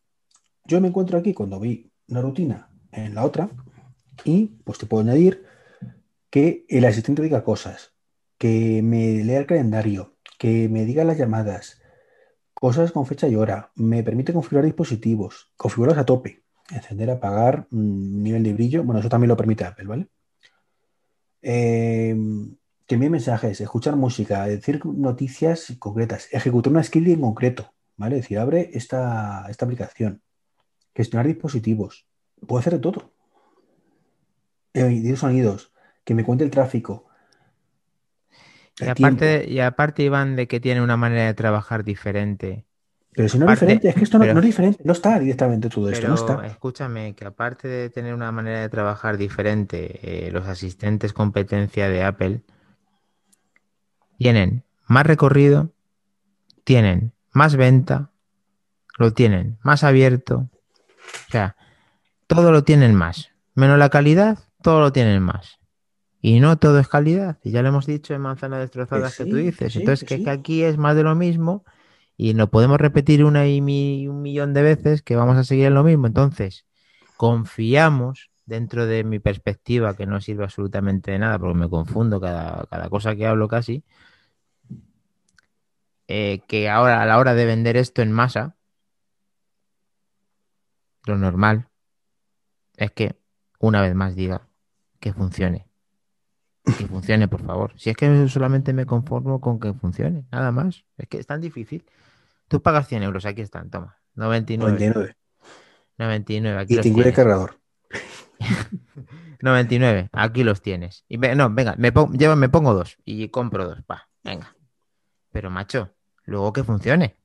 yo 0.64 0.80
me 0.80 0.88
encuentro 0.88 1.18
aquí 1.18 1.34
cuando 1.34 1.61
vi 1.61 1.91
una 2.09 2.20
rutina 2.20 2.68
en 2.90 3.14
la 3.14 3.24
otra 3.24 3.50
y 4.24 4.46
pues 4.64 4.78
te 4.78 4.86
puedo 4.86 5.03
añadir 5.03 5.44
que 6.30 6.64
el 6.68 6.84
asistente 6.84 7.22
diga 7.22 7.44
cosas, 7.44 7.92
que 8.38 8.80
me 8.82 9.22
lea 9.24 9.40
el 9.40 9.46
calendario, 9.46 10.16
que 10.38 10.68
me 10.68 10.84
diga 10.84 11.05
las 11.05 11.18
llamadas, 11.18 11.80
cosas 12.55 12.92
con 12.92 13.07
fecha 13.07 13.28
y 13.28 13.36
hora, 13.36 13.70
me 13.74 14.03
permite 14.03 14.32
configurar 14.32 14.64
dispositivos, 14.64 15.53
configurarlos 15.57 16.03
a 16.03 16.07
tope, 16.07 16.42
encender, 16.70 17.11
apagar, 17.11 17.66
mm, 17.70 18.22
nivel 18.22 18.42
de 18.42 18.53
brillo, 18.53 18.84
bueno, 18.84 19.00
eso 19.00 19.09
también 19.09 19.28
lo 19.28 19.36
permite 19.36 19.64
Apple, 19.64 19.86
¿vale? 19.86 20.09
Eh, 21.42 22.16
que 22.86 22.94
envíe 22.94 23.11
mensajes, 23.11 23.61
escuchar 23.61 23.96
música, 23.96 24.46
decir 24.46 24.84
noticias 24.86 25.74
concretas, 25.78 26.28
ejecutar 26.32 26.72
una 26.72 26.82
skill 26.82 27.09
en 27.09 27.20
concreto, 27.20 27.72
¿vale? 27.96 28.16
Es 28.16 28.22
decir, 28.22 28.38
abre 28.38 28.70
esta, 28.74 29.46
esta 29.48 29.64
aplicación, 29.64 30.22
gestionar 30.95 31.26
dispositivos, 31.26 32.07
puedo 32.47 32.61
hacer 32.61 32.74
de 32.74 32.78
todo. 32.80 33.12
Emitir 34.74 35.16
sonidos, 35.16 35.72
que 36.05 36.14
me 36.14 36.24
cuente 36.24 36.45
el 36.45 36.51
tráfico. 36.51 37.07
Y 38.80 38.88
aparte, 38.88 39.47
y 39.49 39.61
aparte, 39.61 40.03
Iván, 40.03 40.34
de 40.34 40.49
que 40.49 40.59
tiene 40.59 40.82
una 40.82 40.97
manera 40.97 41.26
de 41.26 41.34
trabajar 41.34 41.84
diferente. 41.84 42.64
Pero 43.14 43.28
si 43.28 43.38
no 43.38 43.45
es 43.45 43.53
diferente, 43.53 43.88
es 43.88 43.95
que 43.95 44.05
esto 44.05 44.18
no, 44.18 44.24
pero- 44.24 44.34
no 44.34 44.40
es 44.40 44.47
diferente, 44.47 44.82
no 44.84 44.93
está 44.93 45.18
directamente 45.18 45.68
todo 45.68 45.90
esto, 45.90 46.09
no 46.09 46.14
está. 46.14 46.47
escúchame, 46.47 47.14
que 47.14 47.26
aparte 47.26 47.68
de 47.68 47.90
tener 47.90 48.14
una 48.14 48.32
manera 48.32 48.61
de 48.61 48.68
trabajar 48.70 49.18
diferente, 49.18 50.26
eh, 50.26 50.30
los 50.30 50.49
asistentes 50.49 51.12
competencia 51.12 51.88
de 51.90 52.03
Apple 52.03 52.40
tienen 54.16 54.64
más 54.86 55.07
recorrido, 55.07 55.72
tienen 56.64 57.12
más 57.32 57.57
venta, 57.57 58.11
lo 58.99 59.12
tienen 59.12 59.59
más 59.62 59.84
abierto. 59.84 60.49
O 61.28 61.32
sea, 61.32 61.56
todo 62.26 62.52
lo 62.52 62.64
tienen 62.64 62.94
más. 62.94 63.30
Menos 63.54 63.78
la 63.78 63.88
calidad, 63.90 64.38
todo 64.62 64.80
lo 64.80 64.92
tienen 64.92 65.22
más. 65.22 65.58
Y 66.20 66.40
no 66.40 66.56
todo 66.58 66.78
es 66.78 66.88
calidad. 66.88 67.38
Y 67.42 67.50
ya 67.50 67.62
lo 67.62 67.68
hemos 67.68 67.86
dicho 67.86 68.14
en 68.14 68.20
manzanas 68.22 68.60
destrozadas 68.60 69.16
Que 69.16 69.24
que 69.24 69.30
tú 69.30 69.36
dices. 69.36 69.72
sí, 69.74 69.80
Entonces, 69.80 70.00
que 70.00 70.06
que, 70.06 70.16
sí. 70.18 70.24
que 70.24 70.30
aquí 70.30 70.62
es 70.62 70.78
más 70.78 70.96
de 70.96 71.02
lo 71.02 71.14
mismo 71.14 71.64
y 72.16 72.34
lo 72.34 72.48
podemos 72.50 72.78
repetir 72.80 73.24
una 73.24 73.46
y 73.48 73.60
mi- 73.60 74.06
un 74.08 74.22
millón 74.22 74.54
de 74.54 74.62
veces 74.62 75.02
que 75.02 75.16
vamos 75.16 75.36
a 75.36 75.44
seguir 75.44 75.66
en 75.66 75.74
lo 75.74 75.82
mismo. 75.84 76.06
Entonces, 76.06 76.66
confiamos 77.16 78.30
dentro 78.46 78.86
de 78.86 79.04
mi 79.04 79.18
perspectiva, 79.18 79.96
que 79.96 80.06
no 80.06 80.20
sirve 80.20 80.44
absolutamente 80.44 81.10
de 81.12 81.18
nada 81.18 81.38
porque 81.38 81.58
me 81.58 81.68
confundo 81.68 82.20
cada, 82.20 82.66
cada 82.70 82.88
cosa 82.90 83.16
que 83.16 83.26
hablo 83.26 83.48
casi, 83.48 83.84
eh, 86.08 86.40
que 86.46 86.68
ahora 86.68 87.02
a 87.02 87.06
la 87.06 87.18
hora 87.18 87.34
de 87.34 87.44
vender 87.46 87.76
esto 87.76 88.02
en 88.02 88.12
masa, 88.12 88.56
lo 91.07 91.16
normal 91.18 91.68
es 92.76 92.90
que 92.92 93.16
una 93.59 93.80
vez 93.80 93.94
más 93.94 94.14
diga 94.14 94.48
que 95.00 95.12
funcione. 95.12 95.66
Que 96.64 96.86
funcione, 96.86 97.26
por 97.28 97.42
favor. 97.44 97.72
Si 97.76 97.90
es 97.90 97.96
que 97.96 98.28
solamente 98.28 98.72
me 98.72 98.86
conformo 98.86 99.40
con 99.40 99.59
que 99.59 99.72
funcione, 99.74 100.24
nada 100.30 100.53
más. 100.53 100.84
Es 100.96 101.09
que 101.09 101.18
es 101.18 101.26
tan 101.26 101.40
difícil. 101.40 101.84
Tú 102.48 102.62
pagas 102.62 102.86
100 102.88 103.03
euros, 103.03 103.24
aquí 103.26 103.40
están, 103.42 103.68
toma. 103.70 103.98
99. 104.14 104.72
99. 104.78 105.16
99, 105.98 106.59
aquí 106.61 106.74
Y 106.74 106.80
te 106.80 106.88
incluye 106.88 107.11
tienes. 107.12 107.16
cargador. 107.16 107.59
99, 109.40 110.09
aquí 110.12 110.44
los 110.44 110.62
tienes. 110.62 111.05
Y 111.09 111.16
ve- 111.16 111.34
no, 111.34 111.50
venga, 111.50 111.74
me, 111.78 111.92
pon- 111.92 112.12
llevo- 112.16 112.36
me 112.36 112.48
pongo 112.48 112.74
dos 112.74 112.96
y 113.05 113.28
compro 113.28 113.66
dos. 113.66 113.82
Pa, 113.82 114.09
venga. 114.22 114.55
Pero 115.32 115.50
macho, 115.50 115.94
luego 116.24 116.53
que 116.53 116.62
funcione. 116.64 117.16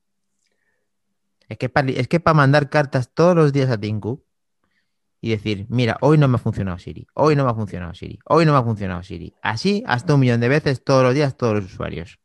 Es 1.48 1.58
que 1.58 1.70
para 1.70 1.90
es 1.92 2.08
que 2.08 2.22
mandar 2.34 2.70
cartas 2.70 3.12
todos 3.14 3.36
los 3.36 3.54
días 3.54 3.70
a 3.70 3.78
Tim 3.78 4.00
Cook 4.00 4.24
y 5.22 5.32
decir, 5.32 5.66
mira, 5.70 5.98
hoy 6.02 6.18
no 6.18 6.28
me 6.28 6.36
ha 6.36 6.40
funcionado 6.40 6.78
Siri, 6.78 7.08
hoy 7.14 7.36
no 7.36 7.44
me 7.46 7.52
ha 7.52 7.56
funcionado 7.56 7.94
Siri, 7.94 8.20
hoy 8.26 8.46
no 8.46 8.54
me 8.54 8.60
ha 8.60 8.64
funcionado 8.64 9.02
Siri. 9.04 9.34
Así 9.42 9.84
hasta 9.88 10.14
un 10.14 10.20
millón 10.20 10.40
de 10.40 10.50
veces 10.50 10.84
todos 10.84 11.04
los 11.04 11.14
días 11.14 11.38
todos 11.38 11.56
los 11.56 11.66
usuarios. 11.66 12.20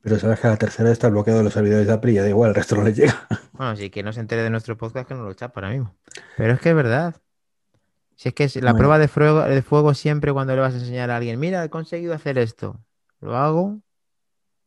Pero 0.00 0.18
sabes 0.18 0.38
que 0.40 0.46
a 0.46 0.50
la 0.50 0.56
tercera 0.58 0.90
está 0.90 1.08
bloqueado 1.08 1.38
de 1.38 1.44
los 1.44 1.52
servidores 1.54 1.86
de 1.86 1.92
Apple 1.92 2.12
y 2.12 2.14
ya 2.16 2.22
da 2.22 2.28
igual, 2.28 2.50
el 2.50 2.54
resto 2.54 2.76
no 2.76 2.82
les 2.82 2.96
llega. 2.96 3.26
Bueno, 3.52 3.70
así 3.70 3.88
que 3.88 4.02
no 4.02 4.12
se 4.12 4.18
entere 4.18 4.42
de 4.42 4.50
nuestro 4.50 4.76
podcast 4.76 5.06
que 5.06 5.14
no 5.14 5.22
lo 5.22 5.32
chapa 5.32 5.60
ahora 5.60 5.72
mismo. 5.72 5.94
Pero 6.36 6.54
es 6.54 6.60
que 6.60 6.70
es 6.70 6.74
verdad. 6.74 7.14
Si 8.16 8.28
es 8.28 8.34
que 8.34 8.48
la 8.60 8.72
Bueno. 8.72 8.78
prueba 8.78 8.98
de 8.98 9.06
fuego, 9.06 9.42
de 9.42 9.62
fuego 9.62 9.94
siempre 9.94 10.32
cuando 10.32 10.54
le 10.56 10.60
vas 10.60 10.74
a 10.74 10.78
enseñar 10.78 11.10
a 11.12 11.16
alguien, 11.18 11.38
mira, 11.38 11.62
he 11.62 11.70
conseguido 11.70 12.14
hacer 12.14 12.36
esto, 12.36 12.84
lo 13.20 13.36
hago 13.36 13.80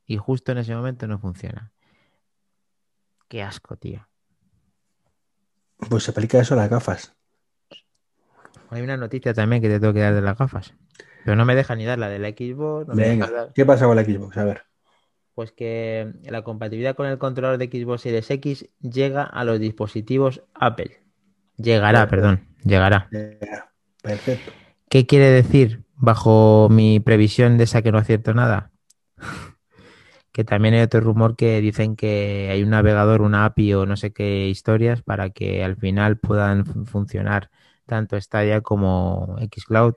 y 0.05 0.15
justo 0.15 0.53
en 0.53 0.59
ese 0.59 0.73
momento 0.73 1.05
no 1.07 1.19
funciona. 1.19 1.73
Qué 3.27 3.41
asco, 3.43 3.75
tío. 3.77 4.07
Pues 5.89 6.03
se 6.03 6.11
aplica 6.11 6.39
eso 6.39 6.53
a 6.53 6.57
las 6.57 6.69
gafas. 6.69 7.15
Hay 8.69 8.81
una 8.81 8.97
noticia 8.97 9.33
también 9.33 9.61
que 9.61 9.69
te 9.69 9.79
tengo 9.79 9.93
que 9.93 9.99
dar 10.01 10.13
de 10.13 10.21
las 10.21 10.37
gafas. 10.37 10.73
Pero 11.23 11.35
no 11.35 11.45
me 11.45 11.55
deja 11.55 11.75
ni 11.75 11.85
dar 11.85 11.99
la 11.99 12.09
de 12.09 12.19
la 12.19 12.29
Xbox. 12.29 12.87
no 12.87 12.95
me 12.95 13.03
Venga, 13.09 13.29
dar- 13.29 13.53
¿qué 13.53 13.65
pasa 13.65 13.85
con 13.85 13.95
la 13.95 14.03
Xbox? 14.03 14.37
A 14.37 14.43
ver. 14.43 14.63
Pues 15.35 15.51
que 15.51 16.13
la 16.23 16.41
compatibilidad 16.41 16.95
con 16.95 17.05
el 17.05 17.17
controlador 17.17 17.59
de 17.59 17.67
Xbox 17.67 18.01
Series 18.01 18.29
X 18.31 18.69
llega 18.81 19.23
a 19.23 19.43
los 19.43 19.59
dispositivos 19.59 20.41
Apple. 20.55 21.03
Llegará, 21.57 22.07
perdón, 22.07 22.47
llegará. 22.63 23.09
Perfecto. 24.01 24.51
¿Qué 24.89 25.05
quiere 25.05 25.29
decir 25.29 25.83
bajo 25.95 26.69
mi 26.71 26.99
previsión 26.99 27.57
de 27.57 27.65
esa 27.65 27.81
que 27.81 27.91
no 27.91 27.97
acierto 27.99 28.33
nada? 28.33 28.71
Que 30.37 30.45
también 30.45 30.75
hay 30.75 30.81
otro 30.81 31.01
rumor 31.01 31.35
que 31.35 31.61
dicen 31.61 31.95
que 31.97 32.49
hay 32.51 32.63
un 32.63 32.69
navegador, 32.71 33.23
una 33.23 33.45
API 33.45 33.73
o 33.73 33.85
no 33.87 33.97
sé 33.97 34.13
qué 34.13 34.47
historias 34.49 35.01
para 35.03 35.31
que 35.31 35.63
al 35.65 35.77
final 35.77 36.19
puedan 36.19 36.65
fun- 36.65 36.85
funcionar 36.85 37.49
tanto 37.87 38.21
Stadia 38.21 38.61
como 38.61 39.37
Xcloud, 39.55 39.95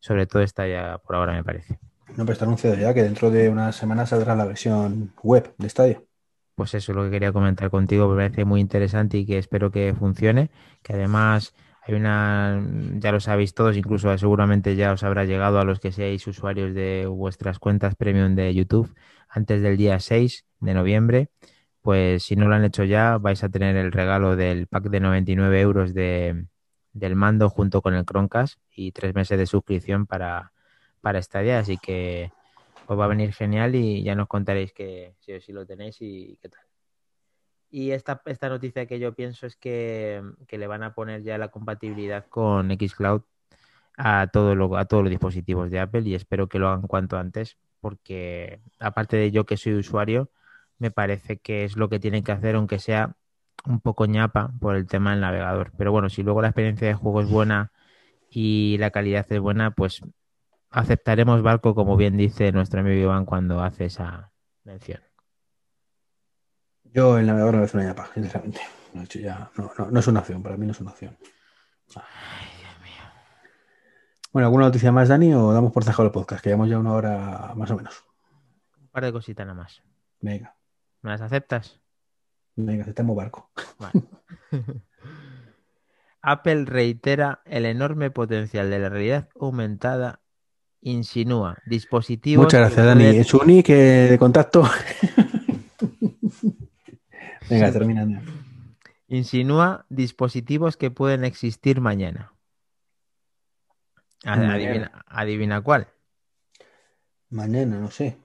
sobre 0.00 0.26
todo 0.26 0.46
Stadia 0.46 0.98
por 0.98 1.16
ahora 1.16 1.34
me 1.34 1.44
parece. 1.44 1.78
No, 2.16 2.24
pero 2.24 2.32
está 2.32 2.44
anunciado 2.44 2.76
ya 2.76 2.92
que 2.94 3.02
dentro 3.02 3.30
de 3.30 3.48
unas 3.48 3.76
semanas 3.76 4.10
saldrá 4.10 4.34
la 4.36 4.44
versión 4.44 5.14
web 5.22 5.54
de 5.58 5.68
Stadia. 5.68 6.02
Pues 6.54 6.74
eso 6.74 6.90
es 6.92 6.96
lo 6.96 7.04
que 7.04 7.10
quería 7.10 7.32
comentar 7.32 7.70
contigo, 7.70 8.08
me 8.08 8.16
parece 8.16 8.44
muy 8.44 8.60
interesante 8.60 9.16
y 9.18 9.26
que 9.26 9.38
espero 9.38 9.70
que 9.70 9.94
funcione, 9.94 10.50
que 10.82 10.92
además 10.94 11.54
hay 11.82 11.94
una, 11.94 12.60
ya 12.94 13.12
lo 13.12 13.20
sabéis 13.20 13.54
todos, 13.54 13.76
incluso 13.76 14.16
seguramente 14.18 14.74
ya 14.74 14.92
os 14.92 15.04
habrá 15.04 15.24
llegado 15.24 15.60
a 15.60 15.64
los 15.64 15.78
que 15.78 15.92
seáis 15.92 16.26
usuarios 16.26 16.74
de 16.74 17.06
vuestras 17.06 17.58
cuentas 17.60 17.94
premium 17.94 18.34
de 18.34 18.52
YouTube 18.54 18.92
antes 19.38 19.62
del 19.62 19.76
día 19.76 20.00
6 20.00 20.44
de 20.60 20.74
noviembre, 20.74 21.30
pues 21.82 22.24
si 22.24 22.36
no 22.36 22.48
lo 22.48 22.54
han 22.54 22.64
hecho 22.64 22.84
ya 22.84 23.18
vais 23.18 23.42
a 23.44 23.48
tener 23.48 23.76
el 23.76 23.92
regalo 23.92 24.36
del 24.36 24.66
pack 24.66 24.84
de 24.90 25.00
99 25.00 25.60
euros 25.60 25.94
de, 25.94 26.46
del 26.92 27.16
mando 27.16 27.48
junto 27.48 27.80
con 27.82 27.94
el 27.94 28.04
Chromecast 28.04 28.58
y 28.74 28.92
tres 28.92 29.14
meses 29.14 29.38
de 29.38 29.46
suscripción 29.46 30.06
para, 30.06 30.52
para 31.00 31.22
Stadia, 31.22 31.58
así 31.60 31.78
que 31.78 32.30
os 32.88 32.98
va 32.98 33.04
a 33.04 33.08
venir 33.08 33.32
genial 33.32 33.74
y 33.74 34.02
ya 34.02 34.14
nos 34.14 34.28
contaréis 34.28 34.72
que 34.72 35.14
si, 35.20 35.40
si 35.40 35.52
lo 35.52 35.64
tenéis 35.66 35.96
y 36.00 36.38
qué 36.42 36.48
tal. 36.48 36.62
Y 37.70 37.90
esta, 37.90 38.22
esta 38.24 38.48
noticia 38.48 38.86
que 38.86 38.98
yo 38.98 39.14
pienso 39.14 39.46
es 39.46 39.56
que, 39.56 40.22
que 40.46 40.56
le 40.58 40.66
van 40.66 40.82
a 40.82 40.94
poner 40.94 41.22
ya 41.22 41.36
la 41.36 41.48
compatibilidad 41.48 42.26
con 42.28 42.70
Xcloud 42.70 43.22
a, 43.96 44.28
todo 44.32 44.54
lo- 44.54 44.76
a 44.76 44.86
todos 44.86 45.02
los 45.02 45.10
dispositivos 45.10 45.70
de 45.70 45.80
Apple 45.80 46.02
y 46.06 46.14
espero 46.14 46.48
que 46.48 46.58
lo 46.58 46.68
hagan 46.68 46.82
cuanto 46.86 47.18
antes 47.18 47.58
porque 47.80 48.60
aparte 48.78 49.16
de 49.16 49.30
yo 49.30 49.46
que 49.46 49.56
soy 49.56 49.74
usuario, 49.74 50.30
me 50.78 50.90
parece 50.90 51.38
que 51.38 51.64
es 51.64 51.76
lo 51.76 51.88
que 51.88 52.00
tienen 52.00 52.24
que 52.24 52.32
hacer 52.32 52.54
aunque 52.54 52.78
sea 52.78 53.16
un 53.64 53.80
poco 53.80 54.06
ñapa 54.06 54.52
por 54.60 54.76
el 54.76 54.86
tema 54.86 55.10
del 55.12 55.20
navegador. 55.20 55.72
Pero 55.76 55.92
bueno, 55.92 56.08
si 56.08 56.22
luego 56.22 56.42
la 56.42 56.48
experiencia 56.48 56.88
de 56.88 56.94
juego 56.94 57.20
es 57.20 57.28
buena 57.28 57.72
y 58.30 58.76
la 58.78 58.90
calidad 58.90 59.26
es 59.30 59.40
buena, 59.40 59.72
pues 59.72 60.02
aceptaremos 60.70 61.42
barco, 61.42 61.74
como 61.74 61.96
bien 61.96 62.16
dice 62.16 62.52
nuestro 62.52 62.80
amigo 62.80 63.00
Iván 63.00 63.24
cuando 63.24 63.62
hace 63.62 63.86
esa 63.86 64.32
mención. 64.64 65.00
Yo 66.84 67.18
el 67.18 67.26
navegador 67.26 67.56
no 67.56 67.64
hace 67.64 67.76
una 67.76 67.86
ñapa, 67.86 68.08
sinceramente. 68.14 68.60
No, 68.94 69.02
hecho 69.02 69.18
ya, 69.18 69.50
no, 69.56 69.70
no, 69.78 69.90
no 69.90 70.00
es 70.00 70.06
una 70.06 70.20
opción, 70.20 70.42
para 70.42 70.56
mí 70.56 70.66
no 70.66 70.72
es 70.72 70.80
una 70.80 70.90
opción. 70.90 71.16
Bueno, 74.32 74.46
¿alguna 74.46 74.66
noticia 74.66 74.92
más, 74.92 75.08
Dani, 75.08 75.32
o 75.34 75.52
damos 75.52 75.72
por 75.72 75.84
cerrado 75.84 76.04
el 76.04 76.10
podcast? 76.12 76.42
Que 76.42 76.50
llevamos 76.50 76.68
ya 76.68 76.78
una 76.78 76.92
hora 76.92 77.52
más 77.56 77.70
o 77.70 77.76
menos. 77.76 78.04
Un 78.80 78.88
par 78.88 79.04
de 79.04 79.12
cositas 79.12 79.46
nada 79.46 79.58
más. 79.58 79.82
Venga, 80.20 80.54
¿Me 81.02 81.10
las 81.10 81.20
aceptas? 81.20 81.80
venga, 82.56 82.82
aceptamos 82.82 83.16
barco. 83.16 83.50
Vale. 83.78 84.02
Apple 86.22 86.64
reitera 86.64 87.40
el 87.44 87.64
enorme 87.64 88.10
potencial 88.10 88.68
de 88.70 88.78
la 88.78 88.88
realidad 88.88 89.28
aumentada. 89.40 90.20
Insinúa 90.80 91.58
dispositivos. 91.66 92.44
Muchas 92.44 92.60
gracias, 92.60 92.80
que 92.80 92.86
Dani. 92.86 93.04
¿Es 93.18 93.34
un 93.34 93.50
eh, 93.50 93.62
de 94.10 94.18
contacto? 94.18 94.62
Venga, 97.50 97.66
Sí. 97.68 97.72
termina. 97.72 98.02
Dani. 98.02 98.18
Insinúa 99.08 99.86
dispositivos 99.88 100.76
que 100.76 100.90
pueden 100.90 101.24
existir 101.24 101.80
mañana. 101.80 102.32
A- 104.24 104.36
Mañana. 104.36 104.54
Adivina, 104.54 105.04
adivina 105.06 105.60
cuál. 105.60 105.88
Mañana, 107.30 107.78
no 107.78 107.90
sé. 107.90 108.16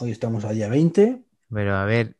Hoy 0.00 0.10
estamos 0.12 0.44
a 0.44 0.50
día 0.52 0.68
20, 0.68 1.22
Pero 1.52 1.74
a 1.76 1.84
ver, 1.84 2.16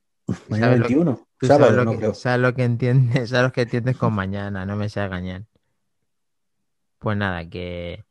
mañana 0.49 0.67
¿Sabes 0.77 0.81
lo 0.81 0.87
que- 0.89 0.95
21. 0.95 1.27
tú 1.39 1.47
Sábado, 1.47 1.71
sabes 1.71 1.77
lo, 1.77 1.85
no 1.85 1.91
que, 1.93 1.97
creo. 1.99 2.15
sabes 2.15 2.41
lo 2.41 2.55
que 2.55 2.65
entiendes, 2.65 3.31
sabes 3.31 3.45
lo 3.45 3.53
que 3.53 3.63
entiendes 3.63 3.97
con 3.97 4.13
mañana, 4.13 4.67
no 4.67 4.77
me 4.77 4.89
seas 4.89 5.09
gañán. 5.11 5.47
Pues 6.99 7.17
nada, 7.17 7.49
que, 7.49 8.05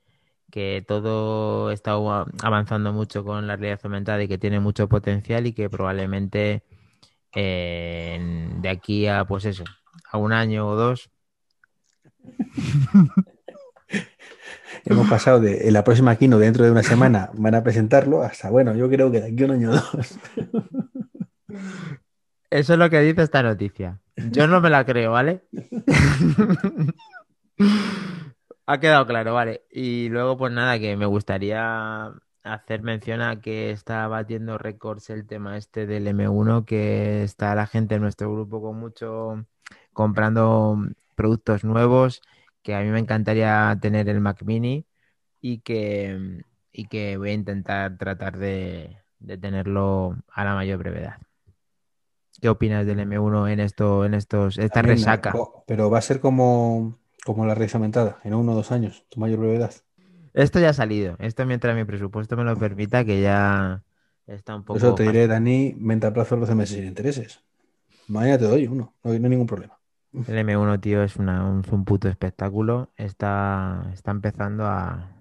que 0.49 0.83
todo 0.87 1.71
está 1.71 1.91
avanzando 2.41 2.93
mucho 2.93 3.25
con 3.25 3.45
la 3.45 3.57
realidad 3.57 3.81
aumentada 3.83 4.23
y 4.23 4.27
que 4.29 4.37
tiene 4.37 4.61
mucho 4.61 4.87
potencial 4.87 5.45
y 5.45 5.51
que 5.53 5.69
probablemente 5.69 6.63
eh, 7.35 8.49
de 8.61 8.69
aquí 8.69 9.07
a 9.07 9.25
pues 9.25 9.43
eso, 9.43 9.65
a 10.09 10.17
un 10.17 10.31
año 10.31 10.65
o 10.69 10.75
dos, 10.75 11.09
Hemos 14.85 15.07
pasado 15.09 15.39
de 15.39 15.67
en 15.67 15.73
la 15.73 15.83
próxima 15.83 16.15
Kino 16.15 16.39
dentro 16.39 16.65
de 16.65 16.71
una 16.71 16.83
semana 16.83 17.29
van 17.33 17.55
a 17.55 17.63
presentarlo 17.63 18.23
hasta, 18.23 18.49
bueno, 18.49 18.75
yo 18.75 18.89
creo 18.89 19.11
que 19.11 19.21
de 19.21 19.27
aquí 19.31 19.43
a 19.43 19.45
un 19.45 19.51
año 19.51 19.71
o 19.71 19.73
dos. 19.73 20.19
Eso 22.49 22.73
es 22.73 22.79
lo 22.79 22.89
que 22.89 23.01
dice 23.01 23.23
esta 23.23 23.43
noticia. 23.43 23.99
Yo 24.15 24.47
no 24.47 24.61
me 24.61 24.69
la 24.69 24.85
creo, 24.85 25.11
¿vale? 25.11 25.43
ha 28.65 28.79
quedado 28.79 29.05
claro, 29.05 29.33
vale. 29.33 29.63
Y 29.69 30.09
luego, 30.09 30.37
pues 30.37 30.53
nada, 30.53 30.79
que 30.79 30.95
me 30.95 31.05
gustaría 31.05 32.13
hacer 32.43 32.81
mención 32.81 33.21
a 33.21 33.41
que 33.41 33.71
está 33.71 34.07
batiendo 34.07 34.57
récords 34.57 35.09
el 35.09 35.27
tema 35.27 35.57
este 35.57 35.85
del 35.85 36.07
M1, 36.07 36.65
que 36.65 37.23
está 37.23 37.53
la 37.55 37.67
gente 37.67 37.95
en 37.95 38.01
nuestro 38.01 38.31
grupo 38.31 38.61
con 38.61 38.79
mucho 38.79 39.45
comprando 39.93 40.77
productos 41.15 41.63
nuevos, 41.63 42.21
que 42.67 42.75
a 42.75 42.81
mí 42.81 42.89
me 42.89 42.99
encantaría 42.99 43.77
tener 43.81 44.09
el 44.09 44.19
Mac 44.19 44.43
Mini 44.43 44.85
y 45.39 45.59
que, 45.59 46.43
y 46.73 46.85
que 46.89 47.15
voy 47.15 47.29
a 47.29 47.33
intentar 47.33 47.97
tratar 47.97 48.37
de, 48.37 48.97
de 49.19 49.37
tenerlo 49.37 50.17
a 50.27 50.43
la 50.43 50.53
mayor 50.53 50.79
brevedad. 50.79 51.15
¿Qué 52.41 52.49
opinas 52.49 52.85
del 52.85 52.99
M1 52.99 53.47
en 53.47 53.61
esto, 53.61 54.03
en 54.03 54.15
estos, 54.15 54.57
esta 54.57 54.81
También, 54.81 54.97
resaca? 54.97 55.33
Pero 55.65 55.89
va 55.89 55.99
a 55.99 56.01
ser 56.01 56.19
como, 56.19 56.99
como 57.23 57.45
la 57.45 57.55
raíz 57.55 57.73
aumentada, 57.73 58.19
en 58.25 58.33
uno 58.33 58.51
o 58.51 58.55
dos 58.55 58.73
años, 58.73 59.05
tu 59.07 59.21
mayor 59.21 59.39
brevedad. 59.39 59.71
Esto 60.33 60.59
ya 60.59 60.71
ha 60.71 60.73
salido. 60.73 61.15
Esto 61.19 61.45
mientras 61.45 61.73
mi 61.73 61.85
presupuesto 61.85 62.35
me 62.35 62.43
lo 62.43 62.57
permita, 62.57 63.05
que 63.05 63.21
ya 63.21 63.81
está 64.25 64.57
un 64.57 64.65
poco. 64.65 64.77
eso 64.79 64.93
te 64.93 65.03
diré, 65.03 65.25
Dani, 65.27 65.73
venta 65.77 66.07
a 66.07 66.13
plazo 66.13 66.35
12 66.35 66.53
meses 66.53 66.75
sin 66.75 66.85
intereses. 66.85 67.39
Mañana 68.09 68.39
te 68.39 68.45
doy 68.45 68.67
uno, 68.67 68.93
no 69.03 69.09
no 69.09 69.13
hay 69.13 69.19
ningún 69.19 69.47
problema. 69.47 69.79
El 70.13 70.37
M1, 70.39 70.79
tío, 70.79 71.03
es, 71.03 71.15
una, 71.17 71.45
un, 71.45 71.61
puto 71.85 72.07
espectáculo. 72.09 72.91
Está, 72.97 73.89
está 73.93 74.11
empezando 74.11 74.65
a, 74.65 75.11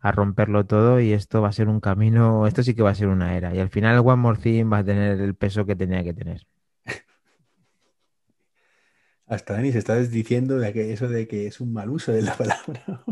a 0.00 0.12
romperlo 0.12 0.66
todo 0.66 1.00
y 1.00 1.12
esto 1.12 1.42
va 1.42 1.48
a 1.48 1.52
ser 1.52 1.68
un 1.68 1.80
camino. 1.80 2.46
Esto 2.46 2.62
sí 2.62 2.74
que 2.74 2.82
va 2.82 2.90
a 2.90 2.94
ser 2.94 3.08
una 3.08 3.36
era. 3.36 3.54
Y 3.54 3.60
al 3.60 3.70
final, 3.70 3.98
One 4.00 4.16
More 4.16 4.38
Thing 4.38 4.70
va 4.72 4.78
a 4.78 4.84
tener 4.84 5.20
el 5.20 5.34
peso 5.34 5.66
que 5.66 5.76
tenía 5.76 6.04
que 6.04 6.14
tener. 6.14 6.46
Hasta 9.26 9.54
Dani 9.54 9.72
se 9.72 9.78
está 9.78 9.94
desdiciendo 9.96 10.58
de 10.58 10.72
que 10.72 10.92
eso 10.92 11.08
de 11.08 11.26
que 11.26 11.46
es 11.46 11.60
un 11.60 11.72
mal 11.72 11.88
uso 11.90 12.12
de 12.12 12.22
la 12.22 12.34
palabra. 12.36 13.02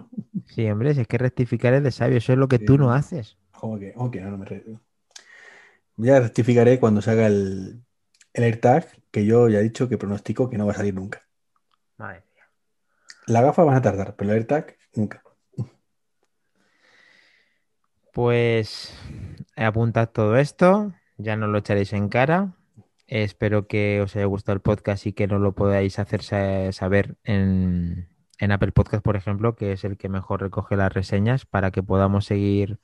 Sí, 0.47 0.69
hombre, 0.71 0.95
si 0.95 1.01
es 1.01 1.07
que 1.09 1.19
rectificar 1.19 1.75
es 1.75 1.83
de 1.83 1.91
sabio. 1.91 2.19
Eso 2.19 2.33
es 2.33 2.39
lo 2.39 2.49
que 2.49 2.59
Sí. 2.59 2.65
tú 2.67 2.79
no 2.79 2.93
haces. 2.93 3.39
Como 3.53 3.79
que, 3.79 3.95
no, 3.97 4.31
no 4.31 4.39
me 4.39 4.45
re- 4.45 4.65
Ya 5.97 6.21
rectificaré 6.21 6.79
cuando 6.81 7.01
se 7.01 7.11
haga 7.11 7.27
el, 7.27 7.83
el 8.35 8.45
AirTag, 8.45 8.87
que 9.11 9.25
yo 9.27 9.49
ya 9.49 9.59
he 9.59 9.63
dicho 9.63 9.89
que 9.89 9.99
pronostico 9.99 10.49
que 10.51 10.59
no 10.59 10.67
va 10.67 10.73
a 10.73 10.77
salir 10.77 10.95
nunca. 10.95 11.23
Madre 11.99 12.25
mía. 12.35 12.45
La 13.27 13.43
gafa 13.43 13.65
van 13.65 13.77
a 13.77 13.83
tardar, 13.83 14.17
pero 14.17 14.31
el 14.31 14.37
AirTag 14.39 14.77
nunca. 14.95 15.23
Pues 18.13 18.95
apuntad 19.57 20.09
todo 20.11 20.37
esto, 20.37 20.93
ya 21.17 21.37
no 21.37 21.47
lo 21.47 21.59
echaréis 21.59 21.93
en 21.93 22.09
cara. 22.09 22.53
Espero 23.07 23.67
que 23.67 24.01
os 24.03 24.15
haya 24.17 24.27
gustado 24.27 24.55
el 24.55 24.61
podcast 24.61 25.07
y 25.07 25.13
que 25.13 25.27
nos 25.27 25.41
lo 25.41 25.55
podáis 25.55 25.99
hacer 25.99 26.23
sa- 26.23 26.73
saber 26.73 27.17
en, 27.25 28.09
en 28.39 28.53
Apple 28.53 28.73
Podcast, 28.73 29.03
por 29.03 29.17
ejemplo, 29.17 29.55
que 29.57 29.73
es 29.73 29.85
el 29.85 29.97
que 29.97 30.09
mejor 30.09 30.41
recoge 30.43 30.77
las 30.77 30.93
reseñas 30.93 31.47
para 31.47 31.71
que 31.71 31.83
podamos 31.83 32.27
seguir 32.27 32.81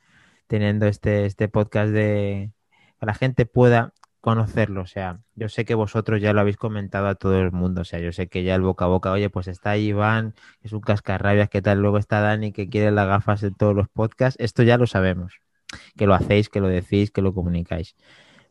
teniendo 0.47 0.87
este, 0.87 1.25
este 1.25 1.47
podcast 1.47 1.91
de 1.91 2.51
que 2.99 3.05
la 3.05 3.13
gente 3.13 3.45
pueda 3.45 3.93
conocerlo. 4.21 4.81
O 4.81 4.85
sea, 4.85 5.21
yo 5.35 5.49
sé 5.49 5.65
que 5.65 5.75
vosotros 5.75 6.21
ya 6.21 6.33
lo 6.33 6.41
habéis 6.41 6.57
comentado 6.57 7.07
a 7.07 7.15
todo 7.15 7.39
el 7.39 7.51
mundo. 7.51 7.81
O 7.81 7.85
sea, 7.85 7.99
yo 7.99 8.11
sé 8.11 8.27
que 8.27 8.43
ya 8.43 8.55
el 8.55 8.61
boca 8.61 8.85
a 8.85 8.87
boca, 8.87 9.11
oye, 9.11 9.29
pues 9.29 9.47
está 9.47 9.77
Iván, 9.77 10.35
es 10.61 10.73
un 10.73 10.81
cascarrabias, 10.81 11.49
¿qué 11.49 11.61
tal? 11.61 11.79
Luego 11.81 11.97
está 11.97 12.21
Dani, 12.21 12.51
que 12.51 12.69
quiere 12.69 12.91
las 12.91 13.07
gafas 13.07 13.43
en 13.43 13.55
todos 13.55 13.75
los 13.75 13.89
podcasts. 13.89 14.39
Esto 14.39 14.63
ya 14.63 14.77
lo 14.77 14.87
sabemos. 14.87 15.41
Que 15.97 16.07
lo 16.07 16.15
hacéis, 16.15 16.49
que 16.49 16.61
lo 16.61 16.67
decís, 16.67 17.11
que 17.11 17.21
lo 17.21 17.33
comunicáis. 17.33 17.95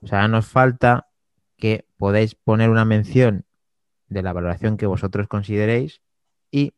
O 0.02 0.06
sea, 0.06 0.28
nos 0.28 0.46
falta 0.46 1.08
que 1.56 1.86
podáis 1.96 2.34
poner 2.34 2.70
una 2.70 2.84
mención 2.84 3.44
de 4.08 4.22
la 4.22 4.32
valoración 4.32 4.76
que 4.76 4.86
vosotros 4.86 5.28
consideréis 5.28 6.00
y 6.50 6.74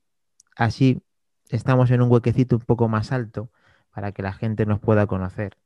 así 0.57 1.03
estamos 1.51 1.91
en 1.91 2.03
un 2.03 2.11
huequecito 2.11 2.57
un 2.57 2.63
poco 2.63 2.89
más 2.89 3.13
alto 3.13 3.51
para 3.93 4.13
que 4.13 4.23
la 4.23 4.33
gente 4.33 4.67
nos 4.67 4.81
pueda 4.81 5.07
conocer 5.07 5.59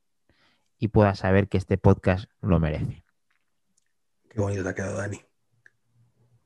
y 0.79 0.89
pueda 0.89 1.15
saber 1.15 1.49
que 1.49 1.59
este 1.59 1.79
podcast 1.79 2.31
lo 2.41 2.61
merece. 2.61 3.04
Qué 4.35 4.41
bonito 4.41 4.63
te 4.63 4.69
ha 4.69 4.75
quedado, 4.75 4.97
Dani. 4.99 5.21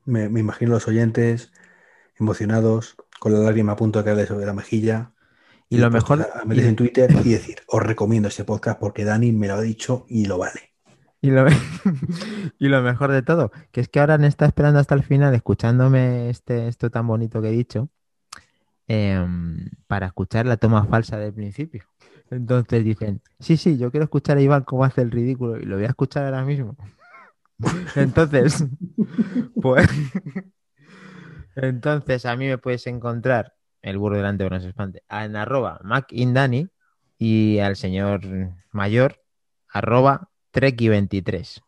Me, 0.05 0.29
me 0.29 0.39
imagino 0.39 0.71
los 0.71 0.87
oyentes 0.87 1.51
emocionados, 2.17 2.95
con 3.19 3.33
la 3.33 3.39
lágrima 3.39 3.73
a 3.73 3.75
punto 3.75 3.99
de 3.99 4.05
caerle 4.05 4.25
sobre 4.27 4.45
la 4.45 4.53
mejilla. 4.53 5.11
Y 5.69 5.77
lo 5.77 5.89
después 5.89 6.19
mejor- 6.19 6.31
a- 6.35 6.41
a 6.41 6.45
meterse 6.45 6.69
en 6.69 6.75
Twitter 6.75 7.11
y 7.25 7.29
decir, 7.31 7.57
os 7.67 7.81
recomiendo 7.83 8.27
este 8.29 8.43
podcast 8.43 8.79
porque 8.79 9.05
Dani 9.05 9.31
me 9.31 9.47
lo 9.47 9.55
ha 9.55 9.61
dicho 9.61 10.05
y 10.07 10.25
lo 10.25 10.37
vale. 10.37 10.73
Y 11.21 11.31
lo, 11.31 11.45
y 12.59 12.67
lo 12.69 12.81
mejor 12.81 13.11
de 13.11 13.21
todo, 13.21 13.51
que 13.71 13.81
es 13.81 13.89
que 13.89 13.99
ahora 13.99 14.17
me 14.17 14.27
está 14.27 14.45
esperando 14.45 14.79
hasta 14.79 14.95
el 14.95 15.03
final, 15.03 15.33
escuchándome 15.35 16.29
este, 16.29 16.67
esto 16.67 16.89
tan 16.89 17.05
bonito 17.07 17.41
que 17.41 17.49
he 17.49 17.51
dicho, 17.51 17.89
em, 18.87 19.69
para 19.87 20.07
escuchar 20.07 20.45
la 20.45 20.57
toma 20.57 20.85
falsa 20.85 21.17
del 21.17 21.33
principio. 21.33 21.83
Entonces 22.31 22.83
dicen, 22.83 23.21
sí, 23.39 23.57
sí, 23.57 23.77
yo 23.77 23.91
quiero 23.91 24.03
escuchar 24.05 24.37
a 24.37 24.41
Iván 24.41 24.63
cómo 24.63 24.83
hace 24.85 25.01
el 25.01 25.11
ridículo 25.11 25.57
y 25.57 25.63
lo 25.65 25.75
voy 25.75 25.85
a 25.85 25.89
escuchar 25.89 26.25
ahora 26.25 26.43
mismo. 26.45 26.75
Entonces, 27.95 28.65
pues, 29.61 29.89
entonces 31.55 32.25
a 32.25 32.35
mí 32.35 32.47
me 32.47 32.57
puedes 32.57 32.87
encontrar 32.87 33.53
el 33.81 33.97
burro 33.97 34.17
delante 34.17 34.43
de 34.43 34.49
no 34.49 34.59
se 34.59 34.69
espante, 34.69 35.03
en 35.09 35.35
arroba 35.35 35.79
macindani 35.83 36.69
y 37.17 37.59
al 37.59 37.75
señor 37.75 38.21
mayor 38.71 39.21
arroba 39.69 40.29
treki23. 40.53 41.61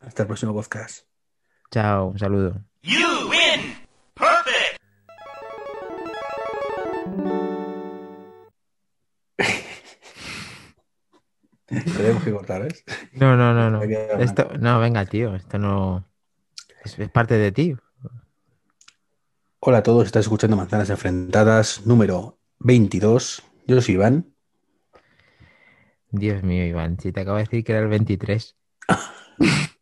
Hasta 0.00 0.22
el 0.22 0.26
próximo 0.26 0.54
podcast. 0.54 1.06
Chao, 1.70 2.08
un 2.08 2.18
saludo. 2.18 2.64
You 2.82 3.27
Tenemos 11.96 12.24
que 12.24 12.32
cortar, 12.32 12.62
¿ves? 12.62 12.84
No, 13.12 13.36
no, 13.36 13.52
no, 13.52 13.70
no. 13.70 13.82
Esto, 13.82 14.50
no, 14.58 14.80
venga, 14.80 15.04
tío, 15.04 15.34
esto 15.34 15.58
no 15.58 16.08
es, 16.84 16.98
es 16.98 17.10
parte 17.10 17.34
de 17.34 17.52
ti. 17.52 17.76
Hola 19.60 19.78
a 19.78 19.82
todos, 19.82 20.06
estás 20.06 20.24
escuchando 20.24 20.56
Manzanas 20.56 20.88
Enfrentadas 20.88 21.84
número 21.84 22.38
22. 22.60 23.42
Yo 23.66 23.82
soy 23.82 23.94
Iván. 23.94 24.32
Dios 26.10 26.42
mío, 26.42 26.64
Iván, 26.64 26.98
si 26.98 27.12
te 27.12 27.20
acabo 27.20 27.36
de 27.36 27.42
decir 27.44 27.64
que 27.64 27.72
era 27.72 27.82
el 27.82 27.88
23. 27.88 28.56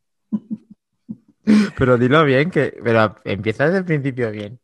Pero 1.78 1.99
dilo 1.99 2.24
bien, 2.24 2.51
que 2.51 2.76
pero 2.82 3.14
empieza 3.22 3.66
desde 3.66 3.78
el 3.78 3.84
principio 3.84 4.32
bien. 4.32 4.59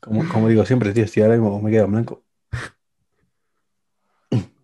Como, 0.00 0.28
como 0.28 0.48
digo 0.48 0.64
siempre, 0.64 0.92
tío, 0.92 1.04
estoy 1.04 1.22
ahora 1.22 1.36
mismo 1.36 1.62
me 1.62 1.70
quedo 1.70 1.84
en 1.84 1.92
blanco. 1.92 2.25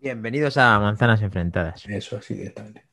Bienvenidos 0.02 0.56
a 0.56 0.80
Manzanas 0.80 1.22
Enfrentadas. 1.22 1.86
Eso, 1.86 2.16
así 2.16 2.34
directamente. 2.34 2.84